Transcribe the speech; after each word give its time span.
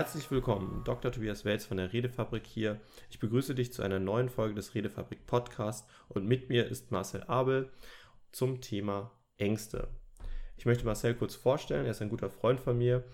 Herzlich 0.00 0.30
willkommen, 0.30 0.80
Dr. 0.84 1.12
Tobias 1.12 1.44
Welz 1.44 1.66
von 1.66 1.76
der 1.76 1.92
Redefabrik 1.92 2.46
hier. 2.46 2.80
Ich 3.10 3.18
begrüße 3.18 3.54
dich 3.54 3.70
zu 3.70 3.82
einer 3.82 3.98
neuen 3.98 4.30
Folge 4.30 4.54
des 4.54 4.74
Redefabrik 4.74 5.26
Podcast 5.26 5.86
und 6.08 6.26
mit 6.26 6.48
mir 6.48 6.66
ist 6.68 6.90
Marcel 6.90 7.22
Abel 7.24 7.68
zum 8.32 8.62
Thema 8.62 9.10
Ängste. 9.36 9.88
Ich 10.56 10.64
möchte 10.64 10.86
Marcel 10.86 11.14
kurz 11.14 11.34
vorstellen, 11.34 11.84
er 11.84 11.90
ist 11.90 12.00
ein 12.00 12.08
guter 12.08 12.30
Freund 12.30 12.60
von 12.60 12.78
mir 12.78 13.04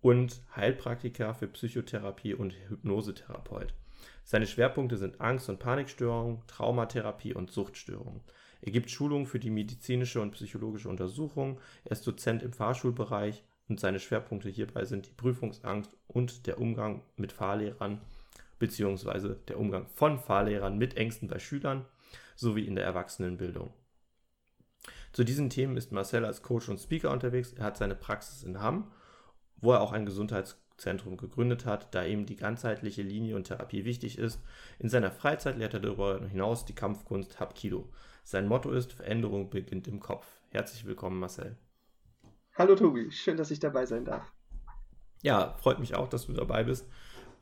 und 0.00 0.40
Heilpraktiker 0.56 1.34
für 1.34 1.48
Psychotherapie 1.48 2.32
und 2.32 2.54
Hypnosetherapeut. 2.70 3.74
Seine 4.24 4.46
Schwerpunkte 4.46 4.96
sind 4.96 5.20
Angst- 5.20 5.50
und 5.50 5.58
Panikstörungen, 5.58 6.40
Traumatherapie 6.46 7.34
und 7.34 7.50
Suchtstörungen. 7.50 8.22
Er 8.62 8.72
gibt 8.72 8.90
Schulungen 8.90 9.26
für 9.26 9.38
die 9.38 9.50
medizinische 9.50 10.22
und 10.22 10.30
psychologische 10.30 10.88
Untersuchung, 10.88 11.60
er 11.84 11.92
ist 11.92 12.06
Dozent 12.06 12.42
im 12.42 12.54
Fahrschulbereich 12.54 13.44
und 13.72 13.80
seine 13.80 14.00
Schwerpunkte 14.00 14.50
hierbei 14.50 14.84
sind 14.84 15.06
die 15.06 15.14
Prüfungsangst 15.14 15.96
und 16.06 16.46
der 16.46 16.60
Umgang 16.60 17.02
mit 17.16 17.32
Fahrlehrern 17.32 18.02
bzw. 18.58 19.36
der 19.48 19.58
Umgang 19.58 19.86
von 19.94 20.18
Fahrlehrern 20.18 20.76
mit 20.76 20.98
Ängsten 20.98 21.26
bei 21.26 21.38
Schülern 21.38 21.86
sowie 22.36 22.66
in 22.66 22.76
der 22.76 22.84
Erwachsenenbildung. 22.84 23.72
Zu 25.14 25.24
diesen 25.24 25.48
Themen 25.48 25.78
ist 25.78 25.90
Marcel 25.90 26.26
als 26.26 26.42
Coach 26.42 26.68
und 26.68 26.80
Speaker 26.80 27.10
unterwegs. 27.10 27.54
Er 27.54 27.64
hat 27.64 27.78
seine 27.78 27.94
Praxis 27.94 28.42
in 28.42 28.60
Hamm, 28.60 28.92
wo 29.56 29.72
er 29.72 29.80
auch 29.80 29.92
ein 29.92 30.04
Gesundheitszentrum 30.04 31.16
gegründet 31.16 31.64
hat, 31.64 31.94
da 31.94 32.04
ihm 32.04 32.26
die 32.26 32.36
ganzheitliche 32.36 33.00
Linie 33.00 33.36
und 33.36 33.44
Therapie 33.44 33.86
wichtig 33.86 34.18
ist. 34.18 34.38
In 34.80 34.90
seiner 34.90 35.10
Freizeit 35.10 35.56
lehrt 35.56 35.72
er 35.72 35.80
darüber 35.80 36.20
hinaus 36.26 36.66
die 36.66 36.74
Kampfkunst 36.74 37.40
Hapkido. 37.40 37.88
Sein 38.22 38.48
Motto 38.48 38.70
ist 38.70 38.92
Veränderung 38.92 39.48
beginnt 39.48 39.88
im 39.88 39.98
Kopf. 39.98 40.26
Herzlich 40.50 40.84
willkommen, 40.84 41.18
Marcel. 41.18 41.56
Hallo 42.54 42.74
Tobi, 42.74 43.10
schön, 43.10 43.38
dass 43.38 43.50
ich 43.50 43.60
dabei 43.60 43.86
sein 43.86 44.04
darf. 44.04 44.30
Ja, 45.22 45.54
freut 45.54 45.78
mich 45.78 45.94
auch, 45.94 46.08
dass 46.08 46.26
du 46.26 46.34
dabei 46.34 46.64
bist. 46.64 46.86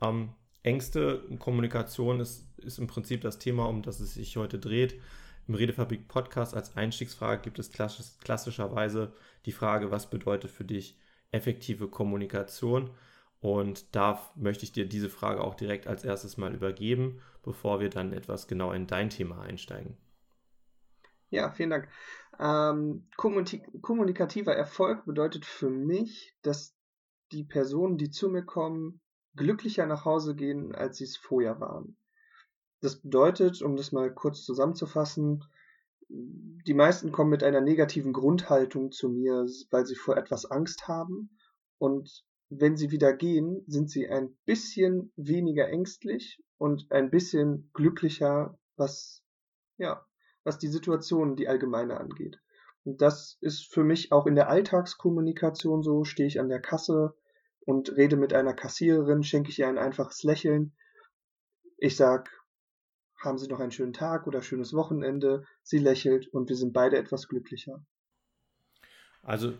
Ähm, 0.01 0.29
Ängste 0.63 1.23
und 1.23 1.37
Kommunikation 1.37 2.21
ist, 2.21 2.47
ist 2.59 2.79
im 2.79 2.87
Prinzip 2.87 3.19
das 3.19 3.37
Thema, 3.37 3.67
um 3.67 3.81
das 3.81 3.99
es 3.99 4.13
sich 4.13 4.37
heute 4.37 4.57
dreht. 4.57 5.01
Im 5.49 5.55
Redefabrik 5.55 6.07
Podcast 6.07 6.55
als 6.55 6.77
Einstiegsfrage 6.77 7.41
gibt 7.41 7.59
es 7.59 7.73
klassisch, 7.73 8.05
klassischerweise 8.23 9.11
die 9.45 9.51
Frage, 9.51 9.91
was 9.91 10.09
bedeutet 10.09 10.49
für 10.49 10.63
dich 10.63 10.97
effektive 11.31 11.89
Kommunikation? 11.89 12.89
Und 13.41 13.93
da 13.93 14.31
möchte 14.35 14.63
ich 14.63 14.71
dir 14.71 14.87
diese 14.87 15.09
Frage 15.09 15.43
auch 15.43 15.55
direkt 15.55 15.87
als 15.87 16.05
erstes 16.05 16.37
mal 16.37 16.53
übergeben, 16.53 17.19
bevor 17.43 17.81
wir 17.81 17.89
dann 17.89 18.13
etwas 18.13 18.47
genau 18.47 18.71
in 18.71 18.87
dein 18.87 19.09
Thema 19.09 19.41
einsteigen. 19.41 19.97
Ja, 21.31 21.49
vielen 21.49 21.69
Dank. 21.69 21.87
Ähm, 22.39 23.07
kommunikativer 23.15 24.53
Erfolg 24.53 25.05
bedeutet 25.05 25.45
für 25.45 25.69
mich, 25.69 26.35
dass 26.41 26.75
die 27.31 27.45
Personen, 27.45 27.97
die 27.97 28.09
zu 28.11 28.29
mir 28.29 28.43
kommen, 28.43 28.99
glücklicher 29.35 29.85
nach 29.85 30.03
Hause 30.03 30.35
gehen, 30.35 30.75
als 30.75 30.97
sie 30.97 31.05
es 31.05 31.15
vorher 31.15 31.61
waren. 31.61 31.95
Das 32.81 32.99
bedeutet, 32.99 33.61
um 33.61 33.77
das 33.77 33.93
mal 33.93 34.13
kurz 34.13 34.43
zusammenzufassen, 34.43 35.45
die 36.09 36.73
meisten 36.73 37.13
kommen 37.13 37.29
mit 37.29 37.43
einer 37.43 37.61
negativen 37.61 38.11
Grundhaltung 38.11 38.91
zu 38.91 39.07
mir, 39.07 39.45
weil 39.69 39.85
sie 39.85 39.95
vor 39.95 40.17
etwas 40.17 40.45
Angst 40.45 40.89
haben. 40.89 41.37
Und 41.77 42.25
wenn 42.49 42.75
sie 42.75 42.91
wieder 42.91 43.13
gehen, 43.13 43.63
sind 43.67 43.89
sie 43.89 44.09
ein 44.09 44.35
bisschen 44.43 45.13
weniger 45.15 45.69
ängstlich 45.69 46.43
und 46.57 46.91
ein 46.91 47.09
bisschen 47.09 47.69
glücklicher, 47.73 48.59
was 48.75 49.23
ja 49.77 50.05
was 50.43 50.57
die 50.57 50.67
Situation, 50.67 51.35
die 51.35 51.47
allgemeine 51.47 51.99
angeht. 51.99 52.39
Und 52.83 53.01
das 53.01 53.37
ist 53.41 53.71
für 53.71 53.83
mich 53.83 54.11
auch 54.11 54.25
in 54.25 54.35
der 54.35 54.49
Alltagskommunikation 54.49 55.83
so. 55.83 56.03
Stehe 56.03 56.27
ich 56.27 56.39
an 56.39 56.49
der 56.49 56.61
Kasse 56.61 57.15
und 57.65 57.95
rede 57.95 58.17
mit 58.17 58.33
einer 58.33 58.53
Kassiererin, 58.53 59.23
schenke 59.23 59.49
ich 59.49 59.59
ihr 59.59 59.67
ein 59.67 59.77
einfaches 59.77 60.23
Lächeln. 60.23 60.73
Ich 61.77 61.95
sag, 61.95 62.29
haben 63.17 63.37
Sie 63.37 63.47
noch 63.47 63.59
einen 63.59 63.71
schönen 63.71 63.93
Tag 63.93 64.25
oder 64.25 64.41
schönes 64.41 64.73
Wochenende. 64.73 65.45
Sie 65.63 65.77
lächelt 65.77 66.27
und 66.27 66.49
wir 66.49 66.55
sind 66.55 66.73
beide 66.73 66.97
etwas 66.97 67.27
glücklicher. 67.27 67.85
Also, 69.21 69.53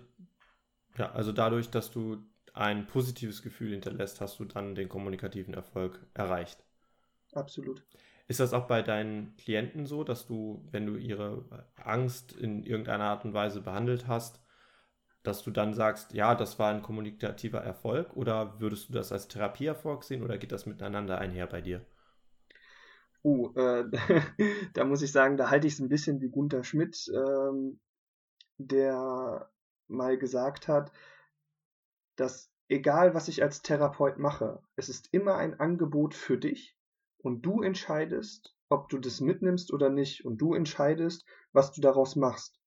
ja, 0.97 1.11
also 1.11 1.31
dadurch, 1.31 1.69
dass 1.69 1.91
du 1.91 2.17
ein 2.53 2.87
positives 2.87 3.43
Gefühl 3.43 3.71
hinterlässt, 3.71 4.19
hast 4.19 4.39
du 4.39 4.45
dann 4.45 4.75
den 4.75 4.89
kommunikativen 4.89 5.53
Erfolg 5.53 5.99
erreicht. 6.13 6.63
Absolut. 7.33 7.85
Ist 8.31 8.39
das 8.39 8.53
auch 8.53 8.65
bei 8.65 8.81
deinen 8.81 9.35
Klienten 9.35 9.85
so, 9.85 10.05
dass 10.05 10.25
du, 10.25 10.65
wenn 10.71 10.85
du 10.85 10.95
ihre 10.95 11.43
Angst 11.75 12.31
in 12.31 12.63
irgendeiner 12.63 13.03
Art 13.03 13.25
und 13.25 13.33
Weise 13.33 13.59
behandelt 13.59 14.07
hast, 14.07 14.41
dass 15.21 15.43
du 15.43 15.51
dann 15.51 15.73
sagst, 15.73 16.13
ja, 16.13 16.33
das 16.33 16.57
war 16.57 16.71
ein 16.71 16.81
kommunikativer 16.81 17.59
Erfolg 17.59 18.15
oder 18.15 18.57
würdest 18.61 18.87
du 18.87 18.93
das 18.93 19.11
als 19.11 19.27
Therapieerfolg 19.27 20.05
sehen 20.05 20.23
oder 20.23 20.37
geht 20.37 20.53
das 20.53 20.65
miteinander 20.65 21.17
einher 21.17 21.45
bei 21.45 21.59
dir? 21.59 21.85
Uh, 23.21 23.51
äh, 23.53 23.91
da 24.75 24.85
muss 24.85 25.01
ich 25.01 25.11
sagen, 25.11 25.35
da 25.35 25.49
halte 25.49 25.67
ich 25.67 25.73
es 25.73 25.81
ein 25.81 25.89
bisschen 25.89 26.21
wie 26.21 26.29
Gunther 26.29 26.63
Schmidt, 26.63 27.11
ähm, 27.13 27.81
der 28.57 29.51
mal 29.89 30.17
gesagt 30.17 30.69
hat, 30.69 30.93
dass 32.15 32.49
egal 32.69 33.13
was 33.13 33.27
ich 33.27 33.43
als 33.43 33.61
Therapeut 33.61 34.19
mache, 34.19 34.63
es 34.77 34.87
ist 34.87 35.09
immer 35.11 35.35
ein 35.35 35.59
Angebot 35.59 36.13
für 36.13 36.37
dich 36.37 36.77
und 37.23 37.45
du 37.45 37.61
entscheidest, 37.61 38.55
ob 38.69 38.89
du 38.89 38.97
das 38.97 39.21
mitnimmst 39.21 39.73
oder 39.73 39.89
nicht 39.89 40.25
und 40.25 40.37
du 40.37 40.53
entscheidest, 40.53 41.25
was 41.51 41.71
du 41.71 41.81
daraus 41.81 42.15
machst. 42.15 42.59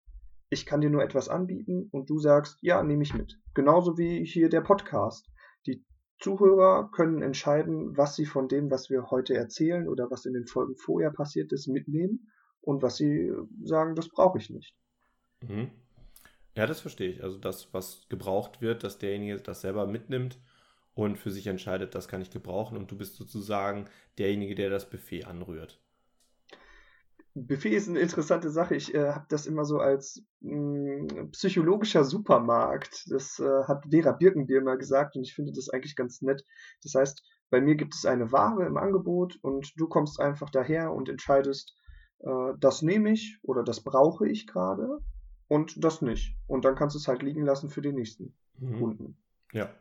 Ich 0.51 0.67
kann 0.67 0.81
dir 0.81 0.91
nur 0.91 1.03
etwas 1.03 1.29
anbieten 1.29 1.89
und 1.91 2.11
du 2.11 2.19
sagst, 2.19 2.59
ja, 2.61 2.83
nehme 2.83 3.03
ich 3.03 3.15
mit. 3.15 3.41
Genauso 3.55 3.99
wie 3.99 4.25
hier 4.25 4.49
der 4.49 4.61
Podcast. 4.61 5.29
Die 5.67 5.85
Zuhörer 6.21 6.91
können 6.93 7.23
entscheiden, 7.23 7.97
was 7.97 8.15
sie 8.15 8.27
von 8.27 8.49
dem, 8.49 8.71
was 8.71 8.91
wir 8.91 9.11
heute 9.11 9.35
erzählen 9.35 9.89
oder 9.89 10.11
was 10.11 10.27
in 10.27 10.35
den 10.35 10.47
Folgen 10.47 10.77
vorher 10.77 11.11
passiert 11.11 11.53
ist, 11.53 11.67
mitnehmen 11.67 12.31
und 12.61 12.83
was 12.83 12.97
sie 12.97 13.33
sagen, 13.63 13.95
das 13.95 14.09
brauche 14.09 14.39
ich 14.39 14.51
nicht. 14.51 14.77
Mhm. 15.43 15.71
Ja, 16.55 16.67
das 16.67 16.81
verstehe 16.81 17.11
ich. 17.11 17.25
Also 17.25 17.39
das, 17.39 17.73
was 17.73 18.07
gebraucht 18.09 18.61
wird, 18.61 18.85
dass 18.85 18.99
derjenige 18.99 19.37
das 19.39 19.63
selber 19.63 19.87
mitnimmt 19.87 20.39
und 20.95 21.19
für 21.19 21.31
sich 21.31 21.47
entscheidet, 21.47 21.95
das 21.95 22.09
kann 22.09 22.23
ich 22.23 22.31
gebrauchen 22.31 22.77
und 22.77 22.91
du 22.91 22.97
bist 22.97 23.17
sozusagen 23.17 23.87
derjenige, 24.19 24.55
der 24.55 24.71
das 24.71 24.89
Buffet 24.89 25.25
anrührt. 25.25 25.81
Buffet 27.37 27.75
ist 27.75 27.89
eine 27.89 27.99
interessante 27.99 28.49
Sache. 28.51 28.77
Ich 28.77 28.95
äh, 28.95 29.11
habe 29.11 29.27
das 29.29 29.47
immer 29.47 29.65
so 29.65 29.79
als 29.79 30.23
mh, 30.41 31.11
hm, 31.11 31.31
psychologischer 31.33 32.05
Supermarkt. 32.05 33.07
Das 33.11 33.41
äh, 33.41 33.65
hat 33.65 33.87
Vera 33.91 34.13
Birkenbier 34.13 34.63
mal 34.63 34.79
gesagt 34.79 35.17
und 35.17 35.25
ich 35.25 35.35
finde 35.35 35.53
das 35.53 35.69
eigentlich 35.69 35.97
ganz 35.97 36.23
nett. 36.23 36.45
Das 36.85 36.95
heißt, 36.95 37.25
bei 37.51 37.61
mir 37.61 37.75
gibt 37.75 37.95
es 37.95 38.07
eine 38.07 38.31
Ware 38.31 38.65
im 38.65 38.77
Angebot 38.77 39.37
und 39.43 39.73
du 39.77 39.89
kommst 39.89 40.21
einfach 40.21 40.49
daher 40.51 40.93
und 40.93 41.09
entscheidest, 41.09 41.77
äh, 42.21 42.53
das 42.61 42.83
nehme 42.83 43.11
ich 43.11 43.39
oder 43.43 43.65
das 43.65 43.83
brauche 43.83 44.29
ich 44.29 44.47
gerade 44.47 45.01
und 45.49 45.83
das 45.83 46.03
nicht. 46.03 46.37
Und 46.47 46.65
dann 46.65 46.77
kannst 46.77 46.95
du 46.95 47.01
es 47.01 47.09
halt 47.09 47.25
liegen 47.25 47.45
lassen 47.45 47.69
für 47.69 47.83
den 47.83 47.97
nächsten 47.97 48.33
mhm. 48.59 48.79
Kunden. 48.79 49.17
Ja, 49.53 49.75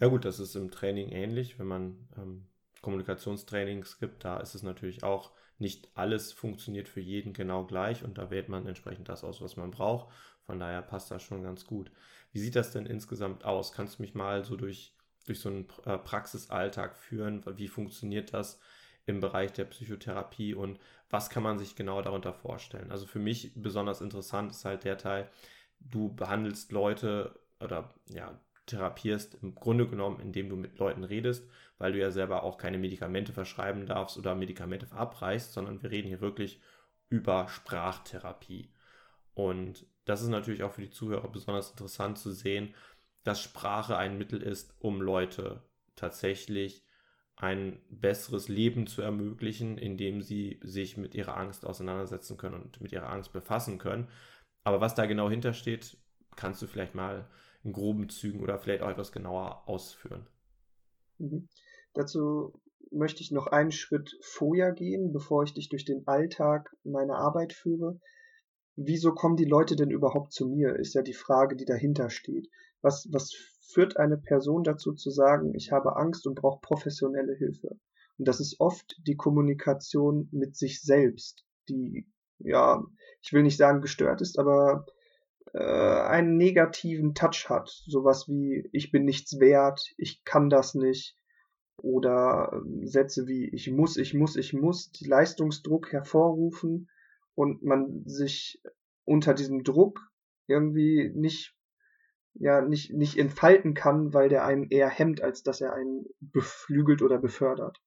ja 0.00 0.08
gut, 0.08 0.24
das 0.24 0.38
ist 0.40 0.54
im 0.54 0.70
Training 0.70 1.10
ähnlich, 1.10 1.58
wenn 1.58 1.66
man 1.66 2.08
ähm, 2.16 2.46
Kommunikationstrainings 2.82 3.98
gibt, 3.98 4.24
da 4.24 4.38
ist 4.38 4.54
es 4.54 4.62
natürlich 4.62 5.02
auch 5.02 5.32
nicht 5.58 5.88
alles 5.94 6.32
funktioniert 6.32 6.88
für 6.88 7.00
jeden 7.00 7.32
genau 7.32 7.64
gleich 7.64 8.04
und 8.04 8.16
da 8.18 8.30
wählt 8.30 8.48
man 8.48 8.66
entsprechend 8.66 9.08
das 9.08 9.24
aus, 9.24 9.40
was 9.40 9.56
man 9.56 9.72
braucht. 9.72 10.14
Von 10.46 10.60
daher 10.60 10.82
passt 10.82 11.10
das 11.10 11.22
schon 11.22 11.42
ganz 11.42 11.66
gut. 11.66 11.90
Wie 12.32 12.38
sieht 12.38 12.56
das 12.56 12.72
denn 12.72 12.86
insgesamt 12.86 13.44
aus? 13.44 13.72
Kannst 13.72 13.98
du 13.98 14.02
mich 14.02 14.14
mal 14.14 14.44
so 14.44 14.56
durch, 14.56 14.94
durch 15.26 15.40
so 15.40 15.48
einen 15.48 15.66
äh, 15.84 15.98
Praxisalltag 15.98 16.96
führen? 16.96 17.44
Wie 17.58 17.68
funktioniert 17.68 18.32
das 18.32 18.60
im 19.04 19.20
Bereich 19.20 19.52
der 19.52 19.64
Psychotherapie 19.64 20.54
und 20.54 20.78
was 21.10 21.28
kann 21.30 21.42
man 21.42 21.58
sich 21.58 21.74
genau 21.74 22.00
darunter 22.02 22.32
vorstellen? 22.32 22.92
Also 22.92 23.06
für 23.06 23.18
mich 23.18 23.52
besonders 23.56 24.00
interessant 24.00 24.52
ist 24.52 24.64
halt 24.64 24.84
der 24.84 24.98
Teil, 24.98 25.28
du 25.80 26.14
behandelst 26.14 26.72
Leute 26.72 27.38
oder 27.60 27.94
ja, 28.08 28.38
therapierst 28.68 29.38
im 29.42 29.54
Grunde 29.54 29.88
genommen, 29.88 30.20
indem 30.20 30.48
du 30.48 30.56
mit 30.56 30.78
Leuten 30.78 31.04
redest, 31.04 31.48
weil 31.78 31.92
du 31.92 31.98
ja 31.98 32.10
selber 32.10 32.42
auch 32.42 32.58
keine 32.58 32.78
Medikamente 32.78 33.32
verschreiben 33.32 33.86
darfst 33.86 34.16
oder 34.16 34.34
Medikamente 34.34 34.86
verabreichst, 34.86 35.52
sondern 35.52 35.82
wir 35.82 35.90
reden 35.90 36.08
hier 36.08 36.20
wirklich 36.20 36.60
über 37.08 37.48
Sprachtherapie. 37.48 38.70
Und 39.34 39.86
das 40.04 40.22
ist 40.22 40.28
natürlich 40.28 40.62
auch 40.62 40.72
für 40.72 40.82
die 40.82 40.90
Zuhörer 40.90 41.28
besonders 41.28 41.70
interessant 41.70 42.18
zu 42.18 42.32
sehen, 42.32 42.74
dass 43.24 43.42
Sprache 43.42 43.96
ein 43.96 44.18
Mittel 44.18 44.42
ist, 44.42 44.74
um 44.78 45.00
Leute 45.00 45.62
tatsächlich 45.96 46.84
ein 47.36 47.80
besseres 47.88 48.48
Leben 48.48 48.86
zu 48.86 49.00
ermöglichen, 49.00 49.78
indem 49.78 50.22
sie 50.22 50.58
sich 50.62 50.96
mit 50.96 51.14
ihrer 51.14 51.36
Angst 51.36 51.64
auseinandersetzen 51.64 52.36
können 52.36 52.62
und 52.62 52.80
mit 52.80 52.90
ihrer 52.90 53.10
Angst 53.10 53.32
befassen 53.32 53.78
können. 53.78 54.08
Aber 54.64 54.80
was 54.80 54.94
da 54.94 55.06
genau 55.06 55.30
hintersteht, 55.30 55.96
kannst 56.34 56.60
du 56.62 56.66
vielleicht 56.66 56.94
mal 56.94 57.28
in 57.68 57.72
groben 57.72 58.08
Zügen 58.08 58.40
oder 58.40 58.58
vielleicht 58.58 58.82
auch 58.82 58.90
etwas 58.90 59.12
genauer 59.12 59.62
ausführen. 59.68 60.26
Mhm. 61.18 61.48
Dazu 61.94 62.60
möchte 62.90 63.22
ich 63.22 63.30
noch 63.30 63.46
einen 63.46 63.72
Schritt 63.72 64.16
vorher 64.22 64.72
gehen, 64.72 65.12
bevor 65.12 65.42
ich 65.42 65.54
dich 65.54 65.68
durch 65.68 65.84
den 65.84 66.06
Alltag 66.06 66.74
meiner 66.84 67.16
Arbeit 67.16 67.52
führe. 67.52 68.00
Wieso 68.76 69.12
kommen 69.12 69.36
die 69.36 69.44
Leute 69.44 69.76
denn 69.76 69.90
überhaupt 69.90 70.32
zu 70.32 70.48
mir, 70.48 70.76
ist 70.76 70.94
ja 70.94 71.02
die 71.02 71.14
Frage, 71.14 71.56
die 71.56 71.64
dahinter 71.64 72.10
steht. 72.10 72.48
Was, 72.80 73.08
was 73.10 73.34
führt 73.60 73.96
eine 73.96 74.16
Person 74.16 74.62
dazu 74.62 74.94
zu 74.94 75.10
sagen, 75.10 75.54
ich 75.54 75.72
habe 75.72 75.96
Angst 75.96 76.26
und 76.26 76.36
brauche 76.36 76.60
professionelle 76.60 77.34
Hilfe. 77.34 77.78
Und 78.16 78.28
das 78.28 78.40
ist 78.40 78.60
oft 78.60 78.96
die 79.06 79.16
Kommunikation 79.16 80.28
mit 80.32 80.56
sich 80.56 80.80
selbst, 80.80 81.44
die, 81.68 82.06
ja, 82.38 82.82
ich 83.20 83.32
will 83.32 83.42
nicht 83.42 83.58
sagen 83.58 83.80
gestört 83.80 84.20
ist, 84.20 84.38
aber 84.38 84.86
äh, 85.52 85.58
einen 85.58 86.36
negativen 86.36 87.14
Touch 87.14 87.46
hat. 87.48 87.68
Sowas 87.68 88.28
wie, 88.28 88.68
ich 88.72 88.90
bin 88.90 89.04
nichts 89.04 89.40
wert, 89.40 89.92
ich 89.96 90.24
kann 90.24 90.50
das 90.50 90.74
nicht. 90.74 91.16
Oder 91.80 92.50
ähm, 92.52 92.86
Sätze 92.86 93.26
wie, 93.26 93.48
ich 93.48 93.70
muss, 93.70 93.96
ich 93.96 94.14
muss, 94.14 94.36
ich 94.36 94.52
muss, 94.52 94.90
die 94.90 95.06
Leistungsdruck 95.06 95.92
hervorrufen 95.92 96.88
und 97.34 97.62
man 97.62 98.02
sich 98.04 98.60
unter 99.04 99.32
diesem 99.34 99.62
Druck 99.62 100.00
irgendwie 100.48 101.12
nicht 101.14 101.54
ja 102.34 102.60
nicht 102.60 102.92
nicht 102.92 103.16
entfalten 103.18 103.74
kann, 103.74 104.12
weil 104.14 104.28
der 104.28 104.44
einen 104.44 104.68
eher 104.70 104.88
hemmt, 104.88 105.22
als 105.22 105.42
dass 105.42 105.60
er 105.60 105.72
einen 105.72 106.06
beflügelt 106.20 107.02
oder 107.02 107.18
befördert. 107.18 107.80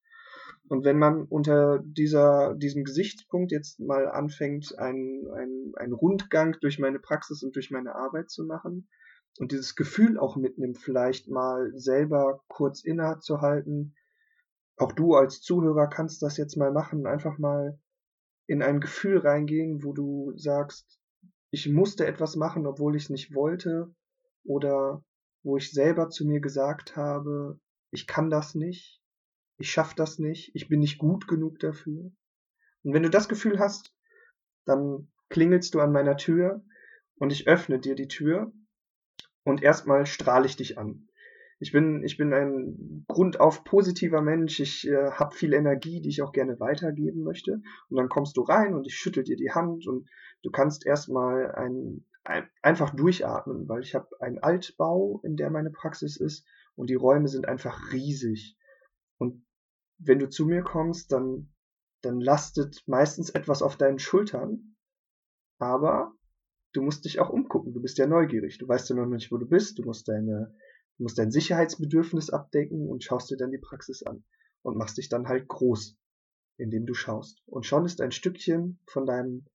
Und 0.71 0.85
wenn 0.85 0.97
man 0.97 1.23
unter 1.23 1.79
dieser, 1.83 2.55
diesem 2.55 2.85
Gesichtspunkt 2.85 3.51
jetzt 3.51 3.81
mal 3.81 4.09
anfängt, 4.09 4.79
einen, 4.79 5.29
einen, 5.29 5.75
einen 5.75 5.91
Rundgang 5.91 6.55
durch 6.61 6.79
meine 6.79 6.97
Praxis 6.97 7.43
und 7.43 7.57
durch 7.57 7.71
meine 7.71 7.93
Arbeit 7.93 8.29
zu 8.29 8.45
machen 8.45 8.87
und 9.37 9.51
dieses 9.51 9.75
Gefühl 9.75 10.17
auch 10.17 10.37
mitnimmt, 10.37 10.77
vielleicht 10.77 11.27
mal 11.27 11.73
selber 11.75 12.41
kurz 12.47 12.85
innezuhalten, 12.85 13.97
auch 14.77 14.93
du 14.93 15.13
als 15.13 15.41
Zuhörer 15.41 15.87
kannst 15.87 16.21
das 16.21 16.37
jetzt 16.37 16.55
mal 16.55 16.71
machen, 16.71 17.05
einfach 17.05 17.37
mal 17.37 17.77
in 18.47 18.63
ein 18.63 18.79
Gefühl 18.79 19.17
reingehen, 19.17 19.83
wo 19.83 19.91
du 19.91 20.31
sagst, 20.37 21.01
ich 21.49 21.67
musste 21.67 22.07
etwas 22.07 22.37
machen, 22.37 22.65
obwohl 22.65 22.95
ich 22.95 23.03
es 23.03 23.09
nicht 23.09 23.35
wollte, 23.35 23.93
oder 24.45 25.03
wo 25.43 25.57
ich 25.57 25.73
selber 25.73 26.07
zu 26.07 26.25
mir 26.25 26.39
gesagt 26.39 26.95
habe, 26.95 27.59
ich 27.91 28.07
kann 28.07 28.29
das 28.29 28.55
nicht, 28.55 29.00
ich 29.61 29.71
schaffe 29.71 29.95
das 29.95 30.19
nicht, 30.19 30.51
ich 30.55 30.67
bin 30.67 30.79
nicht 30.79 30.97
gut 30.97 31.27
genug 31.27 31.59
dafür. 31.59 32.11
Und 32.83 32.93
wenn 32.93 33.03
du 33.03 33.09
das 33.09 33.29
Gefühl 33.29 33.59
hast, 33.59 33.95
dann 34.65 35.11
klingelst 35.29 35.73
du 35.73 35.79
an 35.79 35.91
meiner 35.91 36.17
Tür 36.17 36.63
und 37.15 37.31
ich 37.31 37.47
öffne 37.47 37.79
dir 37.79 37.95
die 37.95 38.07
Tür 38.07 38.51
und 39.43 39.61
erstmal 39.61 40.05
strahle 40.05 40.45
ich 40.45 40.55
dich 40.55 40.77
an. 40.77 41.07
Ich 41.59 41.71
bin, 41.71 42.03
ich 42.03 42.17
bin 42.17 42.33
ein 42.33 43.05
grundauf 43.07 43.63
positiver 43.63 44.23
Mensch. 44.23 44.59
Ich 44.59 44.87
äh, 44.87 45.11
habe 45.11 45.35
viel 45.35 45.53
Energie, 45.53 46.01
die 46.01 46.09
ich 46.09 46.23
auch 46.23 46.31
gerne 46.31 46.59
weitergeben 46.59 47.21
möchte. 47.21 47.61
Und 47.87 47.97
dann 47.97 48.09
kommst 48.09 48.35
du 48.37 48.41
rein 48.41 48.73
und 48.73 48.87
ich 48.87 48.95
schüttel 48.95 49.23
dir 49.23 49.35
die 49.35 49.51
Hand 49.51 49.85
und 49.87 50.09
du 50.41 50.49
kannst 50.49 50.87
erstmal 50.87 51.51
ein, 51.51 52.03
ein, 52.23 52.49
einfach 52.63 52.95
durchatmen, 52.95 53.69
weil 53.69 53.83
ich 53.83 53.93
habe 53.93 54.09
einen 54.19 54.39
Altbau, 54.39 55.21
in 55.23 55.35
der 55.35 55.51
meine 55.51 55.69
Praxis 55.69 56.17
ist 56.17 56.47
und 56.75 56.89
die 56.89 56.95
Räume 56.95 57.27
sind 57.27 57.47
einfach 57.47 57.91
riesig. 57.93 58.57
Und 59.19 59.45
wenn 60.03 60.19
du 60.19 60.29
zu 60.29 60.45
mir 60.45 60.63
kommst, 60.63 61.11
dann, 61.11 61.53
dann 62.01 62.19
lastet 62.19 62.83
meistens 62.87 63.29
etwas 63.29 63.61
auf 63.61 63.77
deinen 63.77 63.99
Schultern, 63.99 64.75
aber 65.59 66.13
du 66.73 66.81
musst 66.81 67.05
dich 67.05 67.19
auch 67.19 67.29
umgucken. 67.29 67.73
Du 67.73 67.81
bist 67.81 67.97
ja 67.97 68.07
neugierig. 68.07 68.57
Du 68.57 68.67
weißt 68.67 68.89
ja 68.89 68.95
noch 68.95 69.05
nicht, 69.05 69.31
wo 69.31 69.37
du 69.37 69.47
bist. 69.47 69.77
Du 69.77 69.83
musst 69.83 70.07
deine 70.07 70.55
Du 71.01 71.05
musst 71.05 71.17
dein 71.17 71.31
Sicherheitsbedürfnis 71.31 72.29
abdecken 72.29 72.87
und 72.87 73.03
schaust 73.03 73.31
dir 73.31 73.35
dann 73.35 73.49
die 73.49 73.57
Praxis 73.57 74.03
an 74.03 74.23
und 74.61 74.77
machst 74.77 74.99
dich 74.99 75.09
dann 75.09 75.27
halt 75.27 75.47
groß, 75.47 75.97
indem 76.57 76.85
du 76.85 76.93
schaust. 76.93 77.41
Und 77.47 77.65
schon 77.65 77.85
ist 77.85 78.01
ein 78.01 78.11
Stückchen 78.11 78.77
von 78.85 79.07
deinem, 79.07 79.47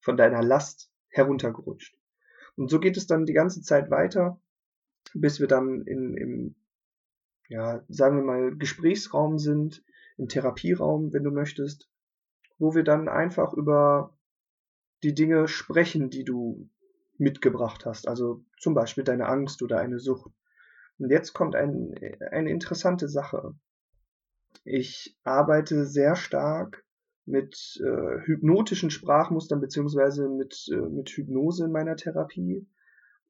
von 0.00 0.16
deiner 0.16 0.42
Last 0.42 0.90
heruntergerutscht. 1.08 1.94
Und 2.56 2.70
so 2.70 2.80
geht 2.80 2.96
es 2.96 3.06
dann 3.06 3.26
die 3.26 3.34
ganze 3.34 3.60
Zeit 3.60 3.90
weiter, 3.90 4.40
bis 5.12 5.40
wir 5.40 5.46
dann 5.46 5.82
in, 5.82 6.16
im, 6.16 6.56
ja, 7.48 7.84
sagen 7.88 8.16
wir 8.16 8.24
mal, 8.24 8.56
Gesprächsraum 8.56 9.38
sind, 9.38 9.84
im 10.16 10.28
Therapieraum, 10.28 11.12
wenn 11.12 11.24
du 11.24 11.30
möchtest, 11.30 11.88
wo 12.58 12.74
wir 12.74 12.84
dann 12.84 13.08
einfach 13.08 13.52
über 13.52 14.16
die 15.02 15.14
Dinge 15.14 15.48
sprechen, 15.48 16.10
die 16.10 16.24
du 16.24 16.68
mitgebracht 17.18 17.86
hast. 17.86 18.08
Also 18.08 18.44
zum 18.58 18.74
Beispiel 18.74 19.04
deine 19.04 19.26
Angst 19.26 19.62
oder 19.62 19.78
eine 19.78 19.98
Sucht. 19.98 20.32
Und 20.98 21.10
jetzt 21.10 21.32
kommt 21.32 21.54
ein, 21.54 21.94
eine 22.30 22.50
interessante 22.50 23.08
Sache. 23.08 23.54
Ich 24.64 25.18
arbeite 25.24 25.84
sehr 25.86 26.16
stark 26.16 26.84
mit 27.26 27.80
äh, 27.82 28.20
hypnotischen 28.26 28.90
Sprachmustern 28.90 29.60
beziehungsweise 29.60 30.28
mit, 30.28 30.66
äh, 30.70 30.76
mit 30.76 31.10
Hypnose 31.10 31.64
in 31.64 31.72
meiner 31.72 31.96
Therapie. 31.96 32.66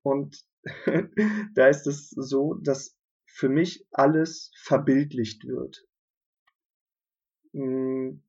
Und 0.02 0.44
da 1.54 1.68
ist 1.68 1.86
es 1.86 2.10
so, 2.10 2.54
dass 2.54 2.96
für 3.26 3.48
mich 3.48 3.86
alles 3.90 4.52
verbildlicht 4.56 5.46
wird. 5.46 5.86
Hm, 7.54 8.22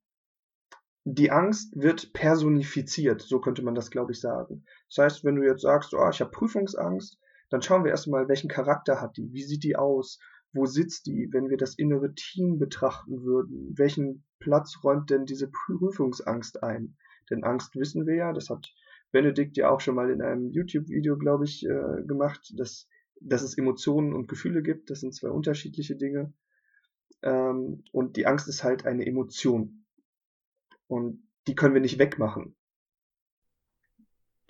die 1.04 1.30
Angst 1.30 1.80
wird 1.80 2.12
personifiziert, 2.12 3.22
so 3.22 3.40
könnte 3.40 3.62
man 3.62 3.76
das, 3.76 3.90
glaube 3.90 4.12
ich, 4.12 4.20
sagen. 4.20 4.64
Das 4.88 5.04
heißt, 5.04 5.24
wenn 5.24 5.36
du 5.36 5.44
jetzt 5.44 5.62
sagst, 5.62 5.94
oh, 5.94 6.08
ich 6.08 6.20
habe 6.20 6.32
Prüfungsangst, 6.32 7.20
dann 7.48 7.62
schauen 7.62 7.84
wir 7.84 7.92
erstmal, 7.92 8.28
welchen 8.28 8.48
Charakter 8.48 9.00
hat 9.00 9.16
die, 9.16 9.32
wie 9.32 9.44
sieht 9.44 9.62
die 9.62 9.76
aus, 9.76 10.18
wo 10.52 10.66
sitzt 10.66 11.06
die, 11.06 11.28
wenn 11.30 11.48
wir 11.48 11.58
das 11.58 11.76
innere 11.78 12.14
Team 12.14 12.58
betrachten 12.58 13.22
würden, 13.22 13.72
welchen 13.76 14.24
Platz 14.40 14.78
räumt 14.82 15.10
denn 15.10 15.26
diese 15.26 15.48
Prüfungsangst 15.48 16.62
ein? 16.62 16.96
Denn 17.30 17.44
Angst 17.44 17.76
wissen 17.76 18.06
wir 18.06 18.14
ja, 18.14 18.32
das 18.32 18.50
hat 18.50 18.72
Benedikt 19.12 19.56
ja 19.56 19.70
auch 19.70 19.80
schon 19.80 19.94
mal 19.94 20.10
in 20.10 20.22
einem 20.22 20.50
YouTube-Video, 20.50 21.16
glaube 21.16 21.44
ich, 21.44 21.64
äh, 21.64 22.02
gemacht, 22.04 22.52
dass, 22.56 22.88
dass 23.20 23.42
es 23.42 23.56
Emotionen 23.56 24.12
und 24.12 24.28
Gefühle 24.28 24.62
gibt. 24.62 24.90
Das 24.90 25.00
sind 25.00 25.14
zwei 25.14 25.30
unterschiedliche 25.30 25.96
Dinge. 25.96 26.32
Ähm, 27.22 27.84
und 27.92 28.16
die 28.16 28.26
Angst 28.26 28.48
ist 28.48 28.64
halt 28.64 28.86
eine 28.86 29.06
Emotion. 29.06 29.84
Und 30.86 31.26
die 31.46 31.54
können 31.54 31.74
wir 31.74 31.80
nicht 31.80 31.98
wegmachen. 31.98 32.56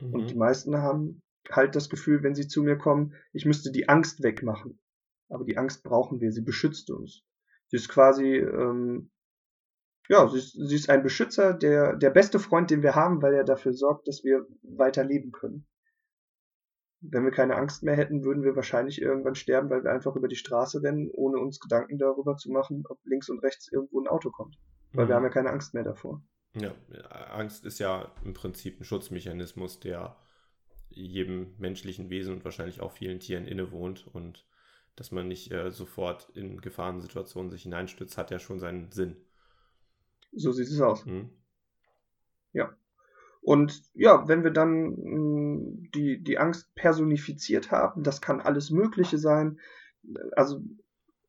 Mhm. 0.01 0.15
Und 0.15 0.31
die 0.31 0.35
meisten 0.35 0.77
haben 0.77 1.23
halt 1.51 1.77
das 1.77 1.89
Gefühl, 1.89 2.23
wenn 2.23 2.35
sie 2.35 2.49
zu 2.49 2.63
mir 2.63 2.77
kommen, 2.77 3.15
ich 3.33 3.45
müsste 3.45 3.71
die 3.71 3.89
Angst 3.89 4.23
wegmachen. 4.23 4.79
Aber 5.29 5.45
die 5.45 5.59
Angst 5.59 5.83
brauchen 5.83 6.21
wir, 6.21 6.33
sie 6.33 6.43
beschützt 6.43 6.91
uns. 6.91 7.23
Sie 7.69 7.77
ist 7.77 7.89
quasi, 7.89 8.37
ähm, 8.37 9.11
ja, 10.09 10.29
sie 10.29 10.39
ist, 10.39 10.53
sie 10.53 10.75
ist 10.75 10.89
ein 10.89 11.03
Beschützer, 11.03 11.53
der, 11.53 11.97
der 11.97 12.11
beste 12.11 12.39
Freund, 12.39 12.71
den 12.71 12.83
wir 12.83 12.95
haben, 12.95 13.23
weil 13.23 13.35
er 13.35 13.45
dafür 13.45 13.73
sorgt, 13.73 14.07
dass 14.07 14.23
wir 14.23 14.47
weiter 14.63 15.05
leben 15.05 15.33
können. 15.33 15.67
Wenn 17.11 17.25
wir 17.25 17.31
keine 17.31 17.57
Angst 17.57 17.83
mehr 17.83 17.97
hätten, 17.97 18.25
würden 18.25 18.43
wir 18.43 18.57
wahrscheinlich 18.57 19.01
irgendwann 19.01 19.35
sterben, 19.35 19.71
weil 19.71 19.85
wir 19.85 19.93
einfach 19.93 20.17
über 20.17 20.29
die 20.29 20.37
Straße 20.37 20.83
rennen, 20.83 21.11
ohne 21.13 21.39
uns 21.39 21.61
Gedanken 21.61 21.99
darüber 21.99 22.37
zu 22.37 22.51
machen, 22.51 22.85
ob 22.89 22.99
links 23.05 23.29
und 23.29 23.41
rechts 23.41 23.71
irgendwo 23.71 24.01
ein 24.01 24.09
Auto 24.09 24.31
kommt. 24.31 24.59
Weil 24.93 25.05
mhm. 25.05 25.09
wir 25.09 25.17
haben 25.17 25.25
ja 25.25 25.31
keine 25.31 25.51
Angst 25.51 25.75
mehr 25.75 25.85
davor. 25.85 26.23
Ja, 26.55 26.73
Angst 27.33 27.67
ist 27.67 27.79
ja 27.79 28.11
im 28.25 28.33
Prinzip 28.33 28.81
ein 28.81 28.85
Schutzmechanismus, 28.85 29.79
der 29.81 30.17
jedem 30.89 31.55
menschlichen 31.59 32.09
Wesen 32.09 32.35
und 32.35 32.45
wahrscheinlich 32.45 32.81
auch 32.81 32.93
vielen 32.93 33.21
Tieren 33.21 33.47
innewohnt 33.47 34.07
und 34.07 34.47
dass 34.95 35.13
man 35.13 35.29
nicht 35.29 35.53
äh, 35.53 35.71
sofort 35.71 36.31
in 36.31 36.61
Gefahrensituationen 36.61 37.51
sich 37.51 37.65
hineinstützt, 37.65 38.17
hat 38.17 38.31
ja 38.31 38.39
schon 38.39 38.59
seinen 38.59 38.91
Sinn. 38.91 39.17
So 40.33 40.53
sieht 40.53 40.69
es 40.69 40.81
aus. 40.81 41.05
Mhm. 41.05 41.31
Ja. 42.53 42.75
Und 43.47 43.85
ja, 43.95 44.27
wenn 44.27 44.43
wir 44.43 44.51
dann 44.51 44.89
mh, 44.89 44.97
hm, 44.97 45.91
die, 45.95 46.21
die 46.21 46.37
Angst 46.37 46.75
personifiziert 46.75 47.71
haben, 47.71 48.03
das 48.03 48.21
kann 48.21 48.41
alles 48.41 48.71
Mögliche 48.71 49.19
sein. 49.19 49.61
Also 50.33 50.65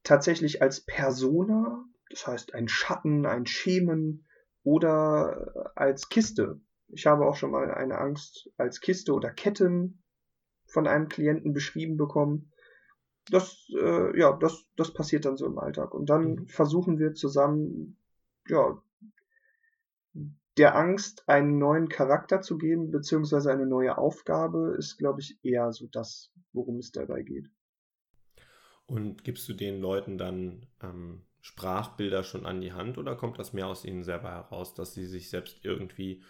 tatsächlich 0.02 0.64
als 0.64 0.82
Persona, 0.82 1.86
das 2.10 2.26
heißt 2.26 2.56
ein 2.56 2.70
Schatten, 2.70 3.28
ein 3.28 3.46
Schemen 3.46 4.26
oder 4.64 5.72
als 5.76 6.10
Kiste, 6.10 6.60
ich 6.88 7.06
habe 7.06 7.24
auch 7.24 7.36
schon 7.36 7.52
mal 7.52 7.70
eine 7.70 8.00
Angst 8.00 8.50
als 8.58 8.82
Kiste 8.82 9.14
oder 9.14 9.30
Ketten 9.30 10.02
von 10.66 10.88
einem 10.88 11.10
Klienten 11.10 11.54
beschrieben 11.54 11.98
bekommen. 11.98 12.52
Das, 13.30 13.70
äh, 13.80 14.20
ja, 14.20 14.36
das, 14.36 14.66
das 14.76 14.92
passiert 14.92 15.26
dann 15.26 15.38
so 15.38 15.46
im 15.46 15.60
Alltag. 15.60 15.94
Und 15.94 16.10
dann 16.10 16.32
mhm. 16.32 16.48
versuchen 16.48 16.98
wir 16.98 17.14
zusammen, 17.14 17.96
ja, 18.48 18.82
der 20.58 20.76
Angst 20.76 21.28
einen 21.28 21.58
neuen 21.58 21.90
Charakter 21.90 22.42
zu 22.42 22.58
geben, 22.58 22.92
beziehungsweise 22.92 23.52
eine 23.52 23.66
neue 23.66 23.98
Aufgabe, 23.98 24.76
ist, 24.78 24.98
glaube 24.98 25.22
ich, 25.22 25.38
eher 25.44 25.72
so 25.72 25.88
das, 25.88 26.32
worum 26.54 26.78
es 26.78 26.92
dabei 26.92 27.22
geht. 27.22 27.50
Und 28.86 29.24
gibst 29.24 29.48
du 29.50 29.54
den 29.54 29.82
Leuten 29.82 30.18
dann 30.18 30.66
ähm, 30.82 31.24
Sprachbilder 31.42 32.24
schon 32.24 32.46
an 32.46 32.62
die 32.62 32.74
Hand 32.74 32.98
oder 32.98 33.16
kommt 33.16 33.38
das 33.38 33.54
mehr 33.54 33.68
aus 33.68 33.86
ihnen 33.86 34.04
selber 34.04 34.32
heraus, 34.32 34.74
dass 34.74 34.94
sie 34.94 35.06
sich 35.06 35.30
selbst 35.30 35.64
irgendwie 35.64 36.24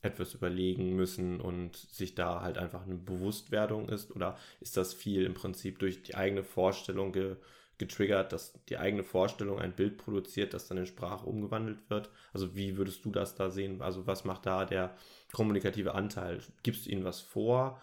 etwas 0.00 0.34
überlegen 0.34 0.94
müssen 0.94 1.40
und 1.40 1.76
sich 1.76 2.14
da 2.14 2.42
halt 2.42 2.58
einfach 2.58 2.84
eine 2.84 2.96
Bewusstwerdung 2.96 3.88
ist? 3.88 4.14
Oder 4.14 4.36
ist 4.60 4.76
das 4.76 4.94
viel 4.94 5.24
im 5.24 5.34
Prinzip 5.34 5.78
durch 5.78 6.02
die 6.02 6.14
eigene 6.14 6.44
Vorstellung 6.44 7.12
ge 7.12 7.36
getriggert, 7.78 8.32
dass 8.32 8.52
die 8.68 8.78
eigene 8.78 9.02
Vorstellung 9.02 9.58
ein 9.58 9.74
Bild 9.74 9.98
produziert, 9.98 10.54
das 10.54 10.68
dann 10.68 10.78
in 10.78 10.86
Sprache 10.86 11.26
umgewandelt 11.26 11.90
wird? 11.90 12.10
Also 12.32 12.54
wie 12.54 12.76
würdest 12.76 13.04
du 13.04 13.10
das 13.10 13.34
da 13.34 13.50
sehen? 13.50 13.82
Also 13.82 14.06
was 14.06 14.24
macht 14.24 14.46
da 14.46 14.64
der 14.64 14.94
kommunikative 15.32 15.94
Anteil? 15.94 16.40
Gibst 16.62 16.86
du 16.86 16.90
ihnen 16.90 17.04
was 17.04 17.20
vor 17.20 17.80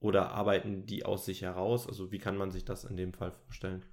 oder 0.00 0.30
arbeiten 0.30 0.86
die 0.86 1.04
aus 1.04 1.24
sich 1.24 1.42
heraus? 1.42 1.86
Also 1.86 2.10
wie 2.10 2.18
kann 2.18 2.36
man 2.36 2.50
sich 2.50 2.64
das 2.64 2.84
in 2.84 2.96
dem 2.96 3.12
Fall 3.12 3.30
vorstellen? 3.30 3.84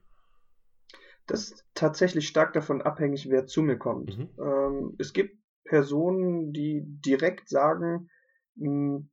Das 1.28 1.42
ist 1.42 1.66
tatsächlich 1.74 2.28
stark 2.28 2.54
davon 2.54 2.82
abhängig, 2.82 3.30
wer 3.30 3.46
zu 3.46 3.62
mir 3.62 3.78
kommt. 3.78 4.18
Mhm. 4.18 4.30
Ähm, 4.40 4.96
es 4.98 5.12
gibt 5.12 5.38
Personen, 5.66 6.54
die 6.54 6.82
direkt 6.86 7.50
sagen, 7.50 8.10
mh, 8.56 8.98
hm, 8.98 9.10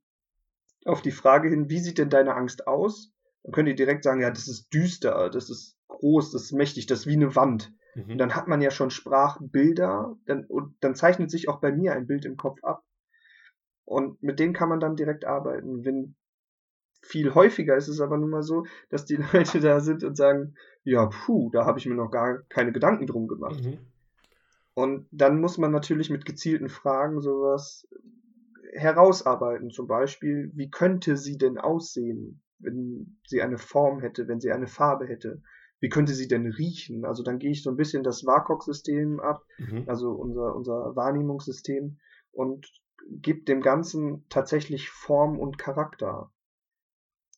auf 0.85 1.01
die 1.01 1.11
Frage 1.11 1.49
hin, 1.49 1.69
wie 1.69 1.79
sieht 1.79 1.97
denn 1.97 2.09
deine 2.09 2.35
Angst 2.35 2.67
aus? 2.67 3.11
Dann 3.43 3.51
können 3.51 3.67
die 3.67 3.75
direkt 3.75 4.03
sagen, 4.03 4.21
ja, 4.21 4.29
das 4.29 4.47
ist 4.47 4.73
düster, 4.73 5.29
das 5.29 5.49
ist 5.49 5.74
groß, 5.99 6.31
das 6.31 6.43
ist 6.43 6.51
mächtig, 6.51 6.85
das 6.85 7.01
ist 7.01 7.07
wie 7.07 7.13
eine 7.13 7.35
Wand. 7.35 7.73
Mhm. 7.95 8.11
Und 8.11 8.17
dann 8.17 8.35
hat 8.35 8.47
man 8.47 8.61
ja 8.61 8.71
schon 8.71 8.89
Sprachbilder 8.89 10.17
dann, 10.25 10.45
und 10.45 10.75
dann 10.81 10.95
zeichnet 10.95 11.31
sich 11.31 11.49
auch 11.49 11.59
bei 11.59 11.71
mir 11.71 11.93
ein 11.93 12.07
Bild 12.07 12.25
im 12.25 12.37
Kopf 12.37 12.63
ab. 12.63 12.83
Und 13.85 14.21
mit 14.23 14.39
denen 14.39 14.53
kann 14.53 14.69
man 14.69 14.79
dann 14.79 14.95
direkt 14.95 15.25
arbeiten. 15.25 15.85
Wenn 15.85 16.15
viel 17.01 17.35
häufiger 17.35 17.75
ist 17.75 17.87
es 17.87 18.01
aber 18.01 18.17
nun 18.17 18.31
mal 18.31 18.43
so, 18.43 18.65
dass 18.89 19.05
die 19.05 19.15
Leute 19.33 19.59
da 19.59 19.79
sind 19.79 20.03
und 20.03 20.15
sagen, 20.15 20.55
ja, 20.83 21.05
puh, 21.07 21.49
da 21.51 21.65
habe 21.65 21.79
ich 21.79 21.85
mir 21.85 21.95
noch 21.95 22.11
gar 22.11 22.39
keine 22.49 22.71
Gedanken 22.71 23.07
drum 23.07 23.27
gemacht. 23.27 23.63
Mhm. 23.63 23.77
Und 24.73 25.07
dann 25.11 25.39
muss 25.39 25.57
man 25.57 25.71
natürlich 25.71 26.09
mit 26.09 26.25
gezielten 26.25 26.67
Fragen 26.67 27.21
sowas 27.21 27.87
herausarbeiten. 28.73 29.69
Zum 29.71 29.87
Beispiel, 29.87 30.51
wie 30.53 30.69
könnte 30.69 31.15
sie 31.15 31.37
denn 31.37 31.57
aussehen, 31.57 32.41
wenn 32.59 33.17
sie 33.25 33.41
eine 33.41 33.57
Form 33.57 34.01
hätte, 34.01 34.27
wenn 34.27 34.41
sie 34.41 34.51
eine 34.51 34.67
Farbe 34.67 35.07
hätte? 35.07 35.41
Wie 35.85 35.89
könnte 35.89 36.15
sie 36.15 36.27
denn 36.27 36.47
riechen? 36.47 37.05
Also 37.05 37.21
dann 37.21 37.37
gehe 37.37 37.51
ich 37.51 37.61
so 37.61 37.69
ein 37.69 37.75
bisschen 37.75 38.01
das 38.01 38.25
WAKOK-System 38.25 39.19
ab, 39.19 39.45
mhm. 39.59 39.83
also 39.85 40.13
unser, 40.13 40.55
unser 40.55 40.95
Wahrnehmungssystem 40.95 41.99
und 42.31 42.71
gebe 43.07 43.43
dem 43.43 43.61
Ganzen 43.61 44.25
tatsächlich 44.29 44.89
Form 44.89 45.37
und 45.37 45.59
Charakter. 45.59 46.31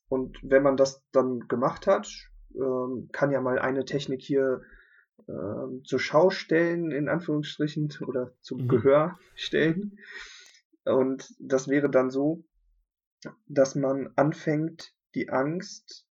Und 0.08 0.40
wenn 0.44 0.64
man 0.64 0.78
das 0.78 1.04
dann 1.12 1.50
gemacht 1.50 1.88
hat, 1.88 2.08
ähm, 2.56 3.10
kann 3.12 3.32
ja 3.32 3.42
mal 3.42 3.60
eine 3.60 3.84
Technik 3.84 4.22
hier 4.22 4.62
ähm, 5.28 5.82
zur 5.84 6.00
Schau 6.00 6.30
stellen, 6.30 6.92
in 6.92 7.10
Anführungsstrichen, 7.10 7.94
oder 8.08 8.32
zum 8.40 8.62
mhm. 8.62 8.68
Gehör 8.70 9.20
stellen. 9.36 10.00
Und 10.86 11.36
das 11.38 11.68
wäre 11.68 11.90
dann 11.90 12.12
so, 12.12 12.46
dass 13.46 13.76
man 13.76 14.10
anfängt, 14.16 14.94
die 15.16 15.28
Angst 15.28 16.07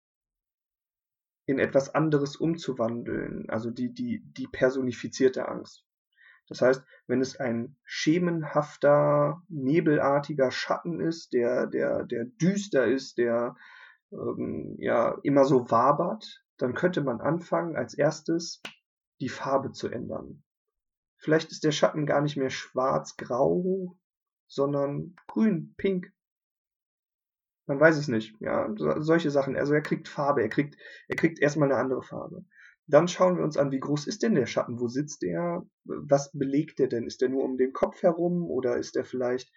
in 1.47 1.59
etwas 1.59 1.95
anderes 1.95 2.37
umzuwandeln, 2.37 3.49
also 3.49 3.71
die, 3.71 3.93
die, 3.93 4.23
die 4.37 4.47
personifizierte 4.47 5.49
Angst. 5.49 5.85
Das 6.49 6.61
heißt, 6.61 6.85
wenn 7.07 7.21
es 7.21 7.37
ein 7.37 7.77
schemenhafter, 7.85 9.43
nebelartiger 9.49 10.51
Schatten 10.51 11.01
ist, 11.01 11.33
der, 11.33 11.67
der, 11.67 12.05
der 12.05 12.25
düster 12.25 12.87
ist, 12.87 13.19
der 13.19 13.57
ähm, 14.13 14.77
ja 14.79 15.19
immer 15.23 15.45
so 15.45 15.71
wabert, 15.71 16.45
dann 16.59 16.75
könnte 16.75 17.01
man 17.03 17.21
anfangen, 17.21 17.77
als 17.77 17.95
erstes 17.95 18.61
die 19.21 19.29
Farbe 19.29 19.73
zu 19.73 19.89
ändern. 19.89 20.43
Vielleicht 21.19 21.53
ist 21.53 21.65
der 21.65 21.73
Schatten 21.73 22.07
gar 22.07 22.21
nicht 22.21 22.37
mehr 22.37 22.51
schwarz-grau, 22.51 23.97
sondern 24.49 25.15
grün, 25.29 25.75
pink. 25.77 26.13
Man 27.73 27.81
weiß 27.81 27.97
es 27.97 28.07
nicht, 28.07 28.37
ja, 28.41 28.69
solche 28.77 29.31
Sachen. 29.31 29.57
Also 29.57 29.73
er 29.73 29.81
kriegt 29.81 30.07
Farbe, 30.07 30.43
er 30.43 30.51
kriegt, 30.51 30.77
er 31.09 31.17
kriegt 31.17 31.41
erstmal 31.41 31.73
eine 31.73 31.81
andere 31.81 32.03
Farbe. 32.03 32.45
Dann 32.87 33.09
schauen 33.09 33.39
wir 33.39 33.45
uns 33.45 33.57
an, 33.57 33.73
wie 33.73 33.81
groß 33.81 34.07
ist 34.07 34.23
denn 34.23 34.35
der 34.35 34.45
Schatten? 34.45 34.79
Wo 34.79 34.89
sitzt 34.89 35.23
der? 35.23 35.65
Was 35.85 36.31
belegt 36.33 36.81
der 36.81 36.89
denn? 36.89 37.07
Ist 37.07 37.23
der 37.23 37.31
nur 37.31 37.45
um 37.45 37.57
den 37.57 37.73
Kopf 37.73 38.03
herum 38.03 38.51
oder 38.51 38.77
ist 38.77 38.95
der 38.95 39.07
vielleicht 39.07 39.51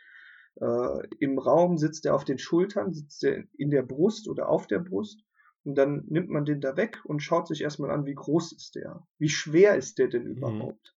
äh, 0.62 1.08
im 1.20 1.38
Raum? 1.38 1.78
Sitzt 1.78 2.06
der 2.06 2.16
auf 2.16 2.24
den 2.24 2.38
Schultern? 2.38 2.94
Sitzt 2.94 3.22
der 3.22 3.44
in 3.58 3.70
der 3.70 3.84
Brust 3.84 4.30
oder 4.30 4.48
auf 4.48 4.66
der 4.66 4.80
Brust? 4.80 5.26
Und 5.66 5.76
dann 5.76 6.06
nimmt 6.08 6.30
man 6.30 6.46
den 6.46 6.62
da 6.62 6.78
weg 6.78 7.02
und 7.04 7.20
schaut 7.20 7.50
sich 7.50 7.64
erstmal 7.64 7.92
an, 7.92 8.06
wie 8.06 8.16
groß 8.16 8.54
ist 8.54 8.76
der? 8.76 9.06
Wie 9.18 9.28
schwer 9.28 9.76
ist 9.76 9.98
der 9.98 10.08
denn 10.08 10.24
mhm. 10.24 10.38
überhaupt? 10.38 10.96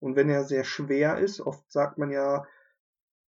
Und 0.00 0.16
wenn 0.16 0.28
er 0.28 0.44
sehr 0.44 0.64
schwer 0.64 1.16
ist, 1.16 1.40
oft 1.40 1.72
sagt 1.72 1.96
man 1.96 2.10
ja, 2.10 2.44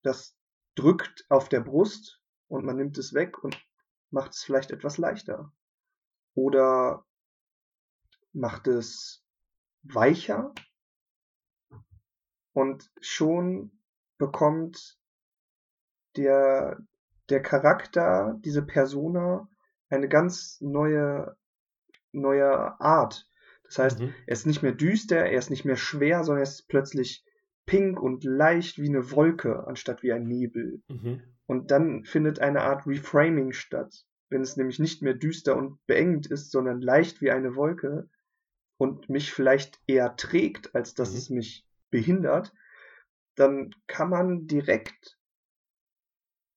das 0.04 0.36
drückt 0.76 1.26
auf 1.30 1.48
der 1.48 1.62
Brust 1.62 2.19
und 2.50 2.66
man 2.66 2.76
nimmt 2.76 2.98
es 2.98 3.14
weg 3.14 3.42
und 3.44 3.58
macht 4.10 4.34
es 4.34 4.44
vielleicht 4.44 4.72
etwas 4.72 4.98
leichter. 4.98 5.54
Oder 6.34 7.06
macht 8.34 8.68
es 8.68 9.24
weicher 9.84 10.54
und 12.54 12.92
schon 13.00 13.72
bekommt 14.18 15.00
der, 16.18 16.80
der 17.30 17.42
Charakter, 17.42 18.38
diese 18.44 18.66
Persona 18.66 19.50
eine 19.90 20.10
ganz 20.10 20.60
neue, 20.60 21.38
neue 22.12 22.80
Art. 22.80 23.30
Das 23.64 23.78
heißt, 23.78 24.00
mhm. 24.00 24.14
er 24.26 24.34
ist 24.34 24.48
nicht 24.48 24.62
mehr 24.64 24.74
düster, 24.74 25.18
er 25.18 25.38
ist 25.38 25.50
nicht 25.50 25.66
mehr 25.66 25.78
schwer, 25.78 26.24
sondern 26.24 26.44
er 26.44 26.50
ist 26.50 26.68
plötzlich 26.68 27.24
pink 27.70 28.02
und 28.02 28.24
leicht 28.24 28.80
wie 28.80 28.90
eine 28.90 29.12
Wolke 29.12 29.68
anstatt 29.68 30.02
wie 30.02 30.12
ein 30.12 30.24
Nebel. 30.24 30.82
Mhm. 30.88 31.22
Und 31.46 31.72
dann 31.72 32.04
findet 32.04 32.40
eine 32.40 32.62
Art 32.62 32.88
Reframing 32.88 33.54
statt. 33.54 34.06
Wenn 34.30 34.42
es 34.42 34.58
nämlich 34.58 34.80
nicht 34.80 35.02
mehr 35.02 35.14
düster 35.14 35.56
und 35.56 35.78
beengt 35.86 36.28
ist, 36.28 36.52
sondern 36.52 36.82
leicht 36.82 37.22
wie 37.22 37.32
eine 37.32 37.56
Wolke, 37.56 38.10
und 38.80 39.10
mich 39.10 39.34
vielleicht 39.34 39.80
eher 39.88 40.16
trägt, 40.16 40.74
als 40.74 40.96
dass 40.96 41.12
mhm. 41.12 41.18
es 41.18 41.30
mich 41.30 41.68
behindert, 41.92 42.54
dann 43.36 43.76
kann 43.88 44.10
man 44.10 44.48
direkt 44.48 45.18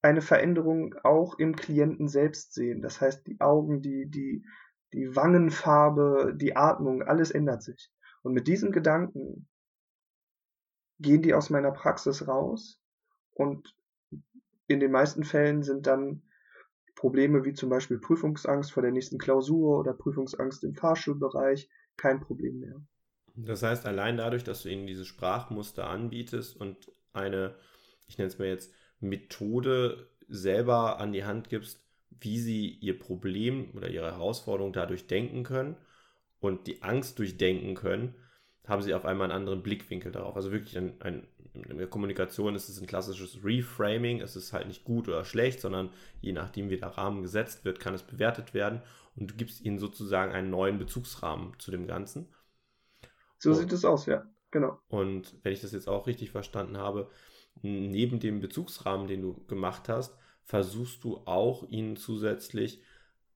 eine 0.02 0.22
Veränderung 0.22 0.94
auch 1.02 1.38
im 1.38 1.56
Klienten 1.56 2.08
selbst 2.08 2.54
sehen. 2.54 2.80
Das 2.80 3.00
heißt, 3.00 3.26
die 3.26 3.40
Augen, 3.40 3.82
die, 3.82 4.08
die, 4.08 4.44
die 4.92 5.14
Wangenfarbe, 5.14 6.34
die 6.36 6.56
Atmung, 6.56 7.02
alles 7.02 7.32
ändert 7.32 7.62
sich. 7.62 7.90
Und 8.22 8.34
mit 8.34 8.46
diesem 8.46 8.70
Gedanken 8.70 9.48
gehen 11.02 11.22
die 11.22 11.34
aus 11.34 11.50
meiner 11.50 11.72
Praxis 11.72 12.26
raus 12.26 12.80
und 13.34 13.74
in 14.68 14.80
den 14.80 14.90
meisten 14.90 15.24
Fällen 15.24 15.62
sind 15.62 15.86
dann 15.86 16.22
Probleme 16.94 17.44
wie 17.44 17.52
zum 17.52 17.68
Beispiel 17.68 17.98
Prüfungsangst 17.98 18.72
vor 18.72 18.82
der 18.82 18.92
nächsten 18.92 19.18
Klausur 19.18 19.80
oder 19.80 19.92
Prüfungsangst 19.92 20.62
im 20.64 20.74
Fahrschulbereich 20.74 21.68
kein 21.96 22.20
Problem 22.20 22.60
mehr. 22.60 22.80
Das 23.34 23.62
heißt, 23.62 23.86
allein 23.86 24.16
dadurch, 24.16 24.44
dass 24.44 24.62
du 24.62 24.68
ihnen 24.68 24.86
diese 24.86 25.04
Sprachmuster 25.04 25.88
anbietest 25.88 26.56
und 26.56 26.92
eine, 27.12 27.56
ich 28.06 28.18
nenne 28.18 28.28
es 28.28 28.38
mal 28.38 28.48
jetzt, 28.48 28.72
Methode 29.00 30.10
selber 30.28 31.00
an 31.00 31.12
die 31.12 31.24
Hand 31.24 31.48
gibst, 31.48 31.82
wie 32.20 32.38
sie 32.38 32.68
ihr 32.68 32.98
Problem 32.98 33.70
oder 33.74 33.88
ihre 33.88 34.12
Herausforderung 34.12 34.72
dadurch 34.72 35.06
denken 35.06 35.42
können 35.42 35.76
und 36.40 36.66
die 36.66 36.82
Angst 36.82 37.18
durchdenken 37.18 37.74
können, 37.74 38.14
haben 38.66 38.82
sie 38.82 38.94
auf 38.94 39.04
einmal 39.04 39.30
einen 39.30 39.40
anderen 39.40 39.62
Blickwinkel 39.62 40.12
darauf. 40.12 40.36
Also 40.36 40.52
wirklich 40.52 40.78
ein, 40.78 40.94
ein, 41.00 41.26
in 41.52 41.78
der 41.78 41.88
Kommunikation 41.88 42.54
ist 42.54 42.68
es 42.68 42.80
ein 42.80 42.86
klassisches 42.86 43.44
Reframing. 43.44 44.20
Es 44.20 44.36
ist 44.36 44.52
halt 44.52 44.68
nicht 44.68 44.84
gut 44.84 45.08
oder 45.08 45.24
schlecht, 45.24 45.60
sondern 45.60 45.90
je 46.20 46.32
nachdem, 46.32 46.70
wie 46.70 46.78
der 46.78 46.88
Rahmen 46.88 47.22
gesetzt 47.22 47.64
wird, 47.64 47.80
kann 47.80 47.94
es 47.94 48.02
bewertet 48.02 48.54
werden 48.54 48.82
und 49.16 49.30
du 49.30 49.34
gibst 49.34 49.60
ihnen 49.62 49.78
sozusagen 49.78 50.32
einen 50.32 50.50
neuen 50.50 50.78
Bezugsrahmen 50.78 51.58
zu 51.58 51.70
dem 51.70 51.86
Ganzen. 51.86 52.28
So 53.38 53.50
und, 53.50 53.56
sieht 53.56 53.72
es 53.72 53.84
aus, 53.84 54.06
ja, 54.06 54.24
genau. 54.50 54.78
Und 54.88 55.36
wenn 55.42 55.52
ich 55.52 55.60
das 55.60 55.72
jetzt 55.72 55.88
auch 55.88 56.06
richtig 56.06 56.30
verstanden 56.30 56.78
habe, 56.78 57.10
neben 57.60 58.20
dem 58.20 58.40
Bezugsrahmen, 58.40 59.08
den 59.08 59.20
du 59.22 59.44
gemacht 59.46 59.88
hast, 59.88 60.16
versuchst 60.44 61.04
du 61.04 61.18
auch 61.24 61.68
ihnen 61.68 61.96
zusätzlich 61.96 62.82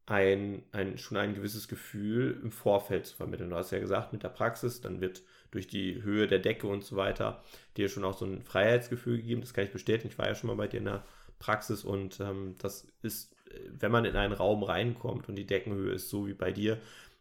ein, 0.06 0.62
ein, 0.72 0.98
schon 0.98 1.16
ein 1.16 1.34
gewisses 1.34 1.68
Gefühl 1.68 2.40
im 2.42 2.52
Vorfeld 2.52 3.06
zu 3.06 3.16
vermitteln. 3.16 3.50
Du 3.50 3.56
hast 3.56 3.72
ja 3.72 3.80
gesagt, 3.80 4.12
mit 4.12 4.22
der 4.22 4.28
Praxis, 4.28 4.80
dann 4.80 5.00
wird 5.00 5.22
durch 5.50 5.66
die 5.66 6.02
Höhe 6.02 6.26
der 6.26 6.38
Decke 6.38 6.66
und 6.66 6.84
so 6.84 6.96
weiter 6.96 7.42
dir 7.76 7.88
schon 7.88 8.04
auch 8.04 8.16
so 8.16 8.24
ein 8.24 8.42
Freiheitsgefühl 8.42 9.16
gegeben. 9.18 9.40
Das 9.40 9.52
kann 9.52 9.64
ich 9.64 9.72
bestätigen. 9.72 10.08
Ich 10.08 10.18
war 10.18 10.28
ja 10.28 10.34
schon 10.34 10.48
mal 10.48 10.56
bei 10.56 10.68
dir 10.68 10.78
in 10.78 10.84
der 10.84 11.04
Praxis 11.38 11.84
und 11.84 12.20
ähm, 12.20 12.54
das 12.58 12.86
ist 13.02 13.36
wenn 13.78 13.92
man 13.92 14.04
in 14.04 14.16
einen 14.16 14.32
Raum 14.32 14.62
reinkommt 14.62 15.28
und 15.28 15.36
die 15.36 15.46
Deckenhöhe 15.46 15.92
ist 15.92 16.08
so 16.08 16.26
wie 16.26 16.34
bei 16.34 16.52
dir, 16.52 16.78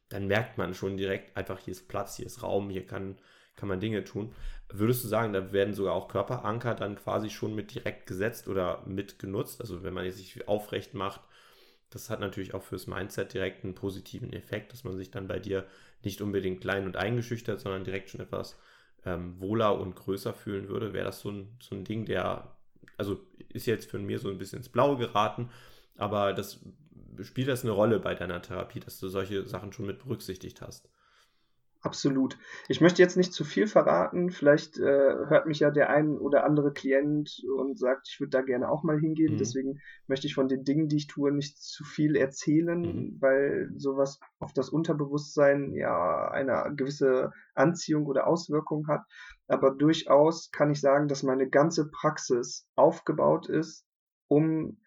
dann 0.10 0.28
merkt 0.28 0.58
man 0.58 0.74
schon 0.74 0.98
direkt 0.98 1.36
einfach, 1.36 1.60
hier 1.60 1.72
ist 1.72 1.88
Platz, 1.88 2.18
hier 2.18 2.26
ist 2.26 2.44
Raum, 2.44 2.70
hier 2.70 2.86
kann, 2.86 3.18
kann 3.56 3.70
man 3.70 3.80
Dinge 3.80 4.04
tun. 4.04 4.34
Würdest 4.70 5.04
du 5.04 5.08
sagen, 5.08 5.34
da 5.34 5.52
werden 5.52 5.74
sogar 5.74 5.94
auch 5.94 6.08
Körperanker 6.08 6.76
dann 6.76 6.96
quasi 6.96 7.30
schon 7.30 7.56
mit 7.56 7.74
direkt 7.74 8.08
gesetzt 8.08 8.48
oder 8.48 8.84
mit 8.86 9.20
genutzt? 9.20 9.62
Also 9.62 9.84
wenn 9.84 9.94
man 9.94 10.10
sich 10.12 10.48
aufrecht 10.48 10.94
macht, 10.94 11.22
das 11.90 12.10
hat 12.10 12.20
natürlich 12.20 12.54
auch 12.54 12.64
fürs 12.64 12.88
Mindset 12.88 13.34
direkt 13.34 13.64
einen 13.64 13.76
positiven 13.76 14.34
Effekt, 14.34 14.74
dass 14.74 14.84
man 14.84 14.98
sich 14.98 15.12
dann 15.12 15.28
bei 15.28 15.40
dir 15.40 15.66
nicht 16.04 16.22
unbedingt 16.22 16.62
klein 16.62 16.86
und 16.86 16.98
eingeschüchtert, 16.98 17.60
sondern 17.60 17.84
direkt 17.84 18.10
schon 18.10 18.22
etwas 18.22 18.58
ähm, 19.06 19.40
wohler 19.40 19.80
und 19.80 19.96
größer 19.96 20.34
fühlen 20.34 20.68
würde. 20.68 20.94
Wäre 20.94 21.06
das 21.06 21.22
so 21.22 21.30
ein, 21.32 21.58
so 21.60 21.76
ein 21.76 21.84
Ding, 21.84 22.06
der, 22.06 22.56
also 22.98 23.20
ist 23.50 23.66
jetzt 23.66 23.90
für 23.90 24.00
mir 24.00 24.20
so 24.20 24.30
ein 24.30 24.38
bisschen 24.38 24.60
ins 24.60 24.70
Blaue 24.70 24.98
geraten, 24.98 25.50
aber 25.98 26.34
das 26.34 26.60
spielt 27.22 27.48
das 27.48 27.64
eine 27.64 27.72
Rolle 27.72 28.00
bei 28.00 28.16
deiner 28.16 28.42
Therapie, 28.42 28.80
dass 28.80 29.00
du 29.00 29.08
solche 29.08 29.46
Sachen 29.46 29.72
schon 29.72 29.86
mit 29.86 30.00
berücksichtigt 30.00 30.62
hast? 30.62 30.90
Absolut. 31.86 32.40
Ich 32.68 32.82
möchte 32.82 33.04
jetzt 33.04 33.16
nicht 33.16 33.32
zu 33.32 33.44
viel 33.44 33.68
verraten. 33.68 34.32
Vielleicht 34.32 34.80
äh, 34.80 35.28
hört 35.28 35.46
mich 35.46 35.60
ja 35.60 35.70
der 35.70 35.92
ein 35.92 36.18
oder 36.18 36.44
andere 36.44 36.74
Klient 36.74 37.44
und 37.56 37.78
sagt, 37.78 38.08
ich 38.12 38.20
würde 38.20 38.32
da 38.32 38.42
gerne 38.42 38.72
auch 38.72 38.82
mal 38.82 39.00
hingehen. 39.00 39.34
Mhm. 39.34 39.38
Deswegen 39.38 39.80
möchte 40.08 40.26
ich 40.26 40.34
von 40.34 40.48
den 40.48 40.64
Dingen, 40.64 40.88
die 40.88 40.96
ich 40.96 41.06
tue, 41.06 41.32
nicht 41.32 41.62
zu 41.62 41.84
viel 41.84 42.16
erzählen, 42.16 42.82
mhm. 42.82 43.18
weil 43.20 43.70
sowas 43.78 44.20
auf 44.40 44.52
das 44.52 44.70
Unterbewusstsein 44.70 45.74
ja 45.74 46.28
eine 46.32 46.74
gewisse 46.76 47.32
Anziehung 47.54 48.08
oder 48.08 48.26
Auswirkung 48.26 48.88
hat. 48.88 49.04
Aber 49.48 49.70
durchaus 49.70 50.50
kann 50.50 50.72
ich 50.72 50.82
sagen, 50.82 51.08
dass 51.08 51.22
meine 51.22 51.48
ganze 51.48 51.88
Praxis 51.92 52.68
aufgebaut 52.76 53.48
ist, 53.48 53.86
um 54.28 54.80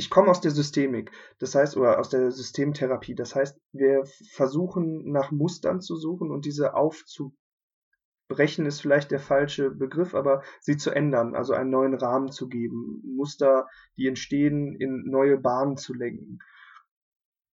ich 0.00 0.08
komme 0.08 0.30
aus 0.30 0.40
der 0.40 0.50
Systemik, 0.50 1.12
das 1.40 1.54
heißt, 1.54 1.76
oder 1.76 1.98
aus 1.98 2.08
der 2.08 2.30
Systemtherapie. 2.30 3.14
Das 3.14 3.34
heißt, 3.34 3.60
wir 3.72 4.04
versuchen 4.32 5.12
nach 5.12 5.30
Mustern 5.30 5.82
zu 5.82 5.94
suchen 5.94 6.30
und 6.30 6.46
diese 6.46 6.72
aufzubrechen 6.72 8.64
ist 8.64 8.80
vielleicht 8.80 9.10
der 9.10 9.20
falsche 9.20 9.70
Begriff, 9.70 10.14
aber 10.14 10.42
sie 10.60 10.78
zu 10.78 10.90
ändern, 10.90 11.34
also 11.34 11.52
einen 11.52 11.68
neuen 11.68 11.92
Rahmen 11.92 12.30
zu 12.30 12.48
geben, 12.48 13.02
Muster, 13.14 13.68
die 13.98 14.06
entstehen, 14.06 14.74
in 14.74 15.04
neue 15.04 15.36
Bahnen 15.36 15.76
zu 15.76 15.92
lenken. 15.92 16.38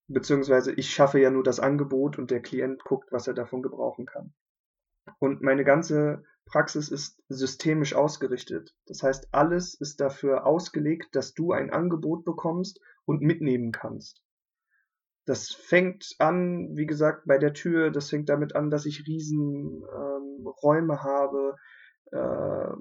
Beziehungsweise 0.08 0.72
ich 0.72 0.89
schaffe 0.89 1.20
ja 1.20 1.30
nur 1.30 1.44
das 1.44 1.60
Angebot 1.60 2.18
und 2.18 2.32
der 2.32 2.42
Klient 2.42 2.82
guckt, 2.86 3.12
was 3.12 3.27
er 3.27 3.34
davon 3.34 3.62
gebrauchen 3.62 4.06
kann. 4.06 4.34
Und 5.20 5.42
meine 5.42 5.66
ganze 5.66 6.24
Praxis 6.48 6.89
ist 6.89 7.22
systemisch 7.30 7.94
ausgerichtet. 7.94 8.75
Das 8.86 9.04
heißt, 9.04 9.30
alles 9.34 9.74
ist 9.74 10.00
dafür 10.00 10.46
ausgelegt, 10.46 11.16
dass 11.16 11.34
du 11.34 11.51
ein 11.51 11.70
Angebot 11.70 12.25
bekommst 12.25 12.80
und 13.06 13.22
mitnehmen 13.22 13.72
kannst. 13.72 14.22
Das 15.25 15.50
fängt 15.50 16.16
an, 16.20 16.75
wie 16.77 16.86
gesagt, 16.86 17.24
bei 17.25 17.38
der 17.38 17.54
Tür, 17.54 17.92
das 17.92 18.10
fängt 18.10 18.30
damit 18.30 18.56
an, 18.56 18.70
dass 18.70 18.86
ich 18.86 19.06
riesen 19.08 19.84
ähm, 19.84 20.48
Räume 20.63 21.04
habe. 21.04 21.56
Äh, 22.12 22.75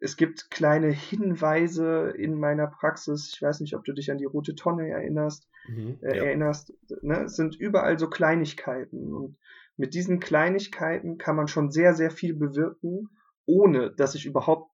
es 0.00 0.16
gibt 0.16 0.50
kleine 0.50 0.88
Hinweise 0.88 2.10
in 2.10 2.38
meiner 2.38 2.66
Praxis. 2.66 3.32
Ich 3.32 3.40
weiß 3.40 3.60
nicht, 3.60 3.76
ob 3.76 3.84
du 3.84 3.92
dich 3.92 4.10
an 4.10 4.18
die 4.18 4.24
rote 4.24 4.56
Tonne 4.56 4.88
erinnerst. 4.88 5.48
Mhm, 5.68 5.98
äh, 6.02 6.16
ja. 6.16 6.24
Erinnerst. 6.24 6.74
Ne? 7.02 7.24
Es 7.24 7.36
sind 7.36 7.54
überall 7.54 7.98
so 7.98 8.10
Kleinigkeiten. 8.10 9.14
Und 9.14 9.38
mit 9.76 9.94
diesen 9.94 10.20
Kleinigkeiten 10.20 11.18
kann 11.18 11.36
man 11.36 11.48
schon 11.48 11.70
sehr, 11.70 11.94
sehr 11.94 12.10
viel 12.10 12.34
bewirken, 12.34 13.08
ohne 13.46 13.90
dass 13.90 14.14
ich 14.14 14.26
überhaupt 14.26 14.70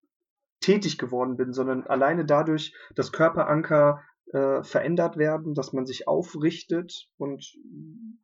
tätig 0.60 0.98
geworden 0.98 1.36
bin, 1.36 1.52
sondern 1.52 1.86
alleine 1.86 2.24
dadurch, 2.24 2.74
dass 2.94 3.12
Körperanker 3.12 4.02
äh, 4.32 4.62
verändert 4.62 5.16
werden, 5.16 5.54
dass 5.54 5.72
man 5.72 5.86
sich 5.86 6.06
aufrichtet 6.06 7.08
und 7.16 7.56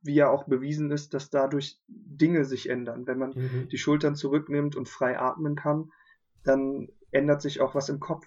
wie 0.02 0.14
ja 0.14 0.30
auch 0.30 0.44
bewiesen 0.44 0.90
ist, 0.90 1.14
dass 1.14 1.30
dadurch 1.30 1.80
Dinge 1.88 2.44
sich 2.44 2.68
ändern. 2.68 3.06
Wenn 3.06 3.18
man 3.18 3.30
mhm. 3.30 3.68
die 3.70 3.78
Schultern 3.78 4.14
zurücknimmt 4.14 4.76
und 4.76 4.88
frei 4.88 5.18
atmen 5.18 5.56
kann, 5.56 5.90
dann 6.44 6.88
ändert 7.10 7.42
sich 7.42 7.60
auch 7.60 7.74
was 7.74 7.88
im 7.88 7.98
Kopf. 7.98 8.26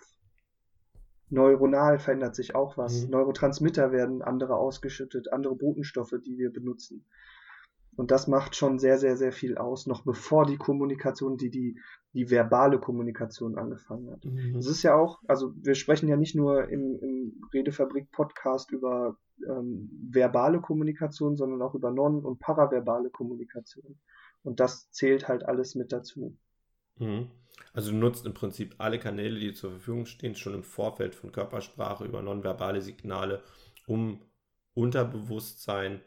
Neuronal 1.30 2.00
verändert 2.00 2.36
sich 2.36 2.56
auch 2.56 2.78
was. 2.78 3.06
Mhm. 3.06 3.12
Neurotransmitter 3.12 3.92
werden 3.92 4.24
andere 4.24 4.56
ausgeschüttet, 4.56 5.32
andere 5.32 5.56
Botenstoffe, 5.56 6.16
die 6.26 6.38
wir 6.38 6.52
benutzen. 6.52 7.06
Und 8.00 8.12
das 8.12 8.28
macht 8.28 8.56
schon 8.56 8.80
sehr, 8.80 8.98
sehr, 8.98 9.18
sehr 9.18 9.34
viel 9.34 9.58
aus, 9.58 9.86
noch 9.86 10.06
bevor 10.06 10.46
die 10.46 10.56
Kommunikation, 10.56 11.36
die, 11.36 11.50
die, 11.50 11.78
die 12.14 12.30
verbale 12.30 12.80
Kommunikation 12.80 13.58
angefangen 13.58 14.10
hat. 14.10 14.24
Mhm. 14.24 14.56
Es 14.56 14.68
ist 14.68 14.84
ja 14.84 14.96
auch, 14.96 15.22
also 15.28 15.52
wir 15.58 15.76
sprechen 15.76 16.08
ja 16.08 16.16
nicht 16.16 16.34
nur 16.34 16.70
im, 16.70 16.98
im 17.02 17.42
Redefabrik-Podcast 17.54 18.72
über 18.72 19.18
ähm, 19.46 19.90
verbale 20.14 20.62
Kommunikation, 20.62 21.36
sondern 21.36 21.62
auch 21.62 21.76
über 21.76 21.92
non- 21.92 22.24
und 22.24 22.40
paraverbale 22.40 23.10
Kommunikation. 23.10 24.00
Und 24.44 24.62
das 24.62 24.90
zählt 24.92 25.28
halt 25.28 25.44
alles 25.44 25.76
mit 25.76 25.92
dazu. 25.92 26.38
Mhm. 27.00 27.28
Also 27.74 27.92
du 27.92 27.98
nutzt 27.98 28.26
im 28.26 28.34
Prinzip 28.34 28.76
alle 28.78 29.00
Kanäle, 29.00 29.42
die 29.42 29.52
zur 29.52 29.72
Verfügung 29.72 30.06
stehen, 30.06 30.36
schon 30.36 30.54
im 30.54 30.64
Vorfeld 30.64 31.16
von 31.16 31.34
Körpersprache 31.34 32.06
über 32.06 32.22
nonverbale 32.22 32.82
Signale, 32.82 33.44
um 33.88 34.22
Unterbewusstsein 34.74 36.00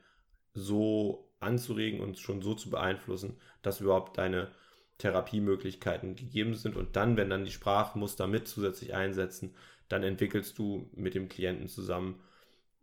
so 0.55 1.29
anzuregen 1.43 2.01
und 2.01 2.19
schon 2.19 2.43
so 2.43 2.55
zu 2.55 2.71
beeinflussen, 2.71 3.37
dass 3.63 3.81
überhaupt 3.81 4.19
deine 4.19 4.51
Therapiemöglichkeiten 4.99 6.15
gegeben 6.17 6.55
sind. 6.55 6.77
Und 6.77 6.97
dann, 6.97 7.17
wenn 7.17 7.31
dann 7.31 7.45
die 7.45 7.51
Sprachmuster 7.51 8.27
mit 8.27 8.47
zusätzlich 8.49 8.95
einsetzen, 8.95 9.55
dann 9.89 10.03
entwickelst 10.03 10.59
du 10.59 10.89
mit 10.95 11.15
dem 11.15 11.29
Klienten 11.29 11.69
zusammen 11.69 12.21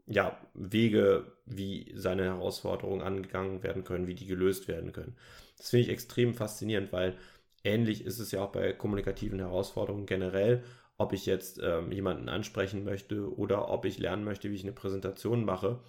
ja, 0.05 0.37
Wege, 0.53 1.31
wie 1.45 1.91
seine 1.95 2.23
Herausforderungen 2.23 3.01
angegangen 3.01 3.63
werden 3.63 3.83
können, 3.83 4.07
wie 4.07 4.15
die 4.15 4.25
gelöst 4.25 4.67
werden 4.67 4.91
können. 4.91 5.15
Das 5.57 5.69
finde 5.69 5.83
ich 5.83 5.89
extrem 5.89 6.33
faszinierend, 6.33 6.91
weil 6.91 7.15
ähnlich 7.63 8.05
ist 8.05 8.19
es 8.19 8.31
ja 8.31 8.41
auch 8.41 8.51
bei 8.51 8.73
kommunikativen 8.73 9.39
Herausforderungen 9.39 10.07
generell, 10.07 10.63
ob 10.97 11.13
ich 11.13 11.25
jetzt 11.25 11.61
ähm, 11.63 11.91
jemanden 11.91 12.27
ansprechen 12.27 12.83
möchte 12.83 13.33
oder 13.37 13.69
ob 13.69 13.85
ich 13.85 13.99
lernen 13.99 14.23
möchte, 14.23 14.49
wie 14.49 14.55
ich 14.55 14.63
eine 14.63 14.73
Präsentation 14.73 15.45
mache. 15.45 15.79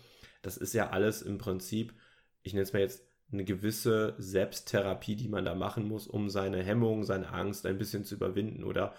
Das 0.43 0.57
ist 0.57 0.75
ja 0.75 0.91
alles 0.91 1.23
im 1.23 1.39
Prinzip 1.39 1.95
ich 2.43 2.53
nenne 2.53 2.63
es 2.63 2.73
mal 2.73 2.81
jetzt, 2.81 3.05
eine 3.33 3.45
gewisse 3.45 4.15
Selbsttherapie, 4.19 5.15
die 5.15 5.29
man 5.29 5.45
da 5.45 5.55
machen 5.55 5.87
muss, 5.87 6.09
um 6.09 6.29
seine 6.29 6.63
Hemmung, 6.63 7.05
seine 7.05 7.33
Angst 7.33 7.65
ein 7.65 7.79
bisschen 7.79 8.05
zu 8.05 8.17
überwinden 8.17 8.65
oder 8.65 8.95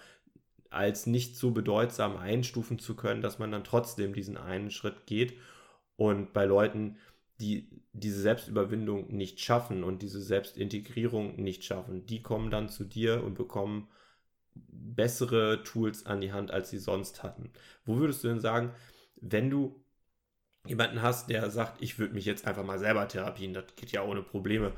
als 0.70 1.06
nicht 1.06 1.36
so 1.36 1.50
bedeutsam 1.50 2.16
einstufen 2.16 2.78
zu 2.78 2.96
können, 2.96 3.20
dass 3.20 3.38
man 3.38 3.52
dann 3.52 3.64
trotzdem 3.64 4.14
diesen 4.14 4.38
einen 4.38 4.70
Schritt 4.70 5.06
geht. 5.06 5.34
Und 5.96 6.32
bei 6.32 6.46
Leuten, 6.46 6.96
die 7.40 7.68
diese 7.92 8.20
Selbstüberwindung 8.20 9.14
nicht 9.14 9.40
schaffen 9.40 9.84
und 9.84 10.00
diese 10.00 10.22
Selbstintegrierung 10.22 11.36
nicht 11.36 11.64
schaffen, 11.64 12.06
die 12.06 12.22
kommen 12.22 12.50
dann 12.50 12.70
zu 12.70 12.84
dir 12.84 13.22
und 13.22 13.34
bekommen 13.34 13.88
bessere 14.54 15.62
Tools 15.62 16.06
an 16.06 16.20
die 16.20 16.32
Hand, 16.32 16.50
als 16.50 16.70
sie 16.70 16.78
sonst 16.78 17.22
hatten. 17.22 17.50
Wo 17.84 17.96
würdest 17.96 18.24
du 18.24 18.28
denn 18.28 18.40
sagen, 18.40 18.72
wenn 19.20 19.50
du 19.50 19.81
jemanden 20.66 21.02
hast, 21.02 21.28
der 21.28 21.50
sagt, 21.50 21.82
ich 21.82 21.98
würde 21.98 22.14
mich 22.14 22.24
jetzt 22.24 22.46
einfach 22.46 22.64
mal 22.64 22.78
selber 22.78 23.08
therapien, 23.08 23.54
das 23.54 23.64
geht 23.76 23.92
ja 23.92 24.02
ohne 24.02 24.22
Probleme. 24.22 24.72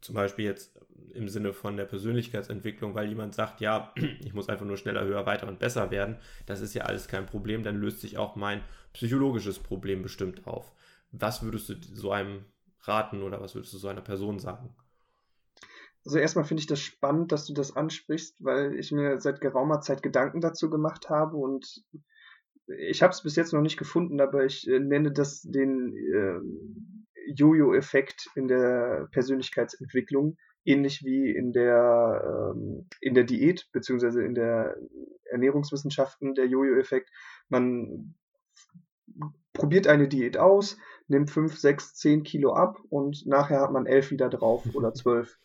Zum 0.00 0.14
Beispiel 0.14 0.44
jetzt 0.44 0.78
im 1.14 1.28
Sinne 1.28 1.52
von 1.52 1.76
der 1.76 1.84
Persönlichkeitsentwicklung, 1.84 2.94
weil 2.94 3.08
jemand 3.08 3.34
sagt, 3.34 3.60
ja, 3.60 3.92
ich 4.20 4.34
muss 4.34 4.48
einfach 4.48 4.66
nur 4.66 4.76
schneller, 4.76 5.04
höher, 5.04 5.26
weiter 5.26 5.48
und 5.48 5.58
besser 5.58 5.90
werden. 5.90 6.16
Das 6.46 6.60
ist 6.60 6.74
ja 6.74 6.84
alles 6.84 7.08
kein 7.08 7.26
Problem, 7.26 7.62
dann 7.62 7.80
löst 7.80 8.00
sich 8.00 8.18
auch 8.18 8.36
mein 8.36 8.62
psychologisches 8.92 9.58
Problem 9.58 10.02
bestimmt 10.02 10.46
auf. 10.46 10.72
Was 11.12 11.42
würdest 11.42 11.68
du 11.68 11.74
so 11.94 12.12
einem 12.12 12.44
raten 12.82 13.22
oder 13.22 13.40
was 13.40 13.54
würdest 13.54 13.72
du 13.74 13.78
so 13.78 13.88
einer 13.88 14.00
Person 14.00 14.38
sagen? 14.38 14.74
Also 16.04 16.18
erstmal 16.18 16.44
finde 16.44 16.62
ich 16.62 16.66
das 16.66 16.80
spannend, 16.80 17.32
dass 17.32 17.46
du 17.46 17.52
das 17.52 17.76
ansprichst, 17.76 18.42
weil 18.42 18.74
ich 18.74 18.92
mir 18.92 19.20
seit 19.20 19.40
geraumer 19.40 19.80
Zeit 19.80 20.02
Gedanken 20.02 20.40
dazu 20.40 20.70
gemacht 20.70 21.10
habe 21.10 21.36
und 21.36 21.84
ich 22.76 23.02
habe 23.02 23.12
es 23.12 23.22
bis 23.22 23.36
jetzt 23.36 23.52
noch 23.52 23.62
nicht 23.62 23.78
gefunden, 23.78 24.20
aber 24.20 24.44
ich 24.44 24.68
äh, 24.68 24.78
nenne 24.78 25.12
das 25.12 25.42
den 25.42 25.96
äh, 25.96 27.32
Jojo-Effekt 27.34 28.30
in 28.34 28.48
der 28.48 29.08
Persönlichkeitsentwicklung, 29.12 30.36
ähnlich 30.64 31.04
wie 31.04 31.30
in 31.30 31.52
der 31.52 32.52
ähm, 32.54 32.88
in 33.00 33.14
der 33.14 33.24
Diät 33.24 33.68
beziehungsweise 33.72 34.22
in 34.22 34.34
der 34.34 34.76
Ernährungswissenschaften 35.24 36.34
der 36.34 36.46
Jojo-Effekt. 36.46 37.10
Man 37.48 38.14
probiert 39.52 39.86
eine 39.86 40.08
Diät 40.08 40.36
aus, 40.36 40.78
nimmt 41.08 41.30
5, 41.30 41.58
6, 41.58 41.94
10 41.94 42.22
Kilo 42.22 42.52
ab 42.52 42.78
und 42.90 43.26
nachher 43.26 43.60
hat 43.60 43.72
man 43.72 43.86
11 43.86 44.10
wieder 44.10 44.28
drauf 44.28 44.64
oder 44.74 44.92
12. 44.94 45.38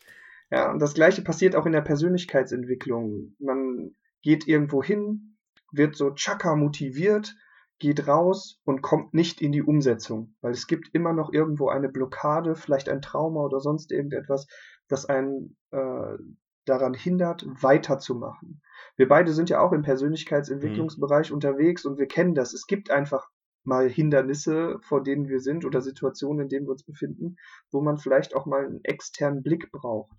Ja, 0.51 0.71
und 0.71 0.79
das 0.79 0.93
gleiche 0.93 1.23
passiert 1.23 1.55
auch 1.55 1.65
in 1.65 1.71
der 1.71 1.81
Persönlichkeitsentwicklung. 1.81 3.35
Man 3.39 3.95
geht 4.21 4.47
irgendwo 4.47 4.83
hin, 4.83 5.32
wird 5.73 5.95
so 5.95 6.11
Chaka 6.11 6.55
motiviert, 6.55 7.35
geht 7.79 8.07
raus 8.07 8.61
und 8.63 8.81
kommt 8.81 9.13
nicht 9.13 9.41
in 9.41 9.51
die 9.51 9.63
Umsetzung, 9.63 10.35
weil 10.41 10.51
es 10.51 10.67
gibt 10.67 10.89
immer 10.93 11.11
noch 11.11 11.33
irgendwo 11.33 11.69
eine 11.69 11.89
Blockade, 11.89 12.55
vielleicht 12.55 12.87
ein 12.87 13.01
Trauma 13.01 13.41
oder 13.41 13.59
sonst 13.59 13.91
irgendetwas, 13.91 14.47
das 14.87 15.05
einen 15.05 15.57
äh, 15.71 16.17
daran 16.65 16.93
hindert, 16.93 17.45
weiterzumachen. 17.45 18.61
Wir 18.95 19.07
beide 19.07 19.33
sind 19.33 19.49
ja 19.49 19.59
auch 19.59 19.73
im 19.73 19.81
Persönlichkeitsentwicklungsbereich 19.81 21.29
mhm. 21.29 21.35
unterwegs 21.35 21.85
und 21.85 21.97
wir 21.97 22.07
kennen 22.07 22.35
das. 22.35 22.53
Es 22.53 22.67
gibt 22.67 22.89
einfach 22.89 23.27
mal 23.65 23.89
Hindernisse, 23.89 24.77
vor 24.81 25.03
denen 25.03 25.27
wir 25.27 25.39
sind 25.39 25.65
oder 25.65 25.81
Situationen, 25.81 26.43
in 26.43 26.49
denen 26.49 26.67
wir 26.67 26.71
uns 26.71 26.83
befinden, 26.83 27.37
wo 27.71 27.81
man 27.81 27.97
vielleicht 27.97 28.35
auch 28.35 28.45
mal 28.45 28.65
einen 28.65 28.83
externen 28.83 29.41
Blick 29.41 29.71
braucht. 29.71 30.15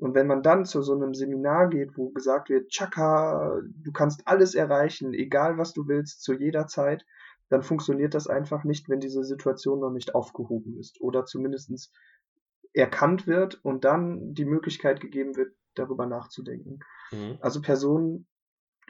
Und 0.00 0.14
wenn 0.14 0.26
man 0.26 0.42
dann 0.42 0.64
zu 0.64 0.80
so 0.80 0.94
einem 0.94 1.12
Seminar 1.12 1.68
geht, 1.68 1.98
wo 1.98 2.08
gesagt 2.08 2.48
wird, 2.48 2.70
Chaka, 2.70 3.60
du 3.62 3.92
kannst 3.92 4.26
alles 4.26 4.54
erreichen, 4.54 5.12
egal 5.12 5.58
was 5.58 5.74
du 5.74 5.88
willst, 5.88 6.22
zu 6.22 6.32
jeder 6.32 6.66
Zeit, 6.66 7.04
dann 7.50 7.62
funktioniert 7.62 8.14
das 8.14 8.26
einfach 8.26 8.64
nicht, 8.64 8.88
wenn 8.88 9.00
diese 9.00 9.24
Situation 9.24 9.80
noch 9.80 9.90
nicht 9.90 10.14
aufgehoben 10.14 10.78
ist 10.78 11.02
oder 11.02 11.26
zumindest 11.26 11.92
erkannt 12.72 13.26
wird 13.26 13.62
und 13.62 13.84
dann 13.84 14.32
die 14.32 14.46
Möglichkeit 14.46 15.00
gegeben 15.00 15.36
wird, 15.36 15.52
darüber 15.74 16.06
nachzudenken. 16.06 16.78
Mhm. 17.12 17.36
Also 17.40 17.60
Personen, 17.60 18.26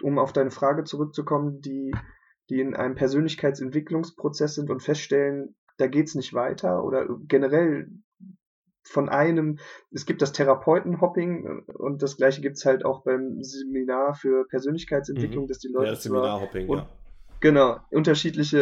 um 0.03 0.19
auf 0.19 0.33
deine 0.33 0.53
Frage 0.53 0.85
zurückzukommen, 0.85 1.61
die, 1.61 1.93
die 2.51 2.61
in 2.61 2.77
einem 2.77 2.95
Persönlichkeitsentwicklungsprozess 2.95 4.55
sind 4.55 4.71
und 4.71 4.81
feststellen, 4.81 5.57
da 5.77 5.89
geht's 5.89 6.15
nicht 6.15 6.35
weiter 6.35 6.85
oder 6.85 7.09
generell 7.27 7.91
von 8.91 9.09
einem, 9.09 9.59
es 9.91 10.05
gibt 10.05 10.21
das 10.21 10.33
Therapeutenhopping 10.33 11.65
äh, 11.69 11.73
und 11.73 12.03
das 12.03 12.17
gleiche 12.17 12.41
gibt 12.41 12.57
es 12.57 12.65
halt 12.65 12.85
auch 12.85 13.03
beim 13.05 13.43
Seminar 13.43 14.15
für 14.15 14.47
Persönlichkeitsentwicklung, 14.49 15.45
mhm. 15.45 15.49
dass 15.49 15.59
die 15.59 15.69
Leute. 15.69 15.87
Ja, 15.87 15.91
das 15.93 16.03
Seminarhopping, 16.03 16.69
ja. 16.69 16.89
Genau, 17.41 17.79
unterschiedliche 17.91 18.59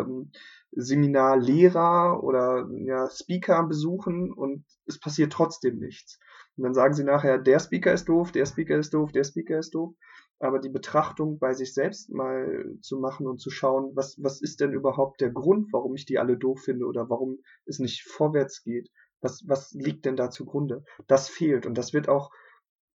ähm, 0.00 0.32
Seminarlehrer 0.72 2.22
oder 2.22 2.68
ja, 2.84 3.08
Speaker 3.10 3.62
besuchen 3.64 4.32
und 4.32 4.64
es 4.86 4.98
passiert 4.98 5.32
trotzdem 5.32 5.78
nichts. 5.78 6.18
Und 6.56 6.64
dann 6.64 6.74
sagen 6.74 6.94
sie 6.94 7.04
nachher, 7.04 7.38
der 7.38 7.60
Speaker 7.60 7.92
ist 7.92 8.08
doof, 8.08 8.32
der 8.32 8.46
Speaker 8.46 8.78
ist 8.78 8.92
doof, 8.92 9.12
der 9.12 9.24
Speaker 9.24 9.58
ist 9.58 9.74
doof. 9.74 9.94
Aber 10.38 10.58
die 10.58 10.70
Betrachtung 10.70 11.38
bei 11.38 11.52
sich 11.54 11.72
selbst 11.72 12.10
mal 12.10 12.74
zu 12.80 12.98
machen 12.98 13.28
und 13.28 13.40
zu 13.40 13.50
schauen, 13.50 13.92
was, 13.94 14.16
was 14.20 14.42
ist 14.42 14.60
denn 14.60 14.72
überhaupt 14.72 15.20
der 15.20 15.30
Grund, 15.30 15.72
warum 15.72 15.94
ich 15.94 16.04
die 16.04 16.18
alle 16.18 16.36
doof 16.36 16.62
finde 16.64 16.86
oder 16.86 17.08
warum 17.08 17.38
es 17.64 17.78
nicht 17.78 18.02
vorwärts 18.02 18.64
geht? 18.64 18.90
Was, 19.22 19.48
was 19.48 19.72
liegt 19.72 20.04
denn 20.04 20.16
da 20.16 20.30
zugrunde? 20.30 20.84
Das 21.06 21.28
fehlt 21.28 21.64
und 21.64 21.78
das 21.78 21.92
wird 21.92 22.08
auch, 22.08 22.30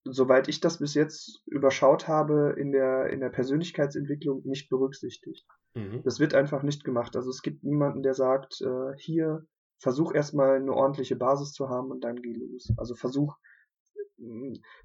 soweit 0.04 0.48
ich 0.48 0.60
das 0.60 0.80
bis 0.80 0.94
jetzt 0.94 1.42
überschaut 1.48 2.08
habe, 2.08 2.56
in 2.58 2.72
der, 2.72 3.08
in 3.08 3.20
der 3.20 3.30
Persönlichkeitsentwicklung 3.30 4.42
nicht 4.46 4.70
berücksichtigt. 4.70 5.48
Mhm. 5.74 6.04
Das 6.04 6.20
wird 6.20 6.34
einfach 6.34 6.64
nicht 6.64 6.84
gemacht. 6.84 7.16
Also 7.16 7.30
es 7.30 7.42
gibt 7.42 7.64
niemanden, 7.64 8.04
der 8.04 8.14
sagt, 8.14 8.62
äh, 8.62 8.96
hier, 8.98 9.46
versuch 9.80 10.14
erstmal 10.14 10.58
eine 10.58 10.74
ordentliche 10.74 11.16
Basis 11.16 11.54
zu 11.54 11.70
haben 11.70 11.92
und 11.92 12.04
dann 12.04 12.22
geh 12.22 12.34
los. 12.34 12.72
Also 12.78 12.96
versuch 12.96 13.36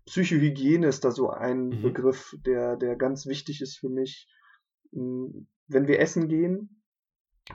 Psychohygiene 0.04 0.86
ist 0.86 1.04
da 1.04 1.10
so 1.10 1.30
ein 1.30 1.68
mhm. 1.68 1.82
Begriff, 1.82 2.36
der, 2.44 2.76
der 2.76 2.96
ganz 2.96 3.26
wichtig 3.26 3.62
ist 3.62 3.78
für 3.78 3.88
mich. 3.88 4.28
Hm, 4.92 5.48
wenn 5.68 5.88
wir 5.88 6.00
essen 6.00 6.28
gehen, 6.28 6.82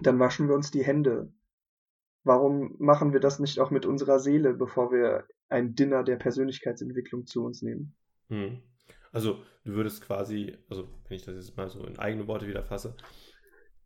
dann 0.01 0.19
waschen 0.19 0.47
wir 0.47 0.55
uns 0.55 0.71
die 0.71 0.83
Hände. 0.83 1.31
Warum 2.27 2.75
machen 2.77 3.13
wir 3.13 3.21
das 3.21 3.39
nicht 3.39 3.59
auch 3.59 3.71
mit 3.71 3.85
unserer 3.85 4.19
Seele, 4.19 4.53
bevor 4.53 4.91
wir 4.91 5.25
ein 5.47 5.75
Dinner 5.75 6.03
der 6.03 6.17
Persönlichkeitsentwicklung 6.17 7.25
zu 7.25 7.45
uns 7.45 7.61
nehmen? 7.61 7.95
Mhm. 8.27 8.61
Also 9.13 9.39
du 9.63 9.73
würdest 9.73 10.01
quasi, 10.01 10.57
also 10.69 10.89
wenn 11.07 11.15
ich 11.15 11.23
das 11.23 11.35
jetzt 11.35 11.55
mal 11.55 11.69
so 11.69 11.85
in 11.85 11.97
eigene 11.97 12.27
Worte 12.27 12.47
wieder 12.47 12.63
fasse, 12.63 12.95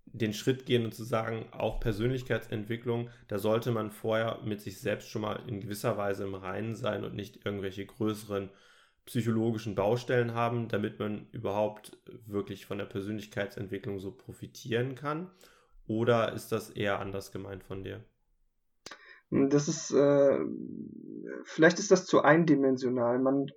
den 0.05 0.33
Schritt 0.33 0.65
gehen 0.65 0.85
und 0.85 0.93
zu 0.95 1.03
sagen, 1.03 1.45
auch 1.51 1.79
Persönlichkeitsentwicklung, 1.79 3.09
da 3.27 3.37
sollte 3.37 3.71
man 3.71 3.91
vorher 3.91 4.39
mit 4.43 4.59
sich 4.59 4.79
selbst 4.79 5.09
schon 5.09 5.21
mal 5.21 5.39
in 5.47 5.61
gewisser 5.61 5.95
Weise 5.97 6.23
im 6.23 6.33
Reinen 6.33 6.75
sein 6.75 7.05
und 7.05 7.13
nicht 7.13 7.45
irgendwelche 7.45 7.85
größeren 7.85 8.49
psychologischen 9.05 9.75
Baustellen 9.75 10.33
haben, 10.33 10.67
damit 10.67 10.97
man 10.99 11.27
überhaupt 11.31 11.97
wirklich 12.25 12.65
von 12.65 12.79
der 12.79 12.85
Persönlichkeitsentwicklung 12.85 13.99
so 13.99 14.11
profitieren 14.11 14.95
kann? 14.95 15.29
Oder 15.85 16.33
ist 16.33 16.51
das 16.51 16.71
eher 16.71 16.99
anders 16.99 17.31
gemeint 17.31 17.63
von 17.63 17.83
dir? 17.83 18.03
Das 19.31 19.67
ist, 19.67 19.91
äh, 19.91 20.39
vielleicht 21.45 21.79
ist 21.79 21.89
das 21.89 22.05
zu 22.05 22.21
eindimensional. 22.21 23.17
Man, 23.19 23.47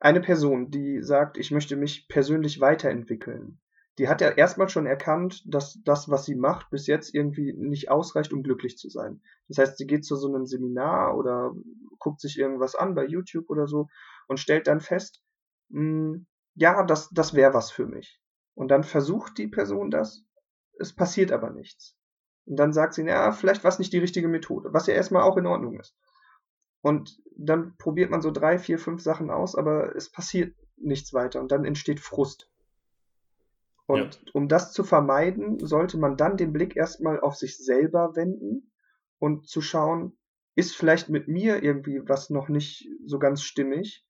eine 0.00 0.20
Person, 0.20 0.70
die 0.70 1.02
sagt, 1.02 1.38
ich 1.38 1.52
möchte 1.52 1.76
mich 1.76 2.08
persönlich 2.08 2.60
weiterentwickeln, 2.60 3.60
die 3.98 4.08
hat 4.08 4.20
ja 4.20 4.30
erstmal 4.30 4.68
schon 4.68 4.86
erkannt, 4.86 5.42
dass 5.46 5.78
das, 5.84 6.08
was 6.08 6.24
sie 6.24 6.34
macht, 6.34 6.70
bis 6.70 6.86
jetzt 6.86 7.14
irgendwie 7.14 7.52
nicht 7.52 7.90
ausreicht, 7.90 8.32
um 8.32 8.42
glücklich 8.42 8.78
zu 8.78 8.88
sein. 8.88 9.22
Das 9.48 9.58
heißt, 9.58 9.78
sie 9.78 9.86
geht 9.86 10.04
zu 10.04 10.16
so 10.16 10.28
einem 10.28 10.46
Seminar 10.46 11.16
oder 11.16 11.54
guckt 11.98 12.20
sich 12.20 12.38
irgendwas 12.38 12.74
an 12.74 12.94
bei 12.94 13.06
YouTube 13.06 13.48
oder 13.48 13.68
so 13.68 13.88
und 14.28 14.40
stellt 14.40 14.66
dann 14.66 14.80
fest, 14.80 15.22
mh, 15.68 16.14
hm, 16.14 16.26
ja, 16.54 16.82
das, 16.84 17.10
das 17.10 17.34
wäre 17.34 17.54
was 17.54 17.70
für 17.70 17.86
mich. 17.86 18.20
Und 18.54 18.68
dann 18.68 18.82
versucht 18.82 19.38
die 19.38 19.48
Person 19.48 19.90
das, 19.90 20.24
es 20.78 20.94
passiert 20.94 21.32
aber 21.32 21.50
nichts. 21.50 21.96
Und 22.46 22.56
dann 22.56 22.72
sagt 22.72 22.94
sie, 22.94 23.02
ja, 23.02 23.32
vielleicht 23.32 23.64
war 23.64 23.68
es 23.70 23.78
nicht 23.78 23.92
die 23.92 23.98
richtige 23.98 24.28
Methode, 24.28 24.72
was 24.72 24.86
ja 24.86 24.94
erstmal 24.94 25.22
auch 25.22 25.36
in 25.36 25.46
Ordnung 25.46 25.78
ist. 25.78 25.96
Und 26.80 27.20
dann 27.36 27.76
probiert 27.76 28.10
man 28.10 28.22
so 28.22 28.30
drei, 28.30 28.58
vier, 28.58 28.78
fünf 28.78 29.02
Sachen 29.02 29.30
aus, 29.30 29.54
aber 29.54 29.94
es 29.94 30.10
passiert 30.10 30.54
nichts 30.76 31.14
weiter 31.14 31.40
und 31.40 31.52
dann 31.52 31.64
entsteht 31.64 32.00
Frust. 32.00 32.50
Und 33.86 34.14
ja. 34.14 34.30
um 34.32 34.48
das 34.48 34.72
zu 34.72 34.84
vermeiden, 34.84 35.64
sollte 35.64 35.98
man 35.98 36.16
dann 36.16 36.36
den 36.36 36.52
Blick 36.52 36.76
erstmal 36.76 37.20
auf 37.20 37.36
sich 37.36 37.58
selber 37.58 38.16
wenden 38.16 38.72
und 39.18 39.48
zu 39.48 39.60
schauen, 39.60 40.16
ist 40.54 40.76
vielleicht 40.76 41.08
mit 41.08 41.28
mir 41.28 41.62
irgendwie 41.62 42.00
was 42.08 42.30
noch 42.30 42.48
nicht 42.48 42.88
so 43.06 43.18
ganz 43.18 43.42
stimmig 43.42 44.04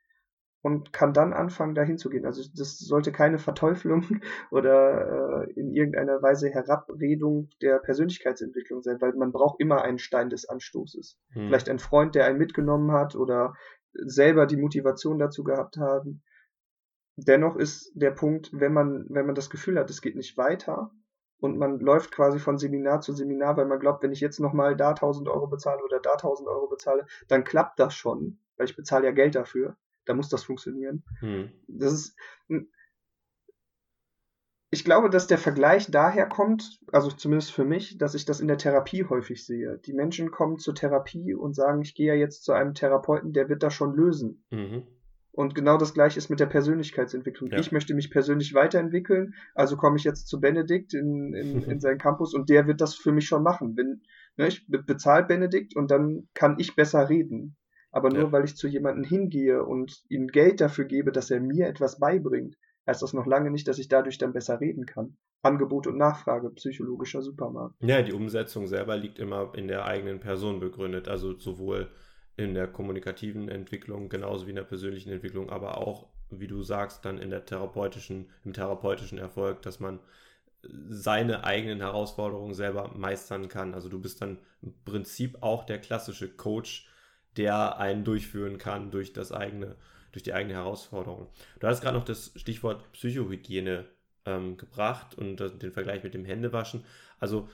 und 0.62 0.92
kann 0.92 1.12
dann 1.12 1.32
anfangen, 1.32 1.74
dahin 1.74 1.98
zu 1.98 2.08
gehen. 2.08 2.24
Also 2.24 2.42
das 2.56 2.78
sollte 2.78 3.10
keine 3.12 3.38
Verteuflung 3.38 4.20
oder 4.50 5.44
äh, 5.46 5.52
in 5.52 5.72
irgendeiner 5.72 6.22
Weise 6.22 6.48
Herabredung 6.48 7.50
der 7.60 7.78
Persönlichkeitsentwicklung 7.78 8.80
sein, 8.82 9.00
weil 9.00 9.12
man 9.14 9.32
braucht 9.32 9.60
immer 9.60 9.82
einen 9.82 9.98
Stein 9.98 10.30
des 10.30 10.48
Anstoßes. 10.48 11.18
Hm. 11.32 11.48
Vielleicht 11.48 11.68
ein 11.68 11.80
Freund, 11.80 12.14
der 12.14 12.26
einen 12.26 12.38
mitgenommen 12.38 12.92
hat 12.92 13.16
oder 13.16 13.54
selber 13.92 14.46
die 14.46 14.56
Motivation 14.56 15.18
dazu 15.18 15.42
gehabt 15.44 15.76
haben. 15.76 16.22
Dennoch 17.16 17.56
ist 17.56 17.92
der 17.94 18.12
Punkt, 18.12 18.50
wenn 18.52 18.72
man, 18.72 19.04
wenn 19.10 19.26
man 19.26 19.34
das 19.34 19.50
Gefühl 19.50 19.78
hat, 19.78 19.90
es 19.90 20.00
geht 20.00 20.16
nicht 20.16 20.38
weiter 20.38 20.92
und 21.40 21.58
man 21.58 21.80
läuft 21.80 22.12
quasi 22.12 22.38
von 22.38 22.56
Seminar 22.56 23.00
zu 23.00 23.12
Seminar, 23.12 23.56
weil 23.56 23.66
man 23.66 23.80
glaubt, 23.80 24.02
wenn 24.02 24.12
ich 24.12 24.20
jetzt 24.20 24.38
nochmal 24.38 24.76
da 24.76 24.90
1000 24.90 25.28
Euro 25.28 25.48
bezahle 25.48 25.82
oder 25.82 25.98
da 26.00 26.12
1000 26.12 26.48
Euro 26.48 26.68
bezahle, 26.68 27.04
dann 27.26 27.42
klappt 27.42 27.80
das 27.80 27.94
schon, 27.94 28.38
weil 28.56 28.66
ich 28.66 28.76
bezahle 28.76 29.06
ja 29.06 29.12
Geld 29.12 29.34
dafür. 29.34 29.76
Da 30.04 30.14
muss 30.14 30.28
das 30.28 30.44
funktionieren. 30.44 31.04
Hm. 31.20 31.50
Das 31.68 31.92
ist, 31.92 32.16
ich 34.74 34.86
glaube, 34.86 35.10
dass 35.10 35.26
der 35.26 35.36
Vergleich 35.36 35.90
daher 35.90 36.26
kommt, 36.26 36.80
also 36.90 37.10
zumindest 37.10 37.52
für 37.52 37.64
mich, 37.64 37.98
dass 37.98 38.14
ich 38.14 38.24
das 38.24 38.40
in 38.40 38.48
der 38.48 38.56
Therapie 38.56 39.04
häufig 39.04 39.44
sehe. 39.44 39.78
Die 39.84 39.92
Menschen 39.92 40.30
kommen 40.30 40.58
zur 40.58 40.74
Therapie 40.74 41.34
und 41.34 41.54
sagen, 41.54 41.82
ich 41.82 41.94
gehe 41.94 42.06
ja 42.06 42.14
jetzt 42.14 42.42
zu 42.42 42.52
einem 42.52 42.72
Therapeuten, 42.72 43.34
der 43.34 43.50
wird 43.50 43.62
das 43.62 43.74
schon 43.74 43.94
lösen. 43.94 44.46
Mhm. 44.50 44.84
Und 45.30 45.54
genau 45.54 45.76
das 45.76 45.92
gleiche 45.92 46.16
ist 46.18 46.30
mit 46.30 46.40
der 46.40 46.46
Persönlichkeitsentwicklung. 46.46 47.50
Ja. 47.50 47.58
Ich 47.58 47.70
möchte 47.70 47.94
mich 47.94 48.10
persönlich 48.10 48.54
weiterentwickeln, 48.54 49.34
also 49.54 49.76
komme 49.76 49.98
ich 49.98 50.04
jetzt 50.04 50.26
zu 50.28 50.40
Benedikt 50.40 50.94
in, 50.94 51.34
in, 51.34 51.62
in 51.70 51.80
seinen 51.80 51.98
Campus 51.98 52.32
und 52.32 52.48
der 52.48 52.66
wird 52.66 52.80
das 52.80 52.94
für 52.94 53.12
mich 53.12 53.26
schon 53.26 53.42
machen. 53.42 53.76
Wenn, 53.76 54.00
ne, 54.38 54.48
ich 54.48 54.66
bezahle 54.66 55.24
Benedikt 55.24 55.76
und 55.76 55.90
dann 55.90 56.28
kann 56.32 56.56
ich 56.58 56.74
besser 56.74 57.10
reden. 57.10 57.56
Aber 57.92 58.08
nur 58.10 58.24
ja. 58.24 58.32
weil 58.32 58.44
ich 58.44 58.56
zu 58.56 58.66
jemandem 58.66 59.04
hingehe 59.04 59.64
und 59.64 60.02
ihm 60.08 60.28
Geld 60.28 60.60
dafür 60.60 60.86
gebe, 60.86 61.12
dass 61.12 61.30
er 61.30 61.40
mir 61.40 61.68
etwas 61.68 61.98
beibringt, 61.98 62.56
heißt 62.86 63.02
das 63.02 63.12
noch 63.12 63.26
lange 63.26 63.50
nicht, 63.50 63.68
dass 63.68 63.78
ich 63.78 63.88
dadurch 63.88 64.18
dann 64.18 64.32
besser 64.32 64.60
reden 64.60 64.86
kann. 64.86 65.16
Angebot 65.42 65.86
und 65.86 65.98
Nachfrage, 65.98 66.50
psychologischer 66.50 67.22
Supermarkt. 67.22 67.74
Ja, 67.80 68.02
die 68.02 68.12
Umsetzung 68.12 68.66
selber 68.66 68.96
liegt 68.96 69.18
immer 69.18 69.52
in 69.54 69.68
der 69.68 69.84
eigenen 69.84 70.20
Person 70.20 70.60
begründet. 70.60 71.08
Also 71.08 71.38
sowohl 71.38 71.88
in 72.36 72.54
der 72.54 72.66
kommunikativen 72.66 73.48
Entwicklung 73.48 74.08
genauso 74.08 74.46
wie 74.46 74.50
in 74.50 74.56
der 74.56 74.62
persönlichen 74.62 75.10
Entwicklung, 75.10 75.50
aber 75.50 75.78
auch, 75.78 76.08
wie 76.30 76.46
du 76.46 76.62
sagst, 76.62 77.04
dann 77.04 77.18
in 77.18 77.30
der 77.30 77.44
therapeutischen, 77.44 78.30
im 78.44 78.52
therapeutischen 78.52 79.18
Erfolg, 79.18 79.62
dass 79.62 79.80
man 79.80 80.00
seine 80.88 81.44
eigenen 81.44 81.80
Herausforderungen 81.80 82.54
selber 82.54 82.92
meistern 82.96 83.48
kann. 83.48 83.74
Also 83.74 83.88
du 83.88 84.00
bist 84.00 84.22
dann 84.22 84.38
im 84.62 84.72
Prinzip 84.84 85.38
auch 85.40 85.64
der 85.64 85.80
klassische 85.80 86.28
Coach, 86.28 86.88
der 87.36 87.78
einen 87.78 88.04
durchführen 88.04 88.58
kann 88.58 88.90
durch 88.90 89.12
das 89.12 89.32
eigene, 89.32 89.76
durch 90.12 90.22
die 90.22 90.34
eigene 90.34 90.54
Herausforderung. 90.54 91.28
Du 91.60 91.66
hast 91.66 91.80
gerade 91.80 91.96
noch 91.96 92.04
das 92.04 92.32
Stichwort 92.36 92.92
Psychohygiene 92.92 93.86
ähm, 94.26 94.56
gebracht 94.56 95.16
und 95.16 95.36
den 95.36 95.72
Vergleich 95.72 96.02
mit 96.02 96.14
dem 96.14 96.24
Händewaschen. 96.24 96.84
Also 97.18 97.48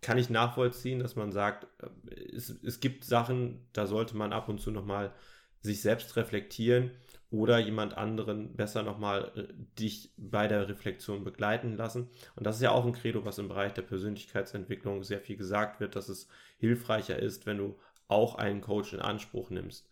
kann 0.00 0.18
ich 0.18 0.30
nachvollziehen, 0.30 1.00
dass 1.00 1.16
man 1.16 1.32
sagt, 1.32 1.66
äh, 1.82 2.36
es, 2.36 2.50
es 2.50 2.80
gibt 2.80 3.04
Sachen, 3.04 3.66
da 3.72 3.86
sollte 3.86 4.16
man 4.16 4.32
ab 4.32 4.48
und 4.48 4.60
zu 4.60 4.70
nochmal 4.70 5.12
sich 5.60 5.82
selbst 5.82 6.14
reflektieren 6.16 6.92
oder 7.30 7.58
jemand 7.58 7.96
anderen 7.98 8.56
besser 8.56 8.82
nochmal 8.82 9.32
äh, 9.34 9.52
dich 9.78 10.12
bei 10.16 10.46
der 10.46 10.68
Reflexion 10.68 11.24
begleiten 11.24 11.76
lassen. 11.76 12.08
Und 12.36 12.46
das 12.46 12.56
ist 12.56 12.62
ja 12.62 12.70
auch 12.70 12.86
ein 12.86 12.92
Credo, 12.92 13.24
was 13.24 13.38
im 13.38 13.48
Bereich 13.48 13.72
der 13.74 13.82
Persönlichkeitsentwicklung 13.82 15.02
sehr 15.02 15.20
viel 15.20 15.36
gesagt 15.36 15.80
wird, 15.80 15.96
dass 15.96 16.08
es 16.08 16.28
hilfreicher 16.58 17.18
ist, 17.18 17.46
wenn 17.46 17.58
du 17.58 17.78
auch 18.08 18.34
einen 18.34 18.60
Coach 18.60 18.92
in 18.92 19.00
Anspruch 19.00 19.50
nimmst. 19.50 19.88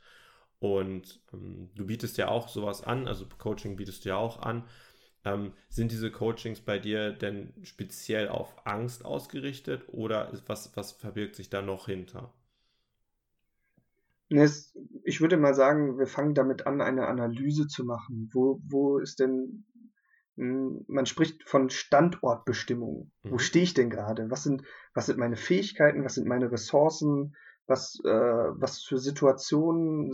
Und 0.58 1.20
ähm, 1.32 1.70
du 1.74 1.86
bietest 1.86 2.16
ja 2.16 2.28
auch 2.28 2.48
sowas 2.48 2.82
an, 2.82 3.06
also 3.06 3.26
Coaching 3.38 3.76
bietest 3.76 4.04
du 4.04 4.10
ja 4.10 4.16
auch 4.16 4.40
an. 4.42 4.64
Ähm, 5.24 5.52
sind 5.68 5.92
diese 5.92 6.10
Coachings 6.10 6.60
bei 6.60 6.78
dir 6.78 7.12
denn 7.12 7.52
speziell 7.62 8.28
auf 8.28 8.54
Angst 8.64 9.04
ausgerichtet 9.04 9.84
oder 9.88 10.32
was, 10.46 10.74
was 10.76 10.92
verbirgt 10.92 11.36
sich 11.36 11.50
da 11.50 11.62
noch 11.62 11.86
hinter? 11.86 12.32
Ich 15.04 15.20
würde 15.20 15.36
mal 15.36 15.54
sagen, 15.54 15.98
wir 15.98 16.06
fangen 16.06 16.34
damit 16.34 16.66
an, 16.66 16.80
eine 16.80 17.06
Analyse 17.06 17.68
zu 17.68 17.84
machen. 17.84 18.30
Wo, 18.32 18.60
wo 18.66 18.98
ist 18.98 19.20
denn, 19.20 19.64
hm, 20.36 20.84
man 20.88 21.06
spricht 21.06 21.48
von 21.48 21.70
Standortbestimmung. 21.70 23.10
Mhm. 23.22 23.30
Wo 23.30 23.38
stehe 23.38 23.64
ich 23.64 23.74
denn 23.74 23.90
gerade? 23.90 24.30
Was 24.30 24.42
sind, 24.42 24.62
was 24.94 25.06
sind 25.06 25.18
meine 25.18 25.36
Fähigkeiten? 25.36 26.04
Was 26.04 26.14
sind 26.14 26.26
meine 26.26 26.50
Ressourcen? 26.50 27.36
Was, 27.66 27.98
äh, 28.04 28.08
was 28.08 28.82
für 28.82 28.98
Situationen 28.98 30.12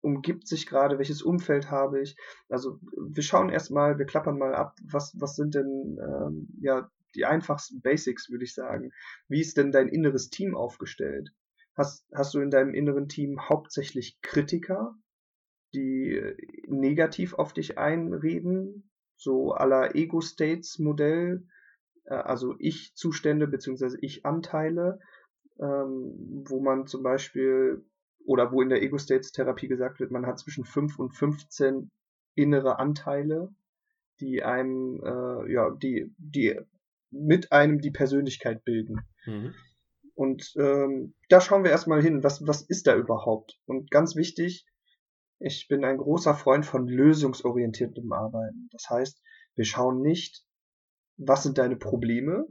umgibt 0.00 0.48
sich 0.48 0.66
gerade, 0.66 0.98
welches 0.98 1.22
Umfeld 1.22 1.70
habe 1.70 2.00
ich. 2.00 2.16
Also 2.48 2.78
wir 2.96 3.22
schauen 3.22 3.50
erstmal, 3.50 3.98
wir 3.98 4.06
klappern 4.06 4.38
mal 4.38 4.54
ab, 4.54 4.76
was, 4.84 5.14
was 5.18 5.36
sind 5.36 5.54
denn 5.54 5.98
ähm, 6.00 6.48
ja 6.60 6.90
die 7.14 7.26
einfachsten 7.26 7.80
Basics, 7.80 8.30
würde 8.30 8.44
ich 8.44 8.54
sagen. 8.54 8.90
Wie 9.28 9.40
ist 9.40 9.56
denn 9.56 9.70
dein 9.70 9.88
inneres 9.88 10.30
Team 10.30 10.56
aufgestellt? 10.56 11.30
Hast, 11.76 12.06
hast 12.14 12.34
du 12.34 12.40
in 12.40 12.50
deinem 12.50 12.74
inneren 12.74 13.08
Team 13.08 13.48
hauptsächlich 13.48 14.18
Kritiker, 14.22 14.96
die 15.74 16.16
äh, 16.16 16.36
negativ 16.68 17.34
auf 17.34 17.52
dich 17.52 17.78
einreden, 17.78 18.90
so 19.16 19.52
aller 19.52 19.94
Ego-States-Modell, 19.94 21.46
äh, 22.04 22.14
also 22.14 22.54
Ich-Zustände 22.58 23.46
beziehungsweise 23.46 23.98
Ich-Anteile, 24.00 25.00
ähm, 25.60 26.44
wo 26.48 26.60
man 26.60 26.86
zum 26.86 27.02
Beispiel 27.02 27.84
oder 28.24 28.52
wo 28.52 28.62
in 28.62 28.70
der 28.70 28.82
Ego-States-Therapie 28.82 29.68
gesagt 29.68 30.00
wird, 30.00 30.10
man 30.10 30.26
hat 30.26 30.38
zwischen 30.38 30.64
5 30.64 30.98
und 30.98 31.10
15 31.12 31.90
innere 32.34 32.78
Anteile, 32.78 33.54
die 34.20 34.42
einem, 34.42 35.00
äh, 35.04 35.52
ja, 35.52 35.70
die, 35.70 36.12
die 36.18 36.58
mit 37.10 37.52
einem 37.52 37.80
die 37.80 37.90
Persönlichkeit 37.90 38.64
bilden. 38.64 39.00
Mhm. 39.26 39.54
Und 40.14 40.54
ähm, 40.56 41.14
da 41.28 41.40
schauen 41.40 41.64
wir 41.64 41.70
erstmal 41.70 42.02
hin, 42.02 42.22
was, 42.22 42.46
was 42.46 42.62
ist 42.62 42.86
da 42.86 42.96
überhaupt? 42.96 43.58
Und 43.66 43.90
ganz 43.90 44.14
wichtig, 44.16 44.66
ich 45.40 45.66
bin 45.68 45.84
ein 45.84 45.98
großer 45.98 46.34
Freund 46.34 46.64
von 46.64 46.86
lösungsorientiertem 46.86 48.12
Arbeiten. 48.12 48.68
Das 48.70 48.88
heißt, 48.88 49.20
wir 49.56 49.64
schauen 49.64 50.00
nicht, 50.00 50.44
was 51.16 51.42
sind 51.42 51.58
deine 51.58 51.76
Probleme. 51.76 52.46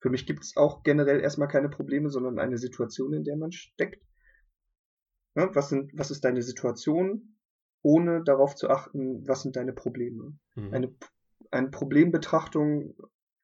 Für 0.00 0.10
mich 0.10 0.26
gibt 0.26 0.44
es 0.44 0.56
auch 0.56 0.82
generell 0.82 1.20
erstmal 1.20 1.48
keine 1.48 1.68
Probleme, 1.68 2.10
sondern 2.10 2.38
eine 2.38 2.58
Situation, 2.58 3.12
in 3.12 3.24
der 3.24 3.36
man 3.36 3.52
steckt. 3.52 4.04
Ja, 5.34 5.54
was, 5.54 5.68
sind, 5.68 5.90
was 5.94 6.10
ist 6.10 6.24
deine 6.24 6.42
Situation, 6.42 7.36
ohne 7.82 8.22
darauf 8.22 8.54
zu 8.54 8.70
achten, 8.70 9.26
was 9.26 9.42
sind 9.42 9.56
deine 9.56 9.72
Probleme. 9.72 10.36
Mhm. 10.54 10.74
Eine, 10.74 10.94
eine 11.50 11.70
Problembetrachtung, 11.70 12.96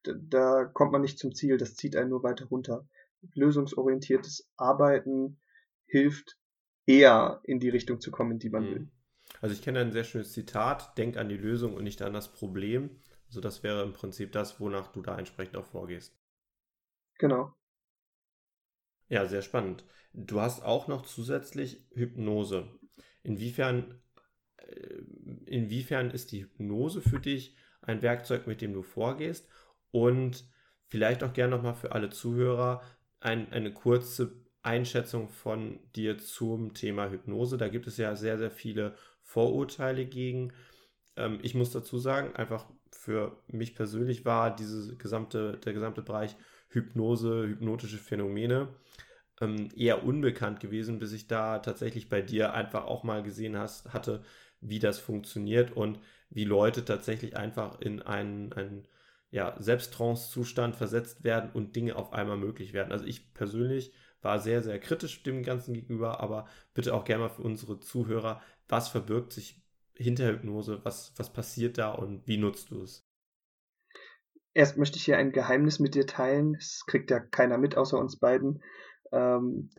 da, 0.03 0.13
da 0.17 0.65
kommt 0.65 0.91
man 0.91 1.01
nicht 1.01 1.19
zum 1.19 1.33
Ziel, 1.33 1.57
das 1.57 1.75
zieht 1.75 1.95
einen 1.95 2.09
nur 2.09 2.23
weiter 2.23 2.45
runter. 2.45 2.87
Lösungsorientiertes 3.33 4.49
Arbeiten 4.55 5.39
hilft 5.87 6.37
eher 6.85 7.41
in 7.43 7.59
die 7.59 7.69
Richtung 7.69 7.99
zu 7.99 8.11
kommen, 8.11 8.33
in 8.33 8.39
die 8.39 8.49
man 8.49 8.63
mhm. 8.63 8.71
will. 8.71 8.87
Also 9.41 9.53
ich 9.53 9.61
kenne 9.61 9.79
ein 9.79 9.91
sehr 9.91 10.03
schönes 10.03 10.31
Zitat, 10.31 10.97
denk 10.97 11.17
an 11.17 11.29
die 11.29 11.37
Lösung 11.37 11.73
und 11.75 11.83
nicht 11.83 12.01
an 12.01 12.13
das 12.13 12.31
Problem. 12.31 12.89
Also 13.27 13.41
das 13.41 13.63
wäre 13.63 13.83
im 13.83 13.93
Prinzip 13.93 14.31
das, 14.31 14.59
wonach 14.59 14.91
du 14.91 15.01
da 15.01 15.17
entsprechend 15.17 15.57
auch 15.57 15.65
vorgehst. 15.65 16.13
Genau. 17.17 17.55
Ja, 19.07 19.25
sehr 19.25 19.41
spannend. 19.41 19.83
Du 20.13 20.41
hast 20.41 20.63
auch 20.63 20.87
noch 20.87 21.05
zusätzlich 21.05 21.85
Hypnose. 21.93 22.67
Inwiefern, 23.23 24.01
äh, 24.57 25.01
inwiefern 25.45 26.11
ist 26.11 26.31
die 26.31 26.43
Hypnose 26.43 27.01
für 27.01 27.19
dich 27.19 27.55
ein 27.81 28.01
Werkzeug, 28.01 28.47
mit 28.47 28.61
dem 28.61 28.73
du 28.73 28.81
vorgehst? 28.81 29.47
Und 29.91 30.45
vielleicht 30.87 31.23
auch 31.23 31.33
gerne 31.33 31.55
nochmal 31.55 31.75
für 31.75 31.91
alle 31.91 32.09
Zuhörer 32.09 32.81
ein, 33.19 33.51
eine 33.51 33.73
kurze 33.73 34.45
Einschätzung 34.61 35.29
von 35.29 35.79
dir 35.95 36.17
zum 36.17 36.73
Thema 36.73 37.09
Hypnose. 37.09 37.57
Da 37.57 37.67
gibt 37.69 37.87
es 37.87 37.97
ja 37.97 38.15
sehr, 38.15 38.37
sehr 38.37 38.51
viele 38.51 38.95
Vorurteile 39.21 40.05
gegen. 40.05 40.53
Ähm, 41.15 41.39
ich 41.43 41.53
muss 41.55 41.71
dazu 41.71 41.99
sagen, 41.99 42.35
einfach 42.35 42.65
für 42.91 43.43
mich 43.47 43.75
persönlich 43.75 44.25
war 44.25 44.55
diese 44.55 44.95
gesamte, 44.97 45.57
der 45.57 45.73
gesamte 45.73 46.01
Bereich 46.01 46.35
Hypnose, 46.69 47.47
hypnotische 47.47 47.97
Phänomene 47.97 48.69
ähm, 49.41 49.69
eher 49.75 50.03
unbekannt 50.05 50.59
gewesen, 50.59 50.99
bis 50.99 51.11
ich 51.13 51.27
da 51.27 51.59
tatsächlich 51.59 52.09
bei 52.09 52.21
dir 52.21 52.53
einfach 52.53 52.85
auch 52.85 53.03
mal 53.03 53.23
gesehen 53.23 53.57
hast, 53.57 53.93
hatte, 53.93 54.23
wie 54.61 54.79
das 54.79 54.99
funktioniert 54.99 55.71
und 55.71 55.99
wie 56.29 56.45
Leute 56.45 56.85
tatsächlich 56.85 57.37
einfach 57.37 57.79
in 57.81 58.01
einen, 58.01 58.53
einen 58.53 58.87
ja, 59.31 59.55
Selbsttrance-Zustand 59.59 60.75
versetzt 60.75 61.23
werden 61.23 61.51
und 61.53 61.75
Dinge 61.75 61.95
auf 61.97 62.13
einmal 62.13 62.37
möglich 62.37 62.73
werden. 62.73 62.91
Also 62.91 63.05
ich 63.05 63.33
persönlich 63.33 63.93
war 64.21 64.39
sehr, 64.39 64.63
sehr 64.63 64.79
kritisch 64.79 65.23
dem 65.23 65.43
Ganzen 65.43 65.73
gegenüber, 65.73 66.19
aber 66.21 66.47
bitte 66.73 66.93
auch 66.93 67.05
gerne 67.05 67.23
mal 67.23 67.29
für 67.29 67.43
unsere 67.43 67.79
Zuhörer, 67.79 68.41
was 68.67 68.89
verbirgt 68.89 69.33
sich 69.33 69.61
hinter 69.95 70.27
Hypnose, 70.31 70.83
was, 70.83 71.13
was 71.17 71.31
passiert 71.31 71.77
da 71.77 71.91
und 71.91 72.27
wie 72.27 72.37
nutzt 72.37 72.71
du 72.71 72.81
es? 72.83 73.04
Erst 74.55 74.77
möchte 74.77 74.97
ich 74.97 75.03
hier 75.03 75.17
ein 75.17 75.33
Geheimnis 75.33 75.79
mit 75.79 75.95
dir 75.95 76.07
teilen. 76.07 76.55
Es 76.55 76.85
kriegt 76.87 77.11
ja 77.11 77.19
keiner 77.19 77.57
mit 77.57 77.75
außer 77.75 77.99
uns 77.99 78.17
beiden. 78.17 78.63
Ähm, 79.11 79.69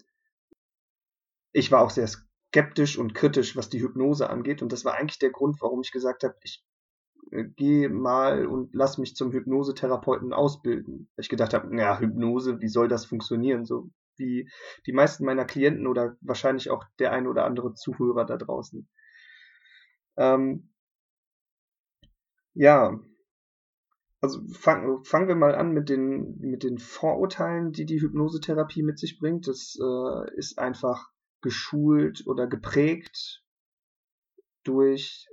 ich 1.53 1.73
war 1.73 1.81
auch 1.81 1.89
sehr 1.89 2.07
skeptisch 2.07 2.99
und 2.99 3.15
kritisch, 3.15 3.57
was 3.57 3.71
die 3.71 3.81
Hypnose 3.81 4.29
angeht. 4.29 4.61
Und 4.61 4.73
das 4.73 4.85
war 4.85 4.95
eigentlich 4.95 5.19
der 5.19 5.31
Grund, 5.31 5.57
warum 5.63 5.81
ich 5.81 5.93
gesagt 5.93 6.25
habe, 6.25 6.37
ich 6.43 6.63
äh, 7.33 7.45
gehe 7.45 7.89
mal 7.89 8.47
und 8.47 8.75
lass 8.75 8.99
mich 8.99 9.17
zum 9.17 9.33
Hypnosetherapeuten 9.33 10.35
ausbilden. 10.35 11.09
Weil 11.17 11.23
ich 11.23 11.31
gedacht 11.31 11.55
habe, 11.55 11.75
ja, 11.75 11.99
Hypnose, 11.99 12.61
wie 12.61 12.69
soll 12.69 12.89
das 12.89 13.07
funktionieren? 13.07 13.65
So 13.65 13.89
wie 14.19 14.51
die 14.85 14.93
meisten 14.93 15.25
meiner 15.25 15.47
Klienten 15.47 15.87
oder 15.87 16.17
wahrscheinlich 16.21 16.69
auch 16.69 16.85
der 16.99 17.13
ein 17.13 17.27
oder 17.27 17.47
andere 17.47 17.73
Zuhörer 17.73 18.27
da 18.27 18.37
draußen. 18.37 18.87
Ähm, 20.19 20.69
ja, 22.53 23.01
also 24.21 24.41
fangen 24.49 25.29
wir 25.29 25.35
mal 25.35 25.55
an 25.55 25.73
mit 25.73 25.89
den, 25.89 26.39
mit 26.39 26.63
den 26.63 26.79
Vorurteilen, 26.79 27.73
die 27.73 27.85
die 27.85 28.01
Hypnosetherapie 28.01 28.83
mit 28.83 28.99
sich 28.99 29.19
bringt. 29.19 29.47
Das 29.47 29.79
äh, 29.81 30.37
ist 30.37 30.59
einfach 30.59 31.11
geschult 31.43 32.27
oder 32.27 32.47
geprägt 32.47 33.45
durch 34.65 35.29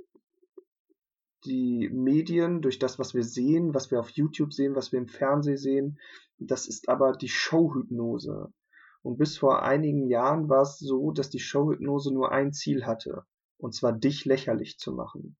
die 1.45 1.89
Medien, 1.91 2.61
durch 2.61 2.79
das, 2.79 2.99
was 2.99 3.13
wir 3.13 3.23
sehen, 3.23 3.73
was 3.73 3.91
wir 3.91 3.99
auf 3.99 4.09
YouTube 4.09 4.53
sehen, 4.53 4.75
was 4.75 4.91
wir 4.91 4.99
im 4.99 5.07
Fernsehen 5.07 5.57
sehen. 5.57 5.99
Das 6.37 6.67
ist 6.67 6.89
aber 6.89 7.13
die 7.13 7.29
Showhypnose. 7.29 8.53
Und 9.01 9.17
bis 9.17 9.37
vor 9.37 9.63
einigen 9.63 10.07
Jahren 10.07 10.49
war 10.49 10.61
es 10.61 10.79
so, 10.79 11.11
dass 11.11 11.29
die 11.29 11.39
Showhypnose 11.39 12.13
nur 12.13 12.31
ein 12.31 12.53
Ziel 12.53 12.85
hatte, 12.85 13.25
und 13.57 13.73
zwar 13.73 13.91
dich 13.91 14.23
lächerlich 14.23 14.77
zu 14.77 14.93
machen. 14.93 15.35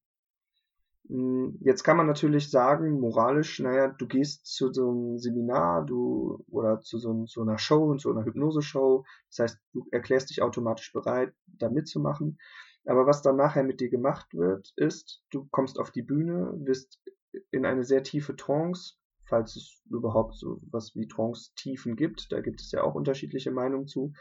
Hm, 1.10 1.58
jetzt 1.62 1.84
kann 1.84 1.98
man 1.98 2.08
natürlich 2.08 2.50
sagen, 2.50 3.00
moralisch, 3.00 3.60
naja, 3.60 3.89
du 3.89 4.08
gehst 4.08 4.46
zu 4.46 4.72
so 4.72 4.89
einem 4.89 5.20
Seminar, 5.20 5.86
du, 5.86 6.44
oder 6.50 6.80
zu 6.82 6.98
so, 6.98 7.26
so 7.26 7.42
einer 7.42 7.58
Show, 7.58 7.96
zu 7.96 8.12
einer 8.12 8.26
Hypnose-Show. 8.26 9.06
Das 9.30 9.39
heißt, 9.39 9.60
du 9.74 9.86
erklärst 9.92 10.30
dich 10.30 10.42
automatisch 10.42 10.94
bereit, 10.94 11.34
da 11.46 11.70
mitzumachen. 11.70 12.39
Aber 12.86 13.06
was 13.06 13.22
dann 13.22 13.38
nachher 13.38 13.63
mit 13.63 13.80
dir 13.80 13.89
gemacht 13.89 14.34
wird, 14.34 14.74
ist, 14.76 15.22
du 15.30 15.46
kommst 15.52 15.80
auf 15.80 15.92
die 15.92 16.02
Bühne, 16.02 16.54
wirst 16.58 17.00
in 17.52 17.66
eine 17.66 17.84
sehr 17.84 18.04
tiefe 18.04 18.36
Trance, 18.36 18.96
falls 19.26 19.56
es 19.56 19.82
überhaupt 19.89 20.36
so 20.36 20.62
was 20.70 20.96
wie 20.96 21.08
Trance-Tiefen 21.08 21.96
gibt. 21.96 22.32
Da 22.32 22.42
gibt 22.42 22.62
es 22.62 22.72
ja 22.72 22.84
auch 22.84 22.96
unterschiedliche 22.96 23.52
Meinungen 23.52 23.88
zu. 23.88 24.13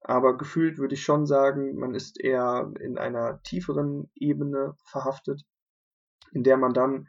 Aber 0.00 0.36
gefühlt 0.36 0.78
würde 0.78 0.94
ich 0.94 1.02
schon 1.02 1.26
sagen, 1.26 1.74
man 1.76 1.94
ist 1.94 2.20
eher 2.20 2.72
in 2.80 2.98
einer 2.98 3.42
tieferen 3.42 4.10
Ebene 4.14 4.74
verhaftet, 4.84 5.44
in 6.32 6.44
der 6.44 6.56
man 6.56 6.74
dann 6.74 7.08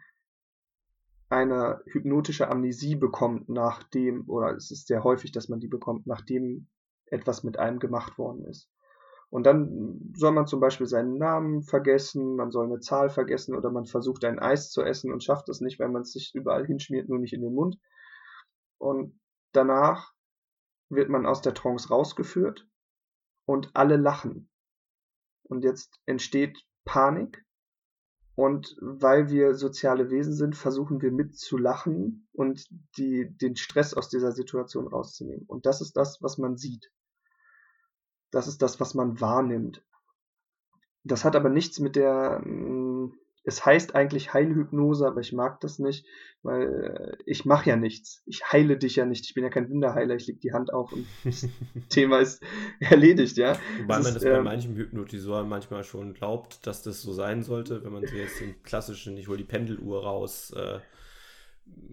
eine 1.30 1.82
hypnotische 1.86 2.50
Amnesie 2.50 2.96
bekommt, 2.96 3.50
nachdem, 3.50 4.28
oder 4.28 4.56
es 4.56 4.72
ist 4.72 4.88
sehr 4.88 5.04
häufig, 5.04 5.32
dass 5.32 5.48
man 5.48 5.60
die 5.60 5.68
bekommt, 5.68 6.08
nachdem 6.08 6.68
etwas 7.06 7.44
mit 7.44 7.60
einem 7.60 7.80
gemacht 7.80 8.18
worden 8.18 8.46
ist. 8.46 8.70
Und 9.30 9.44
dann 9.46 10.12
soll 10.16 10.32
man 10.32 10.48
zum 10.48 10.60
Beispiel 10.60 10.88
seinen 10.88 11.18
Namen 11.20 11.62
vergessen, 11.62 12.36
man 12.36 12.50
soll 12.50 12.66
eine 12.66 12.80
Zahl 12.80 13.12
vergessen 13.12 13.56
oder 13.56 13.70
man 13.70 13.86
versucht 13.86 14.26
ein 14.26 14.40
Eis 14.40 14.72
zu 14.72 14.82
essen 14.82 15.14
und 15.14 15.24
schafft 15.24 15.50
es 15.50 15.62
nicht, 15.62 15.80
weil 15.80 15.90
man 15.90 16.02
es 16.02 16.14
sich 16.14 16.34
überall 16.34 16.66
hinschmiert, 16.66 17.10
nur 17.10 17.20
nicht 17.20 17.34
in 17.34 17.42
den 17.42 17.54
Mund. 17.54 17.78
Und 18.80 19.20
danach 19.52 20.14
wird 20.90 21.10
man 21.10 21.28
aus 21.28 21.42
der 21.42 21.54
Trance 21.54 21.90
rausgeführt 21.90 22.68
und 23.46 23.70
alle 23.76 23.98
lachen. 23.98 24.50
Und 25.44 25.64
jetzt 25.64 26.00
entsteht 26.08 26.66
Panik. 26.86 27.46
Und 28.40 28.78
weil 28.80 29.30
wir 29.30 29.54
soziale 29.54 30.10
Wesen 30.10 30.34
sind, 30.34 30.56
versuchen 30.56 31.02
wir 31.02 31.12
mitzulachen 31.12 32.30
und 32.32 32.70
die, 32.96 33.36
den 33.38 33.58
Stress 33.58 33.94
aus 33.94 34.08
dieser 34.08 34.32
Situation 34.32 34.88
rauszunehmen. 34.88 35.44
Und 35.46 35.66
das 35.66 35.82
ist 35.82 35.98
das, 35.98 36.22
was 36.22 36.38
man 36.38 36.56
sieht. 36.56 36.90
Das 38.32 38.48
ist 38.48 38.62
das, 38.62 38.80
was 38.80 38.94
man 38.94 39.20
wahrnimmt. 39.20 39.84
Das 41.04 41.26
hat 41.26 41.36
aber 41.36 41.50
nichts 41.50 41.80
mit 41.80 41.98
der, 41.98 42.42
es 43.50 43.66
heißt 43.66 43.96
eigentlich 43.96 44.34
Heilhypnose, 44.34 45.06
aber 45.06 45.20
ich 45.20 45.34
mag 45.34 45.60
das 45.60 45.80
nicht, 45.80 46.06
weil 46.42 47.18
äh, 47.18 47.24
ich 47.26 47.44
mache 47.44 47.70
ja 47.70 47.76
nichts. 47.76 48.22
Ich 48.26 48.44
heile 48.52 48.78
dich 48.78 48.96
ja 48.96 49.06
nicht. 49.06 49.26
Ich 49.26 49.34
bin 49.34 49.44
ja 49.44 49.50
kein 49.50 49.70
Wunderheiler. 49.70 50.16
Ich 50.16 50.28
leg 50.28 50.40
die 50.40 50.54
Hand 50.54 50.72
auf 50.72 50.94
und 50.94 51.06
das 51.26 51.48
Thema 51.90 52.20
ist 52.20 52.42
erledigt, 52.80 53.38
ja. 53.38 53.58
Wobei 53.82 53.98
das 53.98 54.04
man 54.04 54.14
das 54.14 54.24
bei 54.24 54.30
ähm, 54.30 54.44
manchen 54.46 54.76
Hypnotisoren 54.76 55.50
manchmal 55.50 55.84
schon 55.84 56.14
glaubt, 56.14 56.66
dass 56.66 56.84
das 56.84 57.02
so 57.02 57.12
sein 57.12 57.44
sollte, 57.44 57.84
wenn 57.84 57.92
man 57.92 58.06
sich 58.06 58.14
jetzt 58.14 58.40
den 58.40 58.62
klassischen, 58.64 59.18
ich 59.18 59.28
hole 59.28 59.38
die 59.38 59.44
Pendeluhr 59.44 60.04
raus, 60.04 60.54
äh, 60.56 60.80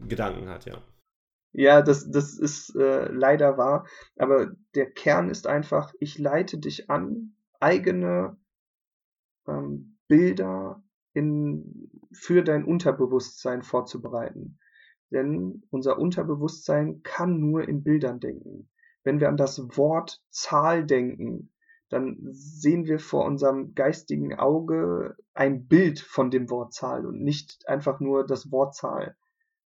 Gedanken 0.07 0.49
hat, 0.49 0.67
ja. 0.67 0.83
Ja, 1.53 1.81
das, 1.81 2.11
das 2.11 2.39
ist 2.39 2.77
äh, 2.77 3.09
leider 3.11 3.57
wahr. 3.57 3.87
Aber 4.17 4.53
der 4.75 4.91
Kern 4.91 5.31
ist 5.31 5.47
einfach, 5.47 5.93
ich 6.01 6.19
leite 6.19 6.59
dich 6.59 6.91
an, 6.91 7.35
eigene 7.61 8.37
ähm, 9.49 9.97
Bilder 10.07 10.83
in, 11.17 11.91
für 12.13 12.45
dein 12.45 12.65
Unterbewusstsein 12.65 13.63
vorzubereiten. 13.63 14.59
Denn 15.11 15.63
unser 15.71 15.99
Unterbewusstsein 15.99 17.03
kann 17.03 17.41
nur 17.41 17.67
in 17.67 17.83
Bildern 17.83 18.21
denken. 18.21 18.69
wenn 19.03 19.21
wir 19.21 19.29
an 19.29 19.37
das 19.37 19.61
Wort 19.77 20.21
Zahl 20.31 20.85
denken, 20.85 21.53
dann 21.91 22.19
sehen 22.33 22.87
wir 22.87 22.99
vor 22.99 23.25
unserem 23.25 23.75
geistigen 23.77 24.35
Auge 24.35 25.17
ein 25.33 25.69
Bild 25.69 26.01
von 26.01 26.33
dem 26.33 26.51
Wort 26.51 26.75
Zahl 26.75 27.07
und 27.07 27.23
nicht 27.23 27.69
einfach 27.69 28.01
nur 28.01 28.27
das 28.27 28.51
Wort 28.51 28.75
Zahl. 28.75 29.17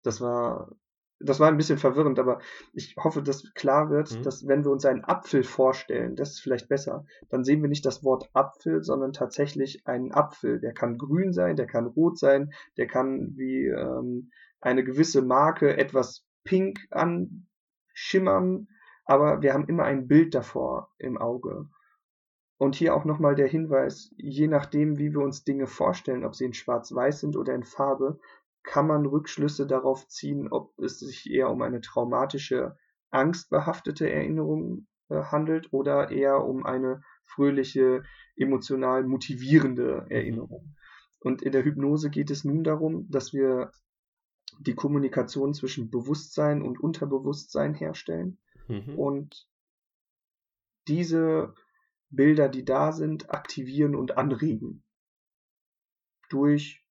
Das 0.03 0.23
war, 0.23 0.75
das 1.19 1.41
war 1.41 1.49
ein 1.49 1.57
bisschen 1.57 1.79
verwirrend, 1.79 2.19
aber 2.19 2.41
ich 2.73 2.95
hoffe, 2.97 3.23
dass 3.23 3.55
klar 3.55 3.91
wird, 3.91 4.13
mhm. 4.13 4.23
dass 4.23 4.47
wenn 4.47 4.65
wir 4.65 4.71
uns 4.71 4.85
einen 4.85 5.05
Apfel 5.05 5.45
vorstellen, 5.45 6.15
das 6.15 6.33
ist 6.33 6.41
vielleicht 6.41 6.69
besser, 6.69 7.07
dann 7.31 7.45
sehen 7.45 7.63
wir 7.63 7.69
nicht 7.69 7.87
das 7.87 8.05
Wort 8.05 8.29
Apfel, 8.35 8.83
sondern 8.83 9.13
tatsächlich 9.13 9.87
einen 9.87 10.13
Apfel. 10.13 10.61
Der 10.61 10.75
kann 10.75 10.99
grün 10.99 11.33
sein, 11.33 11.57
der 11.57 11.67
kann 11.67 11.87
rot 11.87 12.19
sein, 12.19 12.53
der 12.77 12.87
kann 12.87 13.33
wie 13.37 13.67
ähm, 13.67 14.31
eine 14.61 14.85
gewisse 14.85 15.23
Marke 15.23 15.77
etwas 15.77 16.27
pink 16.45 16.81
anschimmern, 16.91 18.69
aber 19.05 19.43
wir 19.43 19.55
haben 19.55 19.69
immer 19.69 19.85
ein 19.85 20.09
Bild 20.09 20.35
davor 20.35 20.91
im 20.99 21.17
Auge. 21.17 21.69
Und 22.59 22.75
hier 22.75 22.95
auch 22.95 23.05
nochmal 23.05 23.35
der 23.35 23.49
Hinweis, 23.49 24.15
je 24.17 24.49
nachdem, 24.49 24.99
wie 24.99 25.13
wir 25.13 25.21
uns 25.21 25.45
Dinge 25.45 25.67
vorstellen, 25.67 26.25
ob 26.25 26.35
sie 26.35 26.47
in 26.47 26.55
Schwarz-Weiß 26.55 27.21
sind 27.21 27.37
oder 27.37 27.55
in 27.55 27.65
Farbe, 27.65 28.19
kann 28.67 28.89
man 28.89 29.07
Rückschlüsse 29.07 29.67
darauf 29.67 30.07
ziehen, 30.09 30.49
ob 30.51 30.79
es 30.79 30.99
sich 30.99 31.31
eher 31.31 31.51
um 31.51 31.63
eine 31.63 31.81
traumatische, 31.81 32.77
angstbehaftete 33.11 34.11
Erinnerung 34.11 34.89
äh, 35.09 35.23
handelt 35.23 35.73
oder 35.73 36.11
eher 36.11 36.45
um 36.45 36.67
eine 36.67 37.01
fröhliche, 37.23 38.03
emotional 38.37 39.05
motivierende 39.05 40.07
Erinnerung. 40.11 40.75
Und 41.21 41.43
in 41.43 41.53
der 41.53 41.65
Hypnose 41.65 42.11
geht 42.11 42.31
es 42.31 42.45
nun 42.45 42.65
darum, 42.65 43.09
dass 43.09 43.33
wir 43.33 43.71
die 44.59 44.75
Kommunikation 44.75 45.55
zwischen 45.55 45.91
Bewusstsein 45.91 46.61
und 46.61 46.81
Unterbewusstsein 46.81 47.75
herstellen 47.75 48.39
mhm. 48.69 48.99
und 48.99 49.49
diese 50.89 51.55
Bilder, 52.11 52.49
die 52.49 52.65
da 52.65 52.93
sind, 52.93 53.31
aktivieren 53.31 53.95
und 53.95 54.17
anregen. 54.17 54.85
Durch 56.29 56.86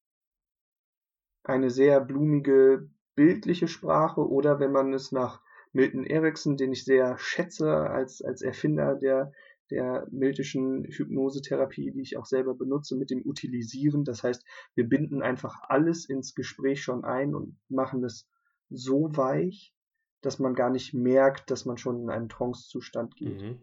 eine 1.46 1.70
sehr 1.70 2.02
blumige 2.02 2.90
bildliche 3.16 3.68
Sprache 3.68 4.28
oder 4.28 4.60
wenn 4.60 4.72
man 4.72 4.94
es 4.94 5.12
nach 5.12 5.42
Milton 5.72 6.06
Erickson, 6.06 6.58
den 6.58 6.72
ich 6.72 6.86
sehr 6.86 7.18
schätze 7.18 7.72
als, 7.72 8.22
als 8.22 8.42
Erfinder 8.42 8.96
der, 8.96 9.32
der 9.72 10.08
miltischen 10.12 10.86
Hypnosetherapie, 10.86 11.92
die 11.92 12.02
ich 12.02 12.18
auch 12.18 12.26
selber 12.26 12.54
benutze, 12.54 12.96
mit 12.96 13.10
dem 13.10 13.26
Utilisieren. 13.26 14.04
Das 14.04 14.24
heißt, 14.24 14.46
wir 14.76 14.88
binden 14.88 15.22
einfach 15.22 15.62
alles 15.68 16.06
ins 16.06 16.36
Gespräch 16.36 16.82
schon 16.82 17.04
ein 17.04 17.36
und 17.36 17.58
machen 17.70 18.04
es 18.04 18.28
so 18.70 19.10
weich, 19.16 19.74
dass 20.22 20.40
man 20.40 20.56
gar 20.56 20.70
nicht 20.70 20.94
merkt, 20.94 21.52
dass 21.52 21.66
man 21.66 21.78
schon 21.78 22.02
in 22.02 22.10
einen 22.10 22.30
Trance-Zustand 22.30 23.16
geht. 23.16 23.42
Mhm. 23.42 23.62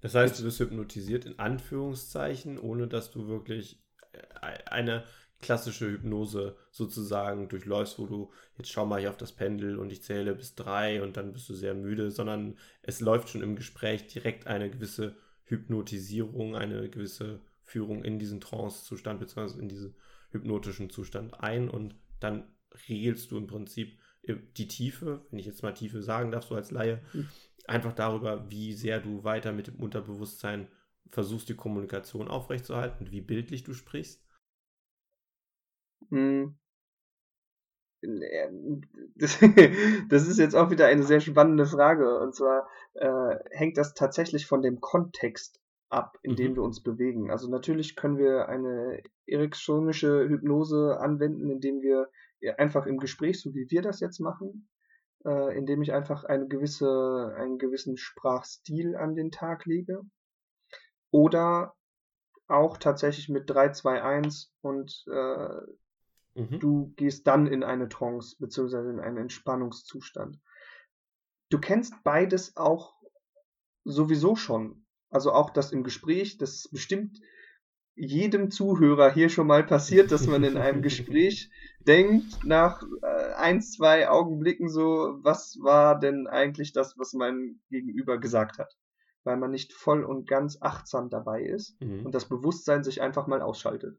Das 0.00 0.14
heißt, 0.14 0.38
du 0.38 0.44
bist 0.44 0.60
hypnotisiert 0.60 1.26
in 1.26 1.38
Anführungszeichen, 1.38 2.58
ohne 2.58 2.86
dass 2.86 3.10
du 3.10 3.26
wirklich 3.26 3.82
äh, 4.12 4.62
eine 4.66 5.04
klassische 5.40 5.90
Hypnose 5.90 6.56
sozusagen 6.70 7.48
durchläufst, 7.48 7.98
wo 7.98 8.06
du 8.06 8.30
jetzt 8.56 8.70
schau 8.70 8.86
mal 8.86 9.00
hier 9.00 9.10
auf 9.10 9.16
das 9.16 9.32
Pendel 9.32 9.78
und 9.78 9.90
ich 9.92 10.02
zähle 10.02 10.34
bis 10.34 10.54
drei 10.54 11.02
und 11.02 11.16
dann 11.16 11.32
bist 11.32 11.48
du 11.48 11.54
sehr 11.54 11.74
müde, 11.74 12.10
sondern 12.10 12.56
es 12.82 13.00
läuft 13.00 13.28
schon 13.28 13.42
im 13.42 13.56
Gespräch 13.56 14.06
direkt 14.06 14.46
eine 14.46 14.70
gewisse 14.70 15.16
Hypnotisierung, 15.44 16.56
eine 16.56 16.88
gewisse 16.88 17.40
Führung 17.62 18.04
in 18.04 18.18
diesen 18.18 18.40
Trance-Zustand 18.40 19.20
bzw. 19.20 19.60
in 19.60 19.68
diesen 19.68 19.94
hypnotischen 20.30 20.90
Zustand 20.90 21.40
ein 21.40 21.68
und 21.68 21.94
dann 22.20 22.44
regelst 22.88 23.30
du 23.30 23.36
im 23.36 23.46
Prinzip 23.46 23.98
die 24.56 24.66
Tiefe, 24.66 25.24
wenn 25.30 25.38
ich 25.38 25.46
jetzt 25.46 25.62
mal 25.62 25.72
Tiefe 25.72 26.02
sagen 26.02 26.32
darf, 26.32 26.44
so 26.44 26.56
als 26.56 26.72
Laie, 26.72 27.00
mhm 27.12 27.28
einfach 27.68 27.92
darüber, 27.92 28.50
wie 28.50 28.72
sehr 28.72 29.00
du 29.00 29.24
weiter 29.24 29.52
mit 29.52 29.66
dem 29.66 29.76
Unterbewusstsein 29.76 30.68
versuchst, 31.10 31.48
die 31.48 31.54
Kommunikation 31.54 32.28
aufrechtzuerhalten 32.28 33.10
wie 33.10 33.20
bildlich 33.20 33.64
du 33.64 33.74
sprichst? 33.74 34.25
Hm. 36.10 36.58
Das, 39.14 39.38
das 40.08 40.28
ist 40.28 40.38
jetzt 40.38 40.54
auch 40.54 40.70
wieder 40.70 40.86
eine 40.86 41.02
sehr 41.02 41.20
spannende 41.20 41.66
Frage. 41.66 42.20
Und 42.20 42.34
zwar 42.34 42.68
äh, 42.94 43.36
hängt 43.50 43.78
das 43.78 43.94
tatsächlich 43.94 44.46
von 44.46 44.62
dem 44.62 44.80
Kontext 44.80 45.60
ab, 45.88 46.18
in 46.22 46.36
dem 46.36 46.52
mhm. 46.52 46.56
wir 46.56 46.62
uns 46.62 46.82
bewegen. 46.82 47.30
Also 47.30 47.48
natürlich 47.50 47.96
können 47.96 48.18
wir 48.18 48.48
eine 48.48 49.02
eriksonische 49.26 50.28
Hypnose 50.28 50.98
anwenden, 51.00 51.50
indem 51.50 51.80
wir 51.80 52.10
einfach 52.58 52.86
im 52.86 52.98
Gespräch, 52.98 53.40
so 53.40 53.54
wie 53.54 53.70
wir 53.70 53.82
das 53.82 54.00
jetzt 54.00 54.20
machen, 54.20 54.68
äh, 55.24 55.56
indem 55.56 55.82
ich 55.82 55.92
einfach 55.92 56.24
eine 56.24 56.46
gewisse, 56.46 57.34
einen 57.36 57.58
gewissen 57.58 57.96
Sprachstil 57.96 58.96
an 58.96 59.14
den 59.14 59.30
Tag 59.30 59.64
lege. 59.64 60.02
Oder 61.10 61.74
auch 62.48 62.76
tatsächlich 62.76 63.28
mit 63.28 63.48
3, 63.48 63.70
2, 63.70 64.02
1 64.02 64.52
und 64.60 65.04
äh, 65.10 65.60
mhm. 66.36 66.60
du 66.60 66.92
gehst 66.96 67.26
dann 67.26 67.46
in 67.46 67.64
eine 67.64 67.88
Trance 67.88 68.36
beziehungsweise 68.38 68.90
in 68.90 69.00
einen 69.00 69.16
Entspannungszustand. 69.16 70.38
Du 71.48 71.58
kennst 71.58 71.94
beides 72.04 72.56
auch 72.56 72.94
sowieso 73.84 74.36
schon. 74.36 74.84
Also 75.10 75.32
auch 75.32 75.50
das 75.50 75.72
im 75.72 75.84
Gespräch, 75.84 76.38
das 76.38 76.56
ist 76.56 76.72
bestimmt 76.72 77.20
jedem 77.94 78.50
Zuhörer 78.50 79.10
hier 79.10 79.30
schon 79.30 79.46
mal 79.46 79.64
passiert, 79.64 80.12
dass 80.12 80.26
man 80.26 80.44
in 80.44 80.58
einem 80.58 80.82
Gespräch 80.82 81.50
denkt 81.80 82.44
nach 82.44 82.82
äh, 83.02 83.32
ein, 83.36 83.62
zwei 83.62 84.08
Augenblicken 84.08 84.68
so, 84.68 85.18
was 85.22 85.56
war 85.62 85.98
denn 85.98 86.26
eigentlich 86.26 86.72
das, 86.72 86.98
was 86.98 87.14
mein 87.14 87.60
Gegenüber 87.70 88.18
gesagt 88.18 88.58
hat? 88.58 88.76
Weil 89.24 89.38
man 89.38 89.50
nicht 89.50 89.72
voll 89.72 90.04
und 90.04 90.28
ganz 90.28 90.58
achtsam 90.60 91.08
dabei 91.08 91.42
ist 91.42 91.80
mhm. 91.80 92.04
und 92.04 92.14
das 92.14 92.28
Bewusstsein 92.28 92.84
sich 92.84 93.00
einfach 93.00 93.26
mal 93.26 93.40
ausschaltet. 93.40 93.98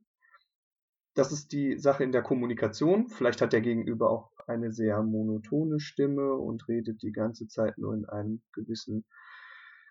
Das 1.17 1.31
ist 1.31 1.51
die 1.51 1.79
Sache 1.79 2.03
in 2.03 2.11
der 2.11 2.21
Kommunikation. 2.21 3.09
Vielleicht 3.09 3.41
hat 3.41 3.51
der 3.51 3.61
Gegenüber 3.61 4.11
auch 4.11 4.29
eine 4.45 4.71
sehr 4.71 5.01
monotone 5.01 5.79
Stimme 5.79 6.33
und 6.33 6.67
redet 6.67 7.01
die 7.01 7.11
ganze 7.11 7.47
Zeit 7.47 7.79
nur 7.79 7.95
in 7.95 8.05
einem 8.05 8.41
gewissen 8.53 9.03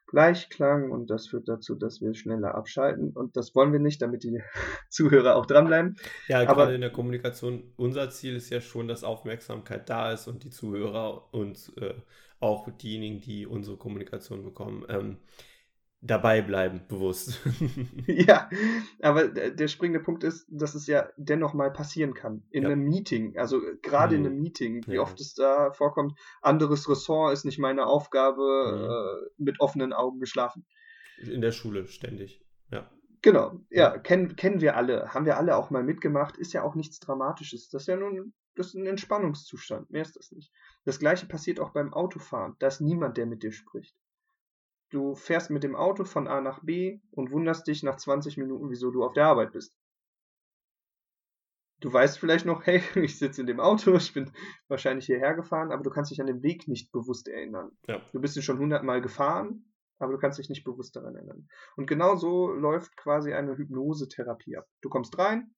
Gleichklang 0.06 0.92
und 0.92 1.10
das 1.10 1.26
führt 1.26 1.48
dazu, 1.48 1.74
dass 1.74 2.00
wir 2.00 2.14
schneller 2.14 2.54
abschalten 2.54 3.10
und 3.10 3.36
das 3.36 3.56
wollen 3.56 3.72
wir 3.72 3.80
nicht, 3.80 4.00
damit 4.00 4.22
die 4.22 4.40
Zuhörer 4.88 5.34
auch 5.34 5.46
dranbleiben. 5.46 5.96
Ja, 6.28 6.42
Aber, 6.42 6.54
gerade 6.54 6.76
in 6.76 6.80
der 6.80 6.92
Kommunikation, 6.92 7.72
unser 7.74 8.08
Ziel 8.10 8.36
ist 8.36 8.50
ja 8.50 8.60
schon, 8.60 8.86
dass 8.86 9.02
Aufmerksamkeit 9.02 9.90
da 9.90 10.12
ist 10.12 10.28
und 10.28 10.44
die 10.44 10.50
Zuhörer 10.50 11.34
und 11.34 11.72
äh, 11.80 11.94
auch 12.38 12.70
diejenigen, 12.70 13.20
die 13.20 13.46
unsere 13.46 13.76
Kommunikation 13.76 14.44
bekommen, 14.44 14.84
ähm, 14.88 15.16
dabei 16.00 16.42
bleiben, 16.42 16.82
bewusst. 16.88 17.40
ja, 18.06 18.48
aber 19.00 19.28
der 19.28 19.68
springende 19.68 20.00
Punkt 20.00 20.24
ist, 20.24 20.46
dass 20.48 20.74
es 20.74 20.86
ja 20.86 21.08
dennoch 21.16 21.54
mal 21.54 21.72
passieren 21.72 22.14
kann. 22.14 22.42
In 22.50 22.64
ja. 22.64 22.70
einem 22.70 22.84
Meeting, 22.84 23.36
also 23.38 23.60
gerade 23.82 24.16
mhm. 24.16 24.24
in 24.24 24.30
einem 24.30 24.40
Meeting, 24.40 24.86
wie 24.86 24.94
ja. 24.94 25.02
oft 25.02 25.20
es 25.20 25.34
da 25.34 25.72
vorkommt, 25.72 26.18
anderes 26.42 26.88
Ressort 26.88 27.32
ist 27.32 27.44
nicht 27.44 27.58
meine 27.58 27.86
Aufgabe, 27.86 28.42
mhm. 28.42 28.84
äh, 28.84 29.30
mit 29.38 29.60
offenen 29.60 29.92
Augen 29.92 30.20
geschlafen. 30.20 30.66
In 31.18 31.40
der 31.40 31.52
Schule 31.52 31.86
ständig, 31.86 32.44
ja. 32.70 32.90
Genau, 33.22 33.58
ja, 33.70 33.94
ja, 33.94 33.98
kennen, 33.98 34.36
kennen 34.36 34.60
wir 34.60 34.76
alle, 34.76 35.12
haben 35.12 35.24
wir 35.24 35.36
alle 35.36 35.56
auch 35.56 35.70
mal 35.70 35.82
mitgemacht, 35.82 36.36
ist 36.36 36.52
ja 36.52 36.62
auch 36.62 36.74
nichts 36.74 37.00
Dramatisches. 37.00 37.70
Das 37.70 37.82
ist 37.82 37.88
ja 37.88 37.96
nun, 37.96 38.34
das 38.54 38.68
ist 38.68 38.74
ein 38.74 38.86
Entspannungszustand, 38.86 39.90
mehr 39.90 40.02
ist 40.02 40.16
das 40.16 40.30
nicht. 40.30 40.52
Das 40.84 40.98
gleiche 40.98 41.26
passiert 41.26 41.58
auch 41.58 41.70
beim 41.70 41.92
Autofahren. 41.92 42.54
Da 42.58 42.68
ist 42.68 42.80
niemand, 42.80 43.16
der 43.16 43.26
mit 43.26 43.42
dir 43.42 43.52
spricht. 43.52 43.96
Du 44.90 45.14
fährst 45.14 45.50
mit 45.50 45.64
dem 45.64 45.74
Auto 45.74 46.04
von 46.04 46.28
A 46.28 46.40
nach 46.40 46.62
B 46.62 47.00
und 47.10 47.32
wunderst 47.32 47.66
dich 47.66 47.82
nach 47.82 47.96
20 47.96 48.36
Minuten, 48.36 48.70
wieso 48.70 48.90
du 48.90 49.04
auf 49.04 49.12
der 49.14 49.26
Arbeit 49.26 49.52
bist. 49.52 49.74
Du 51.80 51.92
weißt 51.92 52.18
vielleicht 52.18 52.46
noch, 52.46 52.64
hey, 52.66 52.82
ich 52.94 53.18
sitze 53.18 53.40
in 53.40 53.46
dem 53.46 53.60
Auto, 53.60 53.94
ich 53.96 54.14
bin 54.14 54.30
wahrscheinlich 54.68 55.06
hierher 55.06 55.34
gefahren, 55.34 55.72
aber 55.72 55.82
du 55.82 55.90
kannst 55.90 56.10
dich 56.10 56.20
an 56.20 56.26
den 56.26 56.42
Weg 56.42 56.68
nicht 56.68 56.92
bewusst 56.92 57.28
erinnern. 57.28 57.70
Ja. 57.86 58.00
Du 58.12 58.20
bist 58.20 58.36
ihn 58.36 58.42
schon 58.42 58.58
hundertmal 58.58 59.00
gefahren, 59.00 59.72
aber 59.98 60.12
du 60.12 60.18
kannst 60.18 60.38
dich 60.38 60.48
nicht 60.48 60.64
bewusst 60.64 60.94
daran 60.96 61.16
erinnern. 61.16 61.48
Und 61.76 61.86
genau 61.86 62.16
so 62.16 62.50
läuft 62.50 62.96
quasi 62.96 63.32
eine 63.32 63.56
Hypnosetherapie 63.56 64.56
ab. 64.56 64.66
Du 64.82 64.88
kommst 64.88 65.18
rein, 65.18 65.54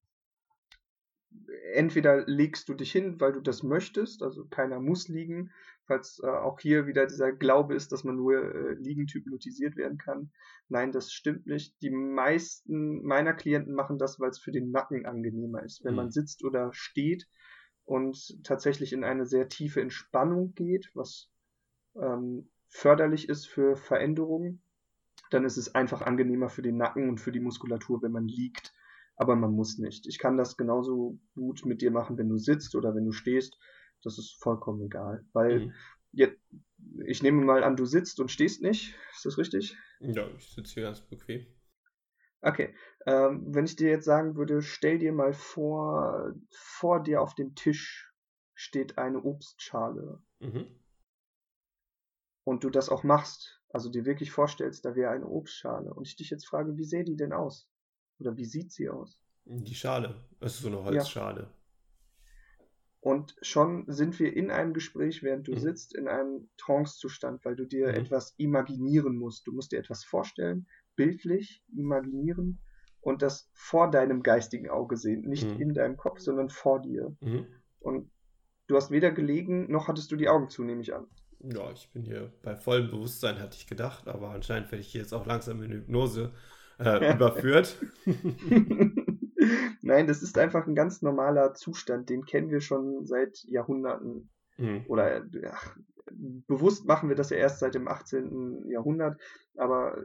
entweder 1.73 2.25
legst 2.25 2.69
du 2.69 2.73
dich 2.73 2.91
hin, 2.91 3.19
weil 3.19 3.33
du 3.33 3.41
das 3.41 3.63
möchtest, 3.63 4.23
also 4.23 4.45
keiner 4.45 4.79
muss 4.79 5.07
liegen, 5.07 5.51
falls 5.85 6.21
äh, 6.23 6.27
auch 6.27 6.59
hier 6.59 6.87
wieder 6.87 7.05
dieser 7.05 7.31
Glaube 7.31 7.75
ist, 7.75 7.91
dass 7.91 8.03
man 8.03 8.15
nur 8.15 8.35
äh, 8.35 8.73
liegend 8.73 9.11
hypnotisiert 9.11 9.75
werden 9.75 9.97
kann. 9.97 10.31
Nein, 10.67 10.91
das 10.91 11.11
stimmt 11.11 11.47
nicht. 11.47 11.81
Die 11.81 11.89
meisten 11.89 13.03
meiner 13.03 13.33
Klienten 13.33 13.73
machen 13.73 13.97
das, 13.97 14.19
weil 14.19 14.29
es 14.29 14.39
für 14.39 14.51
den 14.51 14.71
Nacken 14.71 15.05
angenehmer 15.05 15.63
ist. 15.63 15.83
Wenn 15.83 15.91
mhm. 15.91 15.97
man 15.97 16.11
sitzt 16.11 16.43
oder 16.43 16.71
steht 16.73 17.27
und 17.85 18.43
tatsächlich 18.43 18.93
in 18.93 19.03
eine 19.03 19.25
sehr 19.25 19.47
tiefe 19.47 19.81
Entspannung 19.81 20.53
geht, 20.53 20.91
was 20.93 21.29
ähm, 21.95 22.49
förderlich 22.67 23.29
ist 23.29 23.47
für 23.47 23.75
Veränderungen, 23.75 24.61
dann 25.31 25.45
ist 25.45 25.57
es 25.57 25.75
einfach 25.75 26.01
angenehmer 26.01 26.49
für 26.49 26.61
den 26.61 26.77
Nacken 26.77 27.09
und 27.09 27.19
für 27.19 27.31
die 27.31 27.39
Muskulatur, 27.39 28.01
wenn 28.01 28.11
man 28.11 28.27
liegt 28.27 28.73
aber 29.19 29.35
man 29.35 29.51
muss 29.51 29.77
nicht. 29.77 30.07
Ich 30.07 30.17
kann 30.17 30.37
das 30.37 30.55
genauso 30.55 31.19
gut 31.35 31.65
mit 31.65 31.81
dir 31.81 31.91
machen, 31.91 32.17
wenn 32.17 32.29
du 32.29 32.37
sitzt 32.37 32.73
oder 32.73 32.95
wenn 32.95 33.03
du 33.03 33.11
stehst. 33.11 33.59
Das 34.01 34.17
ist 34.17 34.41
vollkommen 34.41 34.81
egal, 34.81 35.25
weil 35.33 35.59
mhm. 35.59 35.73
jetzt, 36.13 36.39
ich 37.05 37.21
nehme 37.21 37.43
mal 37.43 37.65
an, 37.65 37.75
du 37.75 37.85
sitzt 37.85 38.21
und 38.21 38.31
stehst 38.31 38.61
nicht. 38.61 38.95
Ist 39.13 39.25
das 39.25 39.37
richtig? 39.37 39.77
Ja, 39.99 40.25
ich 40.37 40.53
sitze 40.53 40.75
hier 40.75 40.83
ganz 40.83 41.01
bequem. 41.01 41.45
Okay. 42.41 42.73
Ähm, 43.05 43.53
wenn 43.53 43.65
ich 43.65 43.75
dir 43.75 43.89
jetzt 43.89 44.05
sagen 44.05 44.37
würde, 44.37 44.61
stell 44.61 44.99
dir 44.99 45.11
mal 45.11 45.33
vor, 45.33 46.33
vor 46.51 47.03
dir 47.03 47.21
auf 47.21 47.35
dem 47.35 47.55
Tisch 47.55 48.13
steht 48.53 48.97
eine 48.97 49.21
Obstschale. 49.21 50.23
Mhm. 50.39 50.65
Und 52.45 52.63
du 52.63 52.69
das 52.69 52.87
auch 52.87 53.03
machst, 53.03 53.61
also 53.67 53.89
dir 53.89 54.05
wirklich 54.05 54.31
vorstellst, 54.31 54.85
da 54.85 54.95
wäre 54.95 55.11
eine 55.11 55.27
Obstschale. 55.27 55.93
Und 55.93 56.07
ich 56.07 56.15
dich 56.15 56.29
jetzt 56.29 56.47
frage, 56.47 56.77
wie 56.77 56.85
sähe 56.85 57.03
die 57.03 57.17
denn 57.17 57.33
aus? 57.33 57.69
Oder 58.19 58.37
wie 58.37 58.45
sieht 58.45 58.71
sie 58.71 58.89
aus? 58.89 59.19
Die 59.45 59.75
Schale. 59.75 60.15
Es 60.39 60.55
ist 60.55 60.61
so 60.61 60.67
eine 60.67 60.83
Holzschale. 60.83 61.41
Ja. 61.41 61.53
Und 63.01 63.35
schon 63.41 63.85
sind 63.87 64.19
wir 64.19 64.35
in 64.35 64.51
einem 64.51 64.73
Gespräch, 64.73 65.23
während 65.23 65.47
du 65.47 65.53
mhm. 65.53 65.59
sitzt, 65.59 65.95
in 65.95 66.07
einem 66.07 66.49
Trance-Zustand, 66.57 67.45
weil 67.45 67.55
du 67.55 67.65
dir 67.65 67.87
mhm. 67.87 67.93
etwas 67.93 68.33
imaginieren 68.37 69.15
musst. 69.15 69.47
Du 69.47 69.53
musst 69.53 69.71
dir 69.71 69.79
etwas 69.79 70.03
vorstellen, 70.03 70.67
bildlich 70.95 71.63
imaginieren 71.73 72.59
und 72.99 73.21
das 73.21 73.49
vor 73.53 73.89
deinem 73.89 74.21
geistigen 74.21 74.69
Auge 74.69 74.97
sehen. 74.97 75.21
Nicht 75.21 75.49
mhm. 75.49 75.61
in 75.61 75.73
deinem 75.73 75.95
Kopf, 75.95 76.19
sondern 76.19 76.49
vor 76.49 76.81
dir. 76.81 77.15
Mhm. 77.21 77.47
Und 77.79 78.11
du 78.67 78.75
hast 78.75 78.91
weder 78.91 79.11
gelegen, 79.11 79.71
noch 79.71 79.87
hattest 79.87 80.11
du 80.11 80.17
die 80.17 80.27
Augen 80.27 80.49
zu, 80.49 80.63
nehme 80.63 80.81
ich 80.81 80.93
an. 80.93 81.07
Ja, 81.41 81.71
ich 81.71 81.89
bin 81.93 82.03
hier 82.03 82.33
bei 82.41 82.57
vollem 82.57 82.91
Bewusstsein, 82.91 83.39
hatte 83.39 83.55
ich 83.55 83.65
gedacht, 83.65 84.09
aber 84.09 84.31
anscheinend 84.31 84.69
werde 84.71 84.81
ich 84.81 84.89
hier 84.89 85.01
jetzt 85.01 85.13
auch 85.13 85.25
langsam 85.25 85.63
in 85.63 85.71
Hypnose 85.71 86.33
äh, 86.79 87.13
überführt. 87.13 87.77
Nein, 89.81 90.07
das 90.07 90.21
ist 90.21 90.37
einfach 90.37 90.67
ein 90.67 90.75
ganz 90.75 91.01
normaler 91.01 91.53
Zustand, 91.53 92.09
den 92.09 92.25
kennen 92.25 92.51
wir 92.51 92.61
schon 92.61 93.05
seit 93.05 93.43
Jahrhunderten. 93.45 94.29
Mhm. 94.57 94.85
Oder 94.87 95.23
ach, 95.51 95.75
bewusst 96.11 96.85
machen 96.85 97.09
wir 97.09 97.15
das 97.15 97.29
ja 97.29 97.37
erst 97.37 97.59
seit 97.59 97.75
dem 97.75 97.87
18. 97.87 98.69
Jahrhundert, 98.69 99.19
aber 99.55 100.03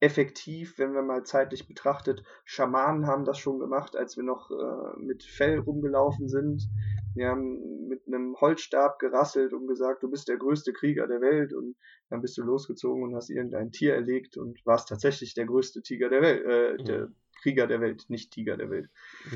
effektiv, 0.00 0.78
wenn 0.78 0.92
man 0.92 1.06
mal 1.06 1.24
zeitlich 1.24 1.66
betrachtet, 1.66 2.22
Schamanen 2.44 3.06
haben 3.06 3.24
das 3.24 3.38
schon 3.38 3.58
gemacht, 3.58 3.96
als 3.96 4.16
wir 4.16 4.24
noch 4.24 4.50
äh, 4.50 5.00
mit 5.00 5.22
Fell 5.22 5.58
rumgelaufen 5.58 6.28
sind. 6.28 6.68
Wir 7.14 7.28
haben 7.28 7.86
mit 7.88 8.06
einem 8.06 8.36
Holzstab 8.40 8.98
gerasselt 8.98 9.52
und 9.52 9.66
gesagt, 9.66 10.02
du 10.02 10.10
bist 10.10 10.28
der 10.28 10.36
größte 10.36 10.72
Krieger 10.72 11.06
der 11.06 11.20
Welt 11.20 11.52
und 11.52 11.76
dann 12.10 12.20
bist 12.20 12.36
du 12.36 12.42
losgezogen 12.42 13.02
und 13.04 13.14
hast 13.14 13.30
irgendein 13.30 13.70
Tier 13.70 13.94
erlegt 13.94 14.36
und 14.36 14.64
warst 14.66 14.88
tatsächlich 14.88 15.34
der 15.34 15.46
größte 15.46 15.82
Tiger 15.82 16.08
der 16.08 16.22
Welt, 16.22 16.44
äh, 16.44 16.82
mhm. 16.82 16.84
der 16.84 17.08
Krieger 17.40 17.66
der 17.66 17.80
Welt, 17.80 18.04
nicht 18.08 18.32
Tiger 18.32 18.56
der 18.56 18.70
Welt. 18.70 18.90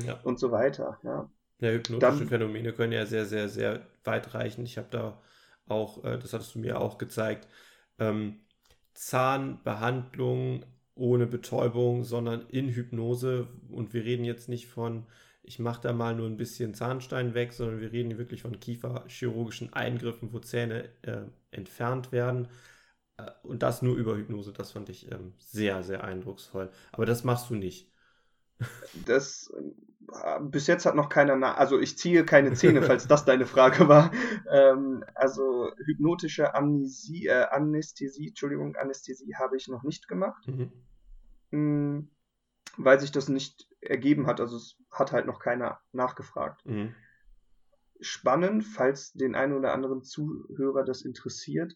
Ja. 0.05 0.19
Und 0.23 0.39
so 0.39 0.51
weiter, 0.51 0.99
ja. 1.03 1.31
Ja, 1.61 1.71
hypnotische 1.71 1.99
Dann, 1.99 2.27
Phänomene 2.27 2.73
können 2.73 2.93
ja 2.93 3.05
sehr, 3.05 3.25
sehr, 3.25 3.49
sehr 3.49 3.85
weit 4.03 4.33
reichen. 4.33 4.63
Ich 4.63 4.77
habe 4.77 4.87
da 4.91 5.21
auch, 5.67 6.03
äh, 6.03 6.17
das 6.17 6.33
hattest 6.33 6.55
du 6.55 6.59
mir 6.59 6.79
auch 6.79 6.97
gezeigt, 6.97 7.47
ähm, 7.99 8.41
Zahnbehandlung 8.99 10.65
ohne 10.93 11.25
Betäubung, 11.25 12.03
sondern 12.03 12.45
in 12.49 12.67
Hypnose. 12.67 13.47
Und 13.69 13.93
wir 13.93 14.03
reden 14.03 14.25
jetzt 14.25 14.49
nicht 14.49 14.67
von, 14.67 15.05
ich 15.41 15.57
mache 15.57 15.81
da 15.81 15.93
mal 15.93 16.13
nur 16.15 16.27
ein 16.27 16.35
bisschen 16.35 16.73
Zahnstein 16.73 17.33
weg, 17.33 17.53
sondern 17.53 17.79
wir 17.79 17.93
reden 17.93 18.17
wirklich 18.17 18.41
von 18.41 18.59
kieferchirurgischen 18.59 19.71
Eingriffen, 19.71 20.33
wo 20.33 20.39
Zähne 20.39 20.89
äh, 21.03 21.21
entfernt 21.51 22.11
werden. 22.11 22.49
Äh, 23.17 23.31
und 23.43 23.63
das 23.63 23.81
nur 23.81 23.95
über 23.95 24.17
Hypnose. 24.17 24.51
Das 24.51 24.71
fand 24.73 24.89
ich 24.89 25.09
ähm, 25.11 25.33
sehr, 25.37 25.81
sehr 25.83 26.03
eindrucksvoll. 26.03 26.69
Aber 26.91 27.05
das 27.05 27.23
machst 27.23 27.49
du 27.49 27.55
nicht. 27.55 27.89
Das 29.05 29.51
äh, 30.13 30.39
bis 30.41 30.67
jetzt 30.67 30.85
hat 30.85 30.95
noch 30.95 31.09
keiner 31.09 31.35
nach. 31.35 31.57
Also 31.57 31.79
ich 31.79 31.97
ziehe 31.97 32.25
keine 32.25 32.53
Zähne, 32.53 32.81
falls 32.81 33.07
das 33.07 33.25
deine 33.25 33.45
Frage 33.45 33.87
war. 33.87 34.11
Ähm, 34.51 35.03
also 35.15 35.71
hypnotische 35.85 36.55
Amnesie, 36.55 37.27
äh, 37.27 37.45
Anästhesie, 37.49 38.29
Entschuldigung, 38.29 38.75
Anästhesie 38.75 39.35
habe 39.35 39.57
ich 39.57 39.67
noch 39.67 39.83
nicht 39.83 40.07
gemacht. 40.07 40.47
Mhm. 40.47 40.71
Hm, 41.51 42.09
weil 42.77 42.99
sich 42.99 43.11
das 43.11 43.29
nicht 43.29 43.67
ergeben 43.81 44.27
hat. 44.27 44.39
Also 44.39 44.57
es 44.57 44.77
hat 44.91 45.11
halt 45.11 45.25
noch 45.25 45.39
keiner 45.39 45.79
nachgefragt. 45.91 46.65
Mhm. 46.65 46.95
Spannend, 48.01 48.63
falls 48.63 49.11
den 49.13 49.35
einen 49.35 49.53
oder 49.53 49.73
anderen 49.73 50.03
Zuhörer 50.03 50.83
das 50.83 51.01
interessiert. 51.01 51.75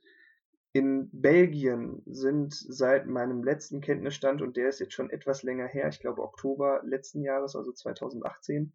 In 0.75 1.09
Belgien 1.11 2.01
sind 2.07 2.53
seit 2.53 3.05
meinem 3.05 3.43
letzten 3.43 3.79
Kenntnisstand, 3.79 4.41
und 4.41 4.57
der 4.57 4.69
ist 4.69 4.79
jetzt 4.79 4.93
schon 4.93 5.11
etwas 5.11 5.43
länger 5.43 5.67
her, 5.67 5.87
ich 5.87 5.99
glaube 5.99 6.23
Oktober 6.23 6.81
letzten 6.83 7.21
Jahres, 7.21 7.55
also 7.55 7.71
2018, 7.71 8.73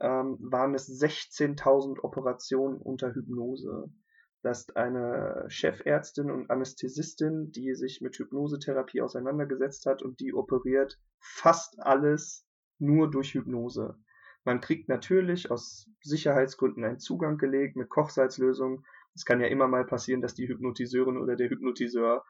ähm, 0.00 0.36
waren 0.40 0.74
es 0.74 0.88
16.000 0.88 2.00
Operationen 2.00 2.76
unter 2.76 3.14
Hypnose. 3.14 3.90
Das 4.42 4.60
ist 4.60 4.76
eine 4.76 5.46
Chefärztin 5.48 6.30
und 6.30 6.50
Anästhesistin, 6.50 7.50
die 7.50 7.74
sich 7.74 8.02
mit 8.02 8.16
Hypnosetherapie 8.16 9.00
auseinandergesetzt 9.00 9.86
hat 9.86 10.02
und 10.02 10.20
die 10.20 10.34
operiert 10.34 11.00
fast 11.18 11.80
alles 11.80 12.46
nur 12.78 13.10
durch 13.10 13.32
Hypnose. 13.32 13.96
Man 14.44 14.60
kriegt 14.60 14.88
natürlich 14.88 15.50
aus 15.50 15.90
Sicherheitsgründen 16.02 16.84
einen 16.84 17.00
Zugang 17.00 17.38
gelegt 17.38 17.74
mit 17.76 17.88
Kochsalzlösung, 17.88 18.84
es 19.18 19.24
kann 19.24 19.40
ja 19.40 19.48
immer 19.48 19.66
mal 19.66 19.84
passieren, 19.84 20.20
dass 20.20 20.34
die 20.34 20.48
Hypnotiseurin 20.48 21.16
oder 21.16 21.34
der 21.34 21.50
Hypnotiseur, 21.50 22.24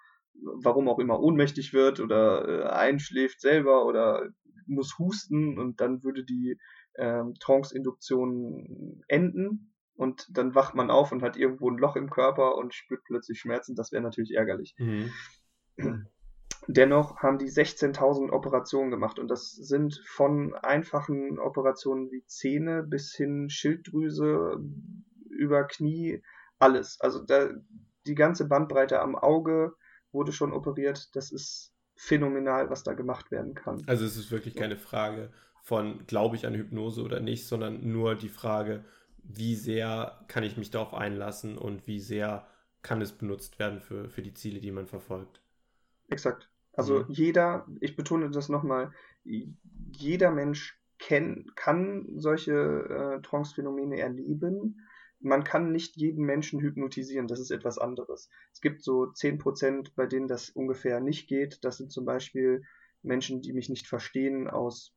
warum 0.63 0.89
auch 0.89 0.99
immer, 0.99 1.21
ohnmächtig 1.21 1.75
wird 1.75 2.01
oder 2.01 2.49
äh, 2.49 2.69
einschläft 2.69 3.43
selber 3.43 3.85
oder 3.85 4.31
muss 4.67 4.99
husten 4.99 5.59
und 5.59 5.83
dann 5.83 6.03
würde 6.03 6.25
die 6.25 6.59
ähm, 6.97 7.35
Trance-Induktion 7.41 9.03
enden 9.07 9.75
und 9.97 10.27
dann 10.31 10.55
wacht 10.55 10.75
man 10.75 10.91
auf 10.91 11.13
und 11.13 11.23
hat 11.23 11.37
irgendwo 11.37 11.71
ein 11.71 11.77
Loch 11.77 11.97
im 11.97 12.09
Körper 12.09 12.57
und 12.57 12.73
spürt 12.73 13.05
plötzlich 13.05 13.39
Schmerzen. 13.39 13.75
Das 13.75 13.93
wäre 13.93 14.03
natürlich 14.03 14.35
ärgerlich. 14.35 14.75
Mhm. 14.79 15.11
Dennoch 16.69 17.19
haben 17.19 17.39
die 17.39 17.51
16.000 17.51 18.31
Operationen 18.31 18.91
gemacht 18.91 19.19
und 19.19 19.29
das 19.29 19.53
sind 19.53 20.03
von 20.07 20.55
einfachen 20.55 21.39
Operationen 21.39 22.11
wie 22.11 22.25
Zähne 22.27 22.83
bis 22.83 23.15
hin 23.15 23.51
Schilddrüse 23.51 24.59
über 25.31 25.65
Knie, 25.65 26.23
alles. 26.59 27.01
Also 27.01 27.25
da, 27.25 27.51
die 28.07 28.15
ganze 28.15 28.47
Bandbreite 28.47 29.01
am 29.01 29.17
Auge 29.17 29.75
wurde 30.13 30.33
schon 30.33 30.53
operiert. 30.53 31.15
Das 31.15 31.31
ist 31.31 31.73
phänomenal, 31.97 32.71
was 32.71 32.85
da 32.85 32.95
gemacht 32.95 33.31
werden 33.31 33.55
kann. 33.55 33.83
Also 33.87 34.05
es 34.05 34.17
ist 34.17 34.31
wirklich 34.31 34.55
keine 34.55 34.77
Frage 34.77 35.31
von, 35.63 36.07
glaube 36.07 36.37
ich 36.37 36.47
an 36.47 36.55
Hypnose 36.55 37.03
oder 37.03 37.21
nicht, 37.21 37.47
sondern 37.47 37.91
nur 37.91 38.15
die 38.15 38.29
Frage, 38.29 38.85
wie 39.23 39.55
sehr 39.55 40.25
kann 40.29 40.45
ich 40.45 40.57
mich 40.57 40.71
darauf 40.71 40.95
einlassen 40.95 41.59
und 41.59 41.87
wie 41.87 42.01
sehr 42.01 42.47
kann 42.83 43.03
es 43.03 43.13
benutzt 43.13 43.59
werden 43.59 43.81
für, 43.81 44.09
für 44.09 44.23
die 44.23 44.33
Ziele, 44.33 44.61
die 44.61 44.71
man 44.71 44.87
verfolgt. 44.87 45.43
Exakt. 46.09 46.49
Also 46.73 47.01
mhm. 47.01 47.07
jeder, 47.09 47.67
ich 47.81 47.97
betone 47.97 48.31
das 48.31 48.49
nochmal, 48.49 48.93
jeder 49.25 50.31
Mensch 50.31 50.81
kenn, 50.99 51.51
kann 51.55 52.07
solche 52.17 52.53
äh, 52.53 53.23
Trance-Phänomene 53.23 53.99
erleben 53.99 54.81
man 55.21 55.45
kann 55.45 55.73
nicht 55.73 55.97
jeden 55.97 56.25
Menschen 56.25 56.61
hypnotisieren, 56.61 57.27
das 57.27 57.41
ist 57.41 57.51
etwas 57.51 57.79
anderes. 57.79 58.29
Es 58.53 58.61
gibt 58.61 58.83
so 58.83 59.05
10%, 59.05 59.93
bei 59.97 60.07
denen 60.07 60.29
das 60.29 60.51
ungefähr 60.51 61.01
nicht 61.01 61.29
geht. 61.29 61.65
Das 61.65 61.77
sind 61.77 61.91
zum 61.91 62.05
Beispiel 62.05 62.63
Menschen, 63.03 63.41
die 63.43 63.53
mich 63.53 63.69
nicht 63.69 63.87
verstehen 63.87 64.49
aus 64.49 64.95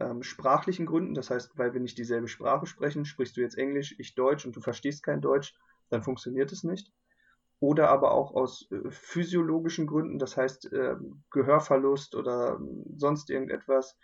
ähm, 0.00 0.22
sprachlichen 0.22 0.86
Gründen. 0.86 1.14
Das 1.14 1.30
heißt, 1.30 1.56
weil 1.56 1.72
wir 1.72 1.80
nicht 1.80 1.98
dieselbe 1.98 2.28
Sprache 2.28 2.66
sprechen, 2.66 3.04
sprichst 3.04 3.36
du 3.36 3.40
jetzt 3.40 3.58
Englisch, 3.58 3.94
ich 3.98 4.14
Deutsch 4.14 4.44
und 4.44 4.56
du 4.56 4.60
verstehst 4.60 5.02
kein 5.02 5.20
Deutsch, 5.20 5.54
dann 5.88 6.02
funktioniert 6.02 6.52
es 6.52 6.64
nicht. 6.64 6.92
Oder 7.58 7.88
aber 7.88 8.12
auch 8.12 8.34
aus 8.34 8.68
äh, 8.70 8.90
physiologischen 8.90 9.86
Gründen, 9.86 10.18
das 10.18 10.36
heißt 10.36 10.72
äh, 10.72 10.96
Gehörverlust 11.30 12.14
oder 12.14 12.60
äh, 12.60 12.98
sonst 12.98 13.30
irgendetwas, 13.30 13.96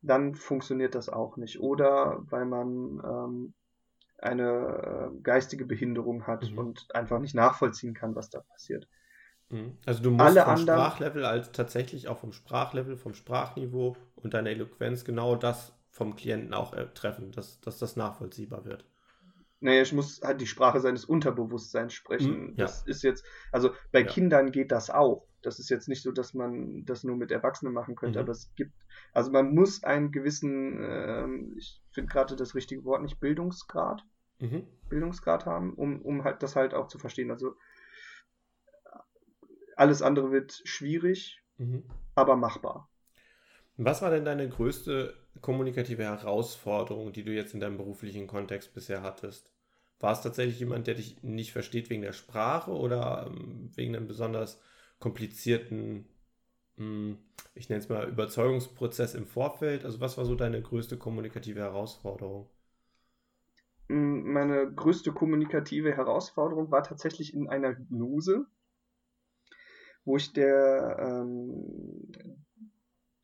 dann 0.00 0.34
funktioniert 0.34 0.94
das 0.94 1.08
auch 1.08 1.36
nicht. 1.36 1.60
Oder 1.60 2.22
weil 2.28 2.44
man 2.44 3.00
ähm, 3.04 3.54
eine 4.18 5.10
äh, 5.14 5.20
geistige 5.22 5.64
Behinderung 5.64 6.26
hat 6.26 6.50
mhm. 6.50 6.58
und 6.58 6.94
einfach 6.94 7.20
nicht 7.20 7.34
nachvollziehen 7.34 7.94
kann, 7.94 8.14
was 8.14 8.30
da 8.30 8.40
passiert. 8.40 8.88
Mhm. 9.50 9.78
Also 9.86 10.02
du 10.02 10.10
musst 10.10 10.24
Alle 10.24 10.42
vom 10.42 10.54
anderen, 10.54 10.80
Sprachlevel 10.80 11.24
als 11.24 11.52
tatsächlich 11.52 12.08
auch 12.08 12.18
vom 12.18 12.32
Sprachlevel, 12.32 12.96
vom 12.96 13.14
Sprachniveau 13.14 13.96
und 14.16 14.34
deiner 14.34 14.50
Eloquenz 14.50 15.04
genau 15.04 15.36
das 15.36 15.72
vom 15.90 16.16
Klienten 16.16 16.54
auch 16.54 16.74
äh, 16.74 16.86
treffen, 16.94 17.32
dass, 17.32 17.60
dass 17.60 17.78
das 17.78 17.96
nachvollziehbar 17.96 18.64
wird. 18.64 18.84
Naja, 19.60 19.82
ich 19.82 19.92
muss 19.92 20.20
halt 20.22 20.40
die 20.40 20.46
Sprache 20.46 20.80
seines 20.80 21.04
Unterbewusstseins 21.04 21.92
sprechen. 21.92 22.50
Mhm, 22.50 22.54
ja. 22.56 22.64
Das 22.64 22.82
ist 22.86 23.02
jetzt, 23.02 23.24
also 23.50 23.70
bei 23.90 24.00
ja. 24.00 24.06
Kindern 24.06 24.52
geht 24.52 24.70
das 24.70 24.90
auch. 24.90 25.27
Das 25.42 25.58
ist 25.58 25.68
jetzt 25.68 25.88
nicht 25.88 26.02
so, 26.02 26.10
dass 26.12 26.34
man 26.34 26.84
das 26.84 27.04
nur 27.04 27.16
mit 27.16 27.30
Erwachsenen 27.30 27.72
machen 27.72 27.94
könnte, 27.94 28.18
mhm. 28.18 28.24
aber 28.24 28.32
es 28.32 28.52
gibt, 28.54 28.72
also 29.12 29.30
man 29.30 29.54
muss 29.54 29.84
einen 29.84 30.10
gewissen, 30.10 30.82
äh, 30.82 31.26
ich 31.56 31.80
finde 31.92 32.12
gerade 32.12 32.36
das 32.36 32.54
richtige 32.54 32.84
Wort 32.84 33.02
nicht, 33.02 33.20
Bildungsgrad, 33.20 34.04
mhm. 34.40 34.66
Bildungsgrad 34.88 35.46
haben, 35.46 35.74
um, 35.74 36.02
um 36.02 36.24
halt 36.24 36.42
das 36.42 36.56
halt 36.56 36.74
auch 36.74 36.88
zu 36.88 36.98
verstehen. 36.98 37.30
Also 37.30 37.54
alles 39.76 40.02
andere 40.02 40.32
wird 40.32 40.60
schwierig, 40.64 41.40
mhm. 41.56 41.84
aber 42.14 42.36
machbar. 42.36 42.90
Was 43.76 44.02
war 44.02 44.10
denn 44.10 44.24
deine 44.24 44.48
größte 44.48 45.14
kommunikative 45.40 46.02
Herausforderung, 46.02 47.12
die 47.12 47.22
du 47.22 47.32
jetzt 47.32 47.54
in 47.54 47.60
deinem 47.60 47.76
beruflichen 47.76 48.26
Kontext 48.26 48.74
bisher 48.74 49.02
hattest? 49.02 49.52
war 50.00 50.12
es 50.12 50.20
tatsächlich 50.20 50.60
jemand, 50.60 50.86
der 50.86 50.94
dich 50.94 51.22
nicht 51.22 51.52
versteht 51.52 51.90
wegen 51.90 52.02
der 52.02 52.12
Sprache 52.12 52.70
oder 52.70 53.26
ähm, 53.26 53.70
wegen 53.74 53.96
einem 53.96 54.06
besonders 54.06 54.60
komplizierten, 54.98 56.06
hm, 56.76 57.18
ich 57.54 57.68
nenne 57.68 57.80
es 57.80 57.88
mal, 57.88 58.08
Überzeugungsprozess 58.08 59.14
im 59.14 59.26
Vorfeld? 59.26 59.84
Also 59.84 60.00
was 60.00 60.16
war 60.16 60.24
so 60.24 60.34
deine 60.34 60.60
größte 60.60 60.96
kommunikative 60.96 61.60
Herausforderung? 61.60 62.48
Hm, 63.88 64.32
meine 64.32 64.72
größte 64.72 65.12
kommunikative 65.12 65.94
Herausforderung 65.94 66.70
war 66.70 66.82
tatsächlich 66.82 67.34
in 67.34 67.48
einer 67.48 67.76
Hypnose, 67.76 68.46
wo 70.04 70.16
ich 70.16 70.32
der, 70.32 70.96
ähm, 71.00 72.12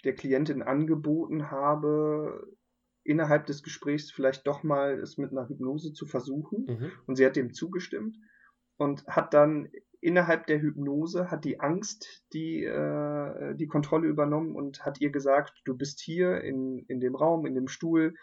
der 0.04 0.14
Klientin 0.14 0.62
angeboten 0.62 1.50
habe, 1.50 2.46
innerhalb 3.04 3.46
des 3.46 3.62
Gesprächs 3.62 4.10
vielleicht 4.10 4.46
doch 4.46 4.62
mal 4.62 4.98
es 4.98 5.18
mit 5.18 5.30
einer 5.30 5.48
Hypnose 5.48 5.92
zu 5.92 6.06
versuchen. 6.06 6.64
Mhm. 6.66 6.92
Und 7.06 7.16
sie 7.16 7.26
hat 7.26 7.36
dem 7.36 7.52
zugestimmt 7.52 8.16
und 8.76 9.06
hat 9.06 9.34
dann 9.34 9.70
innerhalb 10.04 10.46
der 10.46 10.60
Hypnose 10.60 11.30
hat 11.30 11.44
die 11.44 11.60
Angst 11.60 12.24
die, 12.32 12.64
äh, 12.64 13.54
die 13.54 13.66
Kontrolle 13.66 14.08
übernommen 14.08 14.54
und 14.54 14.84
hat 14.84 15.00
ihr 15.00 15.10
gesagt, 15.10 15.62
du 15.64 15.76
bist 15.76 16.00
hier 16.00 16.40
in, 16.42 16.84
in 16.88 17.00
dem 17.00 17.14
Raum, 17.14 17.46
in 17.46 17.54
dem 17.54 17.68
Stuhl, 17.68 18.14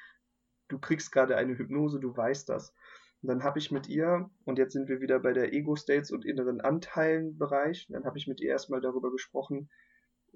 du 0.67 0.79
kriegst 0.79 1.11
gerade 1.11 1.35
eine 1.37 1.57
Hypnose, 1.57 1.99
du 1.99 2.15
weißt 2.15 2.49
das. 2.49 2.73
Und 3.21 3.29
dann 3.29 3.43
habe 3.43 3.59
ich 3.59 3.71
mit 3.71 3.87
ihr, 3.87 4.29
und 4.45 4.57
jetzt 4.57 4.73
sind 4.73 4.89
wir 4.89 5.01
wieder 5.01 5.19
bei 5.19 5.33
der 5.33 5.53
Ego-States 5.53 6.11
und 6.11 6.25
inneren 6.25 6.61
Anteilen-Bereich, 6.61 7.87
dann 7.89 8.05
habe 8.05 8.17
ich 8.17 8.27
mit 8.27 8.41
ihr 8.41 8.49
erstmal 8.49 8.81
darüber 8.81 9.11
gesprochen, 9.11 9.69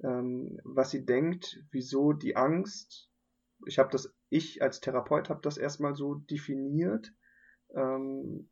ähm, 0.04 0.60
was 0.64 0.91
sie 0.91 1.06
denkt, 1.06 1.64
wieso 1.72 2.14
die 2.14 2.36
Angst 2.36 3.10
ich 3.66 3.80
habe 3.80 3.89
das, 3.91 4.14
ich 4.30 4.62
als 4.62 4.80
Therapeut 4.82 5.30
habe 5.30 5.41
das 5.41 5.58
erstmal 5.58 5.96
so 5.96 6.16
definiert, 6.16 7.14
ähm, 7.74 8.50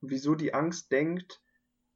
wieso 0.00 0.34
die 0.34 0.54
Angst 0.54 0.92
denkt, 0.92 1.42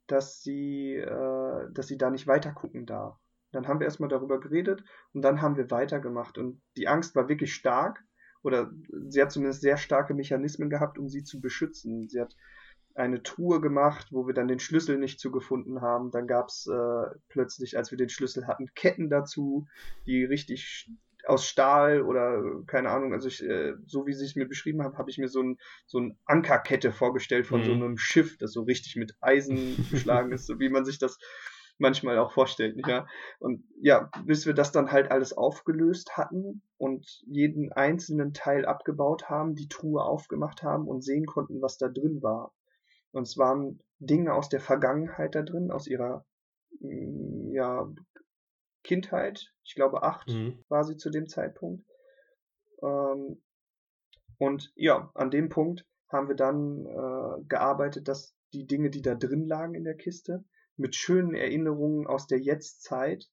dass 0.06 0.42
sie, 0.42 0.94
äh, 0.96 1.72
dass 1.72 1.86
sie 1.86 1.98
da 1.98 2.10
nicht 2.10 2.26
weiter 2.26 2.52
gucken 2.52 2.86
darf. 2.86 3.18
Dann 3.52 3.66
haben 3.66 3.80
wir 3.80 3.86
erstmal 3.86 4.08
darüber 4.08 4.40
geredet 4.40 4.84
und 5.12 5.22
dann 5.22 5.40
haben 5.42 5.56
wir 5.56 5.70
weitergemacht. 5.70 6.38
Und 6.38 6.62
die 6.76 6.88
Angst 6.88 7.14
war 7.14 7.28
wirklich 7.28 7.54
stark, 7.54 8.04
oder 8.42 8.70
sie 9.08 9.20
hat 9.20 9.32
zumindest 9.32 9.60
sehr 9.60 9.76
starke 9.76 10.14
Mechanismen 10.14 10.70
gehabt, 10.70 10.98
um 10.98 11.08
sie 11.08 11.24
zu 11.24 11.40
beschützen. 11.40 12.08
Sie 12.08 12.20
hat 12.20 12.36
eine 12.94 13.22
Truhe 13.22 13.60
gemacht, 13.60 14.08
wo 14.10 14.26
wir 14.26 14.34
dann 14.34 14.48
den 14.48 14.58
Schlüssel 14.58 14.98
nicht 14.98 15.20
zu 15.20 15.30
gefunden 15.30 15.80
haben. 15.80 16.10
Dann 16.10 16.26
gab 16.26 16.48
es 16.48 16.66
äh, 16.66 17.14
plötzlich, 17.28 17.76
als 17.76 17.90
wir 17.90 17.98
den 17.98 18.08
Schlüssel 18.08 18.46
hatten, 18.46 18.72
Ketten 18.74 19.10
dazu, 19.10 19.66
die 20.06 20.24
richtig 20.24 20.90
aus 21.26 21.46
Stahl 21.46 22.02
oder 22.02 22.42
keine 22.66 22.90
Ahnung, 22.90 23.12
also 23.12 23.28
ich, 23.28 23.42
äh, 23.42 23.74
so 23.86 24.06
wie 24.06 24.12
sie 24.12 24.24
es 24.24 24.36
mir 24.36 24.48
beschrieben 24.48 24.82
haben, 24.82 24.98
habe 24.98 25.10
ich 25.10 25.18
mir 25.18 25.28
so 25.28 25.42
ein 25.42 25.58
so 25.86 25.98
ein 25.98 26.18
Ankerkette 26.24 26.92
vorgestellt 26.92 27.46
von 27.46 27.60
mhm. 27.60 27.64
so 27.64 27.72
einem 27.72 27.98
Schiff, 27.98 28.38
das 28.38 28.52
so 28.52 28.62
richtig 28.62 28.96
mit 28.96 29.14
Eisen 29.20 29.76
beschlagen 29.90 30.32
ist, 30.32 30.46
so 30.46 30.58
wie 30.58 30.68
man 30.68 30.84
sich 30.84 30.98
das 30.98 31.18
manchmal 31.80 32.18
auch 32.18 32.32
vorstellt, 32.32 32.76
nicht 32.76 32.88
wahr? 32.88 33.08
Und 33.38 33.64
ja, 33.80 34.10
bis 34.24 34.46
wir 34.46 34.54
das 34.54 34.70
dann 34.70 34.92
halt 34.92 35.10
alles 35.10 35.32
aufgelöst 35.32 36.16
hatten 36.16 36.62
und 36.76 37.22
jeden 37.26 37.72
einzelnen 37.72 38.34
Teil 38.34 38.66
abgebaut 38.66 39.28
haben, 39.28 39.54
die 39.54 39.68
Truhe 39.68 40.02
aufgemacht 40.02 40.62
haben 40.62 40.86
und 40.86 41.02
sehen 41.02 41.26
konnten, 41.26 41.62
was 41.62 41.78
da 41.78 41.88
drin 41.88 42.22
war. 42.22 42.52
Und 43.12 43.22
es 43.22 43.38
waren 43.38 43.80
Dinge 43.98 44.34
aus 44.34 44.48
der 44.48 44.60
Vergangenheit 44.60 45.34
da 45.34 45.42
drin, 45.42 45.70
aus 45.70 45.86
ihrer 45.86 46.24
mm, 46.80 47.52
ja, 47.52 47.90
Kindheit. 48.90 49.52
Ich 49.62 49.76
glaube, 49.76 50.02
acht 50.02 50.28
mhm. 50.28 50.64
war 50.68 50.82
sie 50.82 50.96
zu 50.96 51.10
dem 51.10 51.28
Zeitpunkt. 51.28 51.86
Ähm, 52.82 53.40
und 54.38 54.72
ja, 54.74 55.12
an 55.14 55.30
dem 55.30 55.48
Punkt 55.48 55.86
haben 56.08 56.26
wir 56.26 56.34
dann 56.34 56.86
äh, 56.86 57.44
gearbeitet, 57.48 58.08
dass 58.08 58.34
die 58.52 58.66
Dinge, 58.66 58.90
die 58.90 59.02
da 59.02 59.14
drin 59.14 59.46
lagen 59.46 59.76
in 59.76 59.84
der 59.84 59.96
Kiste, 59.96 60.42
mit 60.76 60.96
schönen 60.96 61.34
Erinnerungen 61.34 62.08
aus 62.08 62.26
der 62.26 62.40
Jetztzeit 62.40 63.30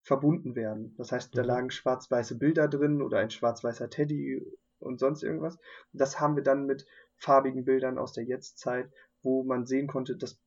verbunden 0.00 0.56
werden. 0.56 0.94
Das 0.96 1.12
heißt, 1.12 1.34
mhm. 1.34 1.36
da 1.36 1.44
lagen 1.44 1.70
schwarz-weiße 1.70 2.38
Bilder 2.38 2.66
drin 2.66 3.02
oder 3.02 3.18
ein 3.18 3.30
schwarz-weißer 3.30 3.90
Teddy 3.90 4.46
und 4.78 4.98
sonst 4.98 5.22
irgendwas. 5.22 5.58
Das 5.92 6.20
haben 6.20 6.36
wir 6.36 6.42
dann 6.42 6.64
mit 6.64 6.86
farbigen 7.16 7.66
Bildern 7.66 7.98
aus 7.98 8.14
der 8.14 8.24
Jetztzeit, 8.24 8.90
wo 9.22 9.44
man 9.44 9.66
sehen 9.66 9.88
konnte, 9.88 10.16
dass 10.16 10.38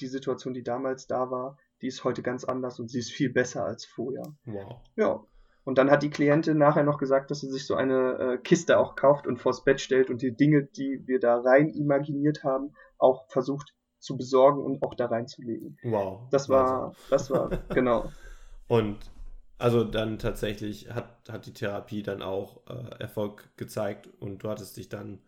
die 0.00 0.06
Situation, 0.06 0.54
die 0.54 0.62
damals 0.62 1.08
da 1.08 1.32
war, 1.32 1.58
die 1.82 1.86
ist 1.86 2.04
heute 2.04 2.22
ganz 2.22 2.44
anders 2.44 2.80
und 2.80 2.90
sie 2.90 2.98
ist 2.98 3.10
viel 3.10 3.30
besser 3.30 3.64
als 3.64 3.84
vorher. 3.84 4.34
Wow. 4.44 4.80
Ja. 4.96 5.24
Und 5.64 5.76
dann 5.76 5.90
hat 5.90 6.02
die 6.02 6.10
Klientin 6.10 6.56
nachher 6.56 6.82
noch 6.82 6.98
gesagt, 6.98 7.30
dass 7.30 7.40
sie 7.40 7.50
sich 7.50 7.66
so 7.66 7.74
eine 7.74 8.18
äh, 8.18 8.38
Kiste 8.38 8.78
auch 8.78 8.96
kauft 8.96 9.26
und 9.26 9.36
vors 9.36 9.64
Bett 9.64 9.80
stellt 9.80 10.08
und 10.08 10.22
die 10.22 10.34
Dinge, 10.34 10.64
die 10.64 11.06
wir 11.06 11.20
da 11.20 11.38
rein 11.40 11.68
imaginiert 11.68 12.42
haben, 12.42 12.72
auch 12.96 13.28
versucht 13.28 13.74
zu 13.98 14.16
besorgen 14.16 14.62
und 14.62 14.82
auch 14.82 14.94
da 14.94 15.06
reinzulegen. 15.06 15.78
Wow. 15.82 16.28
Das 16.30 16.48
war, 16.48 16.94
das 17.10 17.30
war, 17.30 17.50
genau. 17.74 18.10
Und 18.66 18.98
also 19.58 19.84
dann 19.84 20.18
tatsächlich 20.18 20.90
hat, 20.90 21.28
hat 21.30 21.46
die 21.46 21.52
Therapie 21.52 22.02
dann 22.02 22.22
auch 22.22 22.62
äh, 22.68 23.00
Erfolg 23.00 23.50
gezeigt 23.56 24.08
und 24.20 24.44
du 24.44 24.48
hattest 24.48 24.76
dich 24.76 24.88
dann 24.88 25.20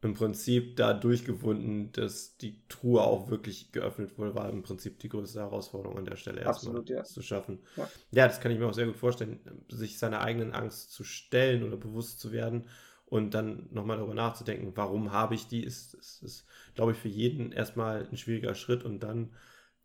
im 0.00 0.14
Prinzip 0.14 0.76
da 0.76 0.94
durchgewunden, 0.94 1.90
dass 1.92 2.36
die 2.36 2.62
Truhe 2.68 3.00
auch 3.00 3.30
wirklich 3.30 3.72
geöffnet 3.72 4.16
wurde, 4.16 4.34
war 4.34 4.48
im 4.48 4.62
Prinzip 4.62 4.98
die 5.00 5.08
größte 5.08 5.40
Herausforderung 5.40 5.98
an 5.98 6.04
der 6.04 6.16
Stelle 6.16 6.40
erstmal 6.40 6.84
ja. 6.86 7.02
zu 7.02 7.20
schaffen. 7.20 7.58
Ja. 7.76 7.88
ja. 8.12 8.28
das 8.28 8.40
kann 8.40 8.52
ich 8.52 8.58
mir 8.58 8.66
auch 8.66 8.74
sehr 8.74 8.86
gut 8.86 8.96
vorstellen, 8.96 9.40
sich 9.68 9.98
seiner 9.98 10.20
eigenen 10.20 10.52
Angst 10.52 10.92
zu 10.92 11.02
stellen 11.02 11.64
oder 11.64 11.76
bewusst 11.76 12.20
zu 12.20 12.30
werden 12.30 12.68
und 13.06 13.34
dann 13.34 13.68
nochmal 13.72 13.96
darüber 13.96 14.14
nachzudenken, 14.14 14.72
warum 14.74 15.12
habe 15.12 15.34
ich 15.34 15.48
die, 15.48 15.64
ist, 15.64 15.94
ist, 15.94 16.22
ist, 16.22 16.46
glaube 16.74 16.92
ich, 16.92 16.98
für 16.98 17.08
jeden 17.08 17.52
erstmal 17.52 18.06
ein 18.06 18.16
schwieriger 18.16 18.54
Schritt 18.54 18.84
und 18.84 19.02
dann 19.02 19.32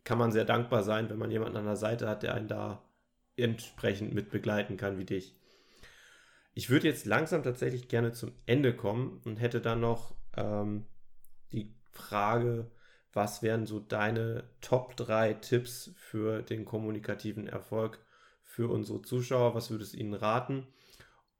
kann 0.03 0.18
man 0.18 0.32
sehr 0.32 0.45
dankbar 0.45 0.84
sein, 0.84 1.09
wenn 1.09 1.18
man 1.18 1.32
jemanden 1.32 1.57
an 1.57 1.66
der 1.66 1.78
Seite 1.78 2.07
hat, 2.07 2.24
der 2.24 2.36
einen 2.36 2.49
da 2.49 2.84
entsprechend 3.36 4.14
mit 4.14 4.30
begleiten 4.30 4.78
kann 4.78 4.99
wie 4.99 5.05
dich. 5.05 5.36
Ich 6.53 6.69
würde 6.69 6.87
jetzt 6.87 7.05
langsam 7.05 7.43
tatsächlich 7.43 7.87
gerne 7.87 8.11
zum 8.11 8.31
Ende 8.45 8.75
kommen 8.75 9.21
und 9.25 9.37
hätte 9.37 9.59
dann 9.59 9.79
noch 9.79 10.13
ähm, 10.37 10.85
die 11.51 11.73
Frage, 11.91 12.69
was 13.11 13.41
wären 13.41 13.65
so 13.65 13.79
deine 13.79 14.43
Top 14.61 14.95
3 14.95 15.33
Tipps 15.33 15.91
für 15.95 16.41
den 16.41 16.65
kommunikativen 16.65 17.47
Erfolg 17.47 17.99
für 18.43 18.71
unsere 18.71 19.01
Zuschauer? 19.01 19.55
Was 19.55 19.71
würdest 19.71 19.93
du 19.93 19.97
ihnen 19.97 20.13
raten? 20.13 20.67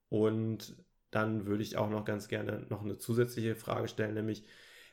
Und 0.10 0.76
dann 1.12 1.46
würde 1.46 1.64
ich 1.64 1.78
auch 1.78 1.90
noch 1.90 2.06
ganz 2.06 2.28
gerne 2.28 2.66
noch 2.70 2.84
eine 2.84 2.98
zusätzliche 2.98 3.56
Frage 3.56 3.88
stellen, 3.88 4.16
nämlich, 4.16 4.44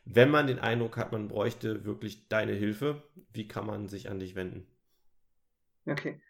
wenn 0.05 0.31
man 0.31 0.47
den 0.47 0.59
Eindruck 0.59 0.97
hat, 0.97 1.13
man 1.13 1.29
bräuchte 1.29 1.85
wirklich 1.85 2.29
deine 2.29 2.53
Hilfe, 2.53 3.03
wie 3.33 3.49
kann 3.49 3.67
man 3.67 3.89
sich 3.89 4.11
an 4.11 4.19
dich 4.19 4.35
wenden? 4.35 4.67
Okay 5.87 6.21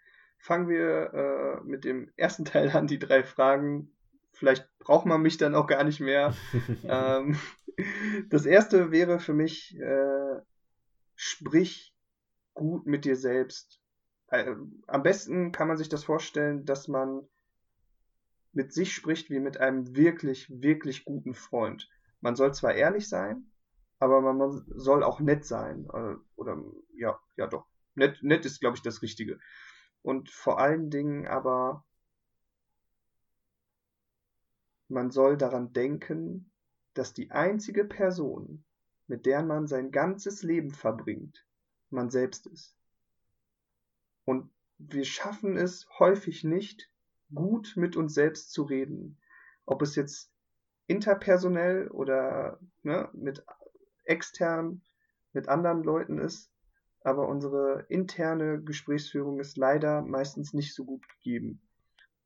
fangen 0.41 0.68
wir 0.68 1.12
äh, 1.12 1.64
mit 1.64 1.84
dem 1.84 2.11
ersten 2.16 2.45
Teil 2.47 2.70
an, 2.70 2.86
die 2.86 2.99
drei 2.99 3.22
Fragen. 3.22 3.93
Vielleicht 4.32 4.68
braucht 4.78 5.07
man 5.07 5.22
mich 5.22 5.36
dann 5.36 5.55
auch 5.55 5.66
gar 5.66 5.84
nicht 5.84 6.01
mehr. 6.01 6.34
ähm, 6.84 7.38
das 8.30 8.47
erste 8.47 8.91
wäre 8.91 9.20
für 9.20 9.34
mich, 9.34 9.78
äh, 9.78 10.41
sprich 11.14 11.95
gut 12.55 12.86
mit 12.86 13.05
dir 13.05 13.16
selbst. 13.16 13.80
Äh, 14.28 14.55
am 14.86 15.03
besten 15.03 15.53
kann 15.53 15.68
man 15.68 15.76
sich 15.76 15.88
das 15.88 16.05
vorstellen, 16.05 16.64
dass 16.64 16.88
man 16.88 17.28
mit 18.53 18.72
sich 18.72 18.95
spricht 18.95 19.30
wie 19.30 19.41
mit 19.41 19.59
einem 19.59 19.95
wirklich, 19.95 20.49
wirklich 20.51 21.05
guten 21.05 21.34
Freund. 21.34 21.88
Man 22.20 22.34
soll 22.34 22.53
zwar 22.55 22.74
ehrlich 22.74 23.09
sein, 23.09 23.51
aber 23.99 24.20
man 24.20 24.64
soll 24.74 25.03
auch 25.03 25.20
nett 25.20 25.45
sein. 25.45 25.86
Äh, 25.93 26.16
oder 26.36 26.62
ja, 26.95 27.18
ja 27.36 27.47
doch. 27.47 27.66
Nett, 27.95 28.22
nett 28.22 28.47
ist, 28.47 28.61
glaube 28.61 28.76
ich, 28.76 28.82
das 28.82 29.03
Richtige 29.03 29.38
und 30.03 30.31
vor 30.31 30.59
allen 30.59 30.91
Dingen 30.91 31.27
aber 31.27 31.85
man 34.89 35.11
soll 35.11 35.37
daran 35.37 35.73
denken, 35.73 36.51
dass 36.95 37.15
die 37.15 37.31
einzige 37.31 37.85
Person, 37.85 38.65
mit 39.07 39.27
der 39.27 39.43
man 39.43 39.67
sein 39.67 39.93
ganzes 39.93 40.43
Leben 40.43 40.73
verbringt, 40.73 41.47
man 41.91 42.11
selbst 42.11 42.47
ist. 42.47 42.77
Und 44.25 44.51
wir 44.79 45.05
schaffen 45.05 45.57
es 45.57 45.87
häufig 45.99 46.45
nicht, 46.45 46.91
gut 47.33 47.75
mit 47.77 47.97
uns 47.97 48.15
selbst 48.15 48.53
zu 48.53 48.63
reden. 48.65 49.19
Ob 49.67 49.83
es 49.83 49.95
jetzt 49.95 50.33
interpersonell 50.89 51.89
oder 51.89 52.59
ne, 52.83 53.09
mit 53.13 53.45
extern, 54.05 54.83
mit 55.33 55.49
anderen 55.49 55.85
Leuten 55.85 56.19
ist 56.19 56.50
aber 57.03 57.29
unsere 57.29 57.87
interne 57.89 58.61
Gesprächsführung 58.63 59.41
ist 59.41 59.57
leider 59.57 60.03
meistens 60.03 60.53
nicht 60.53 60.75
so 60.75 60.85
gut 60.85 61.09
gegeben. 61.09 61.61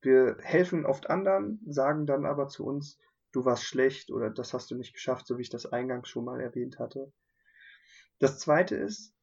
Wir 0.03 0.37
helfen 0.41 0.85
oft 0.85 1.09
anderen, 1.09 1.61
sagen 1.67 2.07
dann 2.07 2.27
aber 2.27 2.49
zu 2.49 2.67
uns, 2.67 2.99
du 3.33 3.45
warst 3.45 3.65
schlecht 3.65 4.11
oder 4.11 4.31
das 4.31 4.53
hast 4.53 4.71
du 4.71 4.75
nicht 4.75 4.93
geschafft, 4.93 5.27
so 5.27 5.39
wie 5.39 5.43
ich 5.43 5.51
das 5.51 5.67
eingangs 5.67 6.09
schon 6.09 6.25
mal 6.25 6.41
erwähnt 6.41 6.79
hatte. 6.79 7.13
Das 8.19 8.39
zweite 8.39 8.77
ist, 8.77 9.15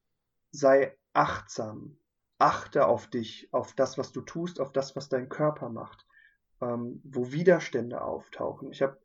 sei 0.52 0.98
achtsam. 1.14 1.98
Achte 2.38 2.88
auf 2.88 3.08
dich, 3.08 3.50
auf 3.52 3.74
das, 3.74 3.98
was 3.98 4.12
du 4.12 4.22
tust, 4.22 4.60
auf 4.60 4.72
das, 4.72 4.96
was 4.96 5.10
dein 5.10 5.30
Körper 5.30 5.70
macht, 5.70 6.08
ähm, 6.60 7.00
wo 7.04 7.32
Widerstände 7.32 8.02
auftauchen. 8.02 8.72
Ich 8.72 8.82
habe 8.82 9.00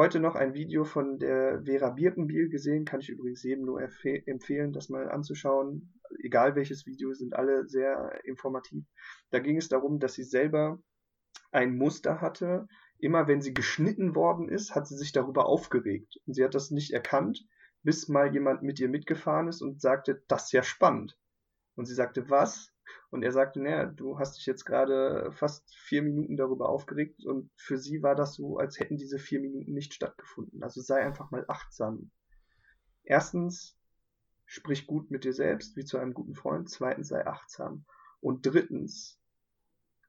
heute 0.00 0.18
noch 0.18 0.34
ein 0.34 0.54
Video 0.54 0.84
von 0.84 1.18
der 1.18 1.62
Vera 1.62 1.90
Birkenbiel 1.90 2.48
gesehen, 2.48 2.86
kann 2.86 3.00
ich 3.00 3.10
übrigens 3.10 3.42
jedem 3.42 3.66
nur 3.66 3.82
empfehlen, 3.82 4.72
das 4.72 4.88
mal 4.88 5.10
anzuschauen. 5.10 5.92
Egal 6.24 6.56
welches 6.56 6.86
Video, 6.86 7.12
sind 7.12 7.34
alle 7.34 7.68
sehr 7.68 8.18
informativ. 8.24 8.86
Da 9.30 9.40
ging 9.40 9.58
es 9.58 9.68
darum, 9.68 9.98
dass 10.00 10.14
sie 10.14 10.22
selber 10.22 10.82
ein 11.52 11.76
Muster 11.76 12.22
hatte. 12.22 12.66
Immer 12.98 13.28
wenn 13.28 13.42
sie 13.42 13.52
geschnitten 13.52 14.14
worden 14.14 14.48
ist, 14.48 14.74
hat 14.74 14.88
sie 14.88 14.96
sich 14.96 15.12
darüber 15.12 15.44
aufgeregt. 15.44 16.18
Und 16.26 16.32
sie 16.32 16.44
hat 16.44 16.54
das 16.54 16.70
nicht 16.70 16.94
erkannt, 16.94 17.46
bis 17.82 18.08
mal 18.08 18.32
jemand 18.32 18.62
mit 18.62 18.80
ihr 18.80 18.88
mitgefahren 18.88 19.48
ist 19.48 19.60
und 19.60 19.82
sagte, 19.82 20.22
das 20.28 20.44
ist 20.44 20.52
ja 20.52 20.62
spannend. 20.62 21.18
Und 21.76 21.84
sie 21.84 21.94
sagte, 21.94 22.30
was? 22.30 22.69
Und 23.10 23.22
er 23.22 23.32
sagte, 23.32 23.60
naja, 23.60 23.86
du 23.86 24.18
hast 24.18 24.38
dich 24.38 24.46
jetzt 24.46 24.64
gerade 24.64 25.32
fast 25.32 25.74
vier 25.74 26.02
Minuten 26.02 26.36
darüber 26.36 26.68
aufgeregt 26.68 27.24
und 27.24 27.50
für 27.56 27.78
sie 27.78 28.02
war 28.02 28.14
das 28.14 28.34
so, 28.34 28.58
als 28.58 28.78
hätten 28.78 28.96
diese 28.96 29.18
vier 29.18 29.40
Minuten 29.40 29.72
nicht 29.72 29.94
stattgefunden. 29.94 30.62
Also 30.62 30.80
sei 30.80 31.04
einfach 31.04 31.30
mal 31.30 31.44
achtsam. 31.48 32.10
Erstens, 33.02 33.76
sprich 34.46 34.86
gut 34.86 35.10
mit 35.10 35.24
dir 35.24 35.32
selbst, 35.32 35.76
wie 35.76 35.84
zu 35.84 35.98
einem 35.98 36.14
guten 36.14 36.34
Freund. 36.34 36.68
Zweitens, 36.70 37.08
sei 37.08 37.26
achtsam. 37.26 37.84
Und 38.20 38.46
drittens, 38.46 39.20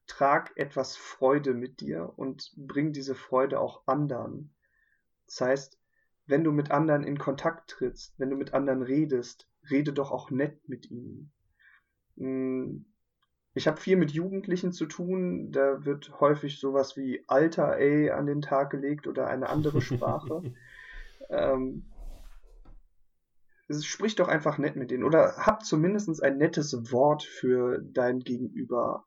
trag 0.07 0.51
etwas 0.57 0.97
Freude 0.97 1.53
mit 1.53 1.79
dir 1.79 2.13
und 2.17 2.51
bring 2.55 2.91
diese 2.91 3.15
Freude 3.15 3.59
auch 3.59 3.87
anderen. 3.87 4.53
Das 5.25 5.41
heißt, 5.41 5.79
wenn 6.25 6.43
du 6.43 6.51
mit 6.51 6.71
anderen 6.71 7.03
in 7.03 7.17
Kontakt 7.17 7.69
trittst, 7.69 8.13
wenn 8.19 8.29
du 8.29 8.35
mit 8.35 8.53
anderen 8.53 8.81
redest, 8.81 9.47
rede 9.69 9.93
doch 9.93 10.11
auch 10.11 10.29
nett 10.29 10.67
mit 10.67 10.91
ihnen. 10.91 11.31
Hm, 12.21 12.85
ich 13.53 13.67
habe 13.67 13.81
viel 13.81 13.97
mit 13.97 14.11
Jugendlichen 14.11 14.71
zu 14.71 14.85
tun. 14.85 15.51
Da 15.51 15.83
wird 15.83 16.19
häufig 16.19 16.59
sowas 16.59 16.95
wie 16.95 17.23
Alter, 17.27 17.77
ey, 17.77 18.11
an 18.11 18.27
den 18.27 18.41
Tag 18.41 18.69
gelegt 18.69 19.07
oder 19.07 19.27
eine 19.27 19.49
andere 19.49 19.81
Sprache. 19.81 20.43
ähm, 21.29 21.85
sprich 23.81 24.15
doch 24.15 24.27
einfach 24.27 24.57
nett 24.57 24.75
mit 24.75 24.91
denen 24.91 25.03
oder 25.03 25.37
hab 25.37 25.65
zumindest 25.65 26.21
ein 26.21 26.37
nettes 26.37 26.91
Wort 26.91 27.23
für 27.23 27.79
dein 27.81 28.19
Gegenüber 28.19 29.05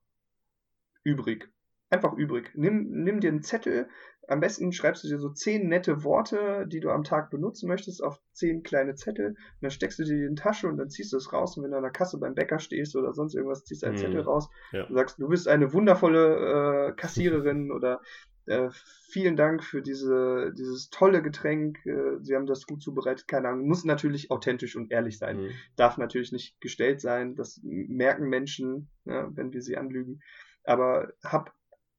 übrig 1.03 1.55
einfach 1.95 2.13
übrig. 2.15 2.51
Nimm, 2.55 3.05
nimm 3.05 3.21
dir 3.21 3.31
einen 3.31 3.43
Zettel, 3.43 3.89
am 4.29 4.41
besten 4.41 4.73
schreibst 4.73 5.05
du 5.05 5.09
dir 5.09 5.19
so 5.19 5.31
zehn 5.31 5.69
nette 5.69 6.05
Worte, 6.05 6.67
die 6.67 6.81
du 6.81 6.91
am 6.91 7.05
Tag 7.05 7.31
benutzen 7.31 7.69
möchtest, 7.69 8.03
auf 8.03 8.21
zehn 8.33 8.63
kleine 8.63 8.95
Zettel. 8.95 9.29
Und 9.29 9.37
dann 9.61 9.71
steckst 9.71 9.99
du 9.99 10.05
dir 10.05 10.17
die 10.17 10.25
in 10.25 10.35
die 10.35 10.43
Tasche 10.43 10.69
und 10.69 10.77
dann 10.77 10.91
ziehst 10.91 11.13
du 11.13 11.17
es 11.17 11.33
raus. 11.33 11.57
Und 11.57 11.65
wenn 11.65 11.71
du 11.71 11.77
an 11.77 11.83
der 11.83 11.93
Kasse 11.93 12.19
beim 12.19 12.35
Bäcker 12.35 12.59
stehst 12.59 12.97
oder 12.97 13.13
sonst 13.13 13.35
irgendwas, 13.35 13.65
ziehst 13.65 13.83
du 13.83 13.87
einen 13.87 13.97
mm, 13.97 13.99
Zettel 13.99 14.21
raus 14.23 14.49
ja. 14.73 14.85
und 14.85 14.95
sagst, 14.95 15.19
du 15.19 15.29
bist 15.29 15.49
eine 15.49 15.73
wundervolle 15.73 16.89
äh, 16.89 16.93
Kassiererin 16.93 17.71
oder 17.73 18.01
äh, 18.47 18.69
vielen 19.09 19.37
Dank 19.37 19.65
für 19.65 19.83
diese, 19.83 20.53
dieses 20.57 20.91
tolle 20.91 21.23
Getränk. 21.23 21.85
Äh, 21.87 22.19
Sie 22.21 22.35
haben 22.35 22.47
das 22.47 22.67
gut 22.67 22.83
zubereitet. 22.83 23.29
Keine 23.29 23.49
Ahnung. 23.49 23.67
Muss 23.67 23.85
natürlich 23.85 24.31
authentisch 24.31 24.77
und 24.77 24.91
ehrlich 24.91 25.19
sein. 25.19 25.43
Mm. 25.43 25.51
Darf 25.77 25.99
natürlich 25.99 26.33
nicht 26.33 26.61
gestellt 26.61 27.01
sein. 27.01 27.37
Das 27.37 27.61
merken 27.63 28.29
Menschen, 28.29 28.91
ja, 29.05 29.29
wenn 29.35 29.53
wir 29.53 29.63
sie 29.63 29.77
anlügen. 29.77 30.21
Aber 30.65 31.13
hab 31.23 31.53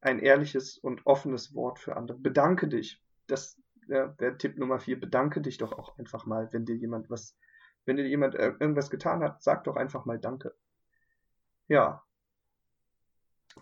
ein 0.05 0.19
ehrliches 0.19 0.77
und 0.77 1.05
offenes 1.05 1.53
Wort 1.55 1.79
für 1.79 1.97
andere. 1.97 2.19
Bedanke 2.19 2.67
dich. 2.67 3.01
Das 3.27 3.59
wäre 3.87 4.37
Tipp 4.37 4.55
Nummer 4.57 4.77
vier. 4.79 4.99
Bedanke 4.99 5.41
dich 5.41 5.57
doch 5.57 5.71
auch 5.73 5.97
einfach 5.97 6.27
mal, 6.27 6.53
wenn 6.53 6.65
dir 6.65 6.75
jemand 6.75 7.09
was, 7.09 7.35
wenn 7.85 7.97
dir 7.97 8.07
jemand 8.07 8.35
äh, 8.35 8.53
irgendwas 8.59 8.91
getan 8.91 9.23
hat, 9.23 9.41
sag 9.41 9.63
doch 9.63 9.75
einfach 9.75 10.05
mal 10.05 10.19
Danke. 10.19 10.53
Ja. 11.67 12.03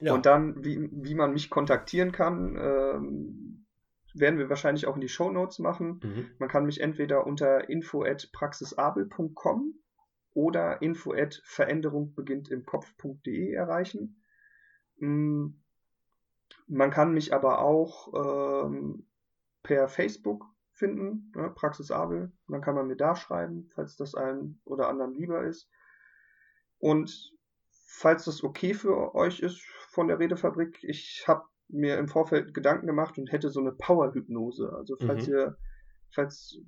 ja. 0.02 0.14
Und 0.14 0.26
dann, 0.26 0.66
wie, 0.66 0.90
wie 0.92 1.16
man 1.16 1.32
mich 1.32 1.50
kontaktieren 1.50 2.12
kann, 2.12 2.58
ähm, 2.58 3.66
werden 4.14 4.38
wir 4.38 4.50
wahrscheinlich 4.50 4.86
auch 4.86 4.96
in 4.96 5.02
die 5.02 5.10
Show 5.10 5.32
Notes 5.32 5.60
machen. 5.60 6.02
Mhm. 6.04 6.32
Man 6.40 6.50
kann 6.50 6.66
mich 6.66 6.82
entweder 6.82 7.26
unter 7.26 7.70
info@praxisabel.com 7.70 9.76
oder 10.34 10.82
info 10.82 11.14
at 11.14 11.42
Veränderung 11.46 12.14
beginnt 12.14 12.50
im 12.50 12.66
Kopf.de 12.66 13.54
erreichen. 13.54 14.22
Mhm 14.98 15.63
man 16.68 16.92
kann 16.92 17.14
mich 17.14 17.34
aber 17.34 17.60
auch 17.60 18.66
ähm, 18.66 19.06
per 19.64 19.88
Facebook 19.88 20.46
finden, 20.74 21.32
ne, 21.36 21.50
Praxis 21.50 21.92
Abel. 21.92 22.32
Dann 22.48 22.62
kann 22.62 22.76
man 22.76 22.88
mir 22.88 22.96
da 22.96 23.16
schreiben, 23.16 23.70
falls 23.74 23.96
das 23.96 24.16
einem 24.16 24.60
oder 24.66 24.90
anderen 24.90 25.14
lieber 25.14 25.44
ist. 25.44 25.70
Und 26.80 27.34
falls 27.70 28.26
das 28.26 28.44
okay 28.44 28.74
für 28.74 29.16
euch 29.16 29.40
ist 29.40 29.62
von 29.90 30.08
der 30.08 30.20
Redefabrik, 30.20 30.84
ich 30.84 31.26
habe 31.28 31.46
mir 31.70 31.98
im 31.98 32.08
Vorfeld 32.08 32.54
Gedanken 32.54 32.88
gemacht 32.88 33.18
und 33.18 33.32
hätte 33.32 33.50
so 33.50 33.60
eine 33.60 33.72
Power-Hypnose. 33.72 34.74
Also 34.76 34.98
falls 34.98 35.28
mhm. 35.28 35.34
ihr, 35.34 35.58
falls 36.12 36.60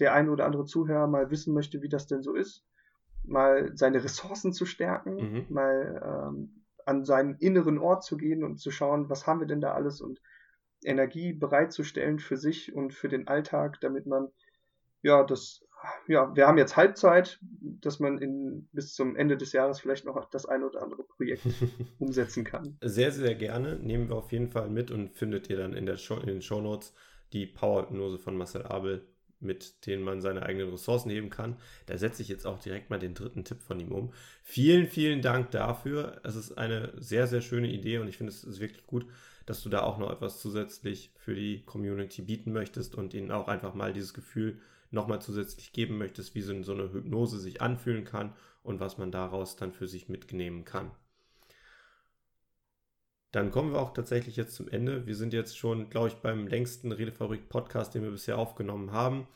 der 0.00 0.12
eine 0.12 0.30
oder 0.30 0.44
andere 0.44 0.64
Zuhörer 0.64 1.06
mal 1.06 1.30
wissen 1.30 1.54
möchte, 1.54 1.82
wie 1.82 1.88
das 1.88 2.06
denn 2.06 2.22
so 2.22 2.34
ist, 2.34 2.66
mal 3.22 3.70
seine 3.74 4.02
Ressourcen 4.04 4.52
zu 4.52 4.66
stärken, 4.66 5.14
mhm. 5.14 5.46
mal 5.48 6.28
ähm, 6.32 6.63
an 6.86 7.04
seinen 7.04 7.36
inneren 7.36 7.78
Ort 7.78 8.04
zu 8.04 8.16
gehen 8.16 8.44
und 8.44 8.58
zu 8.58 8.70
schauen, 8.70 9.08
was 9.08 9.26
haben 9.26 9.40
wir 9.40 9.46
denn 9.46 9.60
da 9.60 9.72
alles 9.72 10.00
und 10.00 10.20
Energie 10.84 11.32
bereitzustellen 11.32 12.18
für 12.18 12.36
sich 12.36 12.74
und 12.74 12.92
für 12.92 13.08
den 13.08 13.26
Alltag, 13.26 13.80
damit 13.80 14.06
man, 14.06 14.28
ja, 15.02 15.24
das, 15.24 15.64
ja, 16.06 16.34
wir 16.34 16.46
haben 16.46 16.58
jetzt 16.58 16.76
Halbzeit, 16.76 17.38
dass 17.60 18.00
man 18.00 18.18
in, 18.18 18.68
bis 18.72 18.94
zum 18.94 19.16
Ende 19.16 19.36
des 19.36 19.52
Jahres 19.52 19.80
vielleicht 19.80 20.04
noch 20.04 20.28
das 20.30 20.46
eine 20.46 20.66
oder 20.66 20.82
andere 20.82 21.04
Projekt 21.04 21.42
umsetzen 21.98 22.44
kann. 22.44 22.76
Sehr, 22.82 23.12
sehr 23.12 23.34
gerne. 23.34 23.76
Nehmen 23.76 24.08
wir 24.08 24.16
auf 24.16 24.32
jeden 24.32 24.50
Fall 24.50 24.68
mit 24.68 24.90
und 24.90 25.14
findet 25.16 25.48
ihr 25.48 25.56
dann 25.56 25.74
in, 25.74 25.86
der 25.86 25.96
Show, 25.96 26.16
in 26.16 26.26
den 26.26 26.42
Show 26.42 26.60
Notes 26.60 26.94
die 27.32 27.46
Power-Hypnose 27.46 28.18
von 28.18 28.36
Marcel 28.36 28.62
Abel 28.62 29.06
mit 29.44 29.86
denen 29.86 30.02
man 30.02 30.20
seine 30.20 30.42
eigenen 30.42 30.70
Ressourcen 30.70 31.10
heben 31.10 31.30
kann. 31.30 31.56
Da 31.86 31.96
setze 31.98 32.22
ich 32.22 32.28
jetzt 32.28 32.46
auch 32.46 32.58
direkt 32.58 32.90
mal 32.90 32.98
den 32.98 33.14
dritten 33.14 33.44
Tipp 33.44 33.62
von 33.62 33.78
ihm 33.78 33.92
um. 33.92 34.12
Vielen, 34.42 34.88
vielen 34.88 35.22
Dank 35.22 35.50
dafür. 35.50 36.20
Es 36.24 36.36
ist 36.36 36.58
eine 36.58 36.92
sehr, 36.96 37.26
sehr 37.26 37.40
schöne 37.40 37.70
Idee 37.70 37.98
und 37.98 38.08
ich 38.08 38.16
finde 38.16 38.32
es 38.32 38.44
ist 38.44 38.60
wirklich 38.60 38.86
gut, 38.86 39.06
dass 39.46 39.62
du 39.62 39.68
da 39.68 39.82
auch 39.82 39.98
noch 39.98 40.10
etwas 40.10 40.40
zusätzlich 40.40 41.12
für 41.16 41.34
die 41.34 41.62
Community 41.64 42.22
bieten 42.22 42.52
möchtest 42.52 42.94
und 42.94 43.14
ihnen 43.14 43.30
auch 43.30 43.48
einfach 43.48 43.74
mal 43.74 43.92
dieses 43.92 44.14
Gefühl 44.14 44.58
nochmal 44.90 45.20
zusätzlich 45.20 45.72
geben 45.72 45.98
möchtest, 45.98 46.34
wie 46.34 46.40
so 46.40 46.52
eine 46.52 46.92
Hypnose 46.92 47.38
sich 47.38 47.60
anfühlen 47.60 48.04
kann 48.04 48.32
und 48.62 48.80
was 48.80 48.96
man 48.96 49.10
daraus 49.10 49.56
dann 49.56 49.72
für 49.72 49.86
sich 49.86 50.08
mitnehmen 50.08 50.64
kann. 50.64 50.90
Dann 53.34 53.50
kommen 53.50 53.72
wir 53.72 53.80
auch 53.80 53.92
tatsächlich 53.92 54.36
jetzt 54.36 54.54
zum 54.54 54.68
Ende. 54.68 55.08
Wir 55.08 55.16
sind 55.16 55.32
jetzt 55.32 55.58
schon, 55.58 55.90
glaube 55.90 56.06
ich, 56.06 56.14
beim 56.14 56.46
längsten 56.46 56.92
Redefabrik-Podcast, 56.92 57.92
den 57.92 58.04
wir 58.04 58.12
bisher 58.12 58.38
aufgenommen 58.38 58.92
haben. 58.92 59.26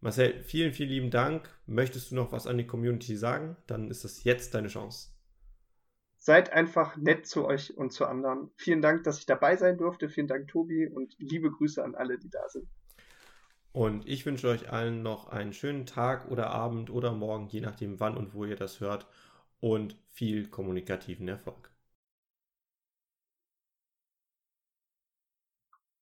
Marcel, 0.00 0.42
vielen, 0.42 0.72
vielen 0.72 0.88
lieben 0.88 1.10
Dank. 1.10 1.50
Möchtest 1.66 2.10
du 2.10 2.14
noch 2.14 2.32
was 2.32 2.46
an 2.46 2.56
die 2.56 2.66
Community 2.66 3.16
sagen? 3.16 3.58
Dann 3.66 3.90
ist 3.90 4.02
das 4.02 4.24
jetzt 4.24 4.54
deine 4.54 4.68
Chance. 4.68 5.10
Seid 6.16 6.54
einfach 6.54 6.96
nett 6.96 7.26
zu 7.26 7.44
euch 7.44 7.76
und 7.76 7.92
zu 7.92 8.06
anderen. 8.06 8.50
Vielen 8.56 8.80
Dank, 8.80 9.04
dass 9.04 9.18
ich 9.18 9.26
dabei 9.26 9.56
sein 9.56 9.76
durfte. 9.76 10.08
Vielen 10.08 10.26
Dank, 10.26 10.48
Tobi, 10.48 10.86
und 10.86 11.14
liebe 11.18 11.50
Grüße 11.50 11.84
an 11.84 11.94
alle, 11.94 12.18
die 12.18 12.30
da 12.30 12.48
sind. 12.48 12.66
Und 13.72 14.08
ich 14.08 14.24
wünsche 14.24 14.48
euch 14.48 14.72
allen 14.72 15.02
noch 15.02 15.28
einen 15.28 15.52
schönen 15.52 15.84
Tag 15.84 16.30
oder 16.30 16.48
Abend 16.48 16.88
oder 16.88 17.12
Morgen, 17.12 17.48
je 17.48 17.60
nachdem 17.60 18.00
wann 18.00 18.16
und 18.16 18.32
wo 18.32 18.46
ihr 18.46 18.56
das 18.56 18.80
hört. 18.80 19.06
Und 19.60 19.98
viel 20.12 20.48
kommunikativen 20.48 21.28
Erfolg. 21.28 21.73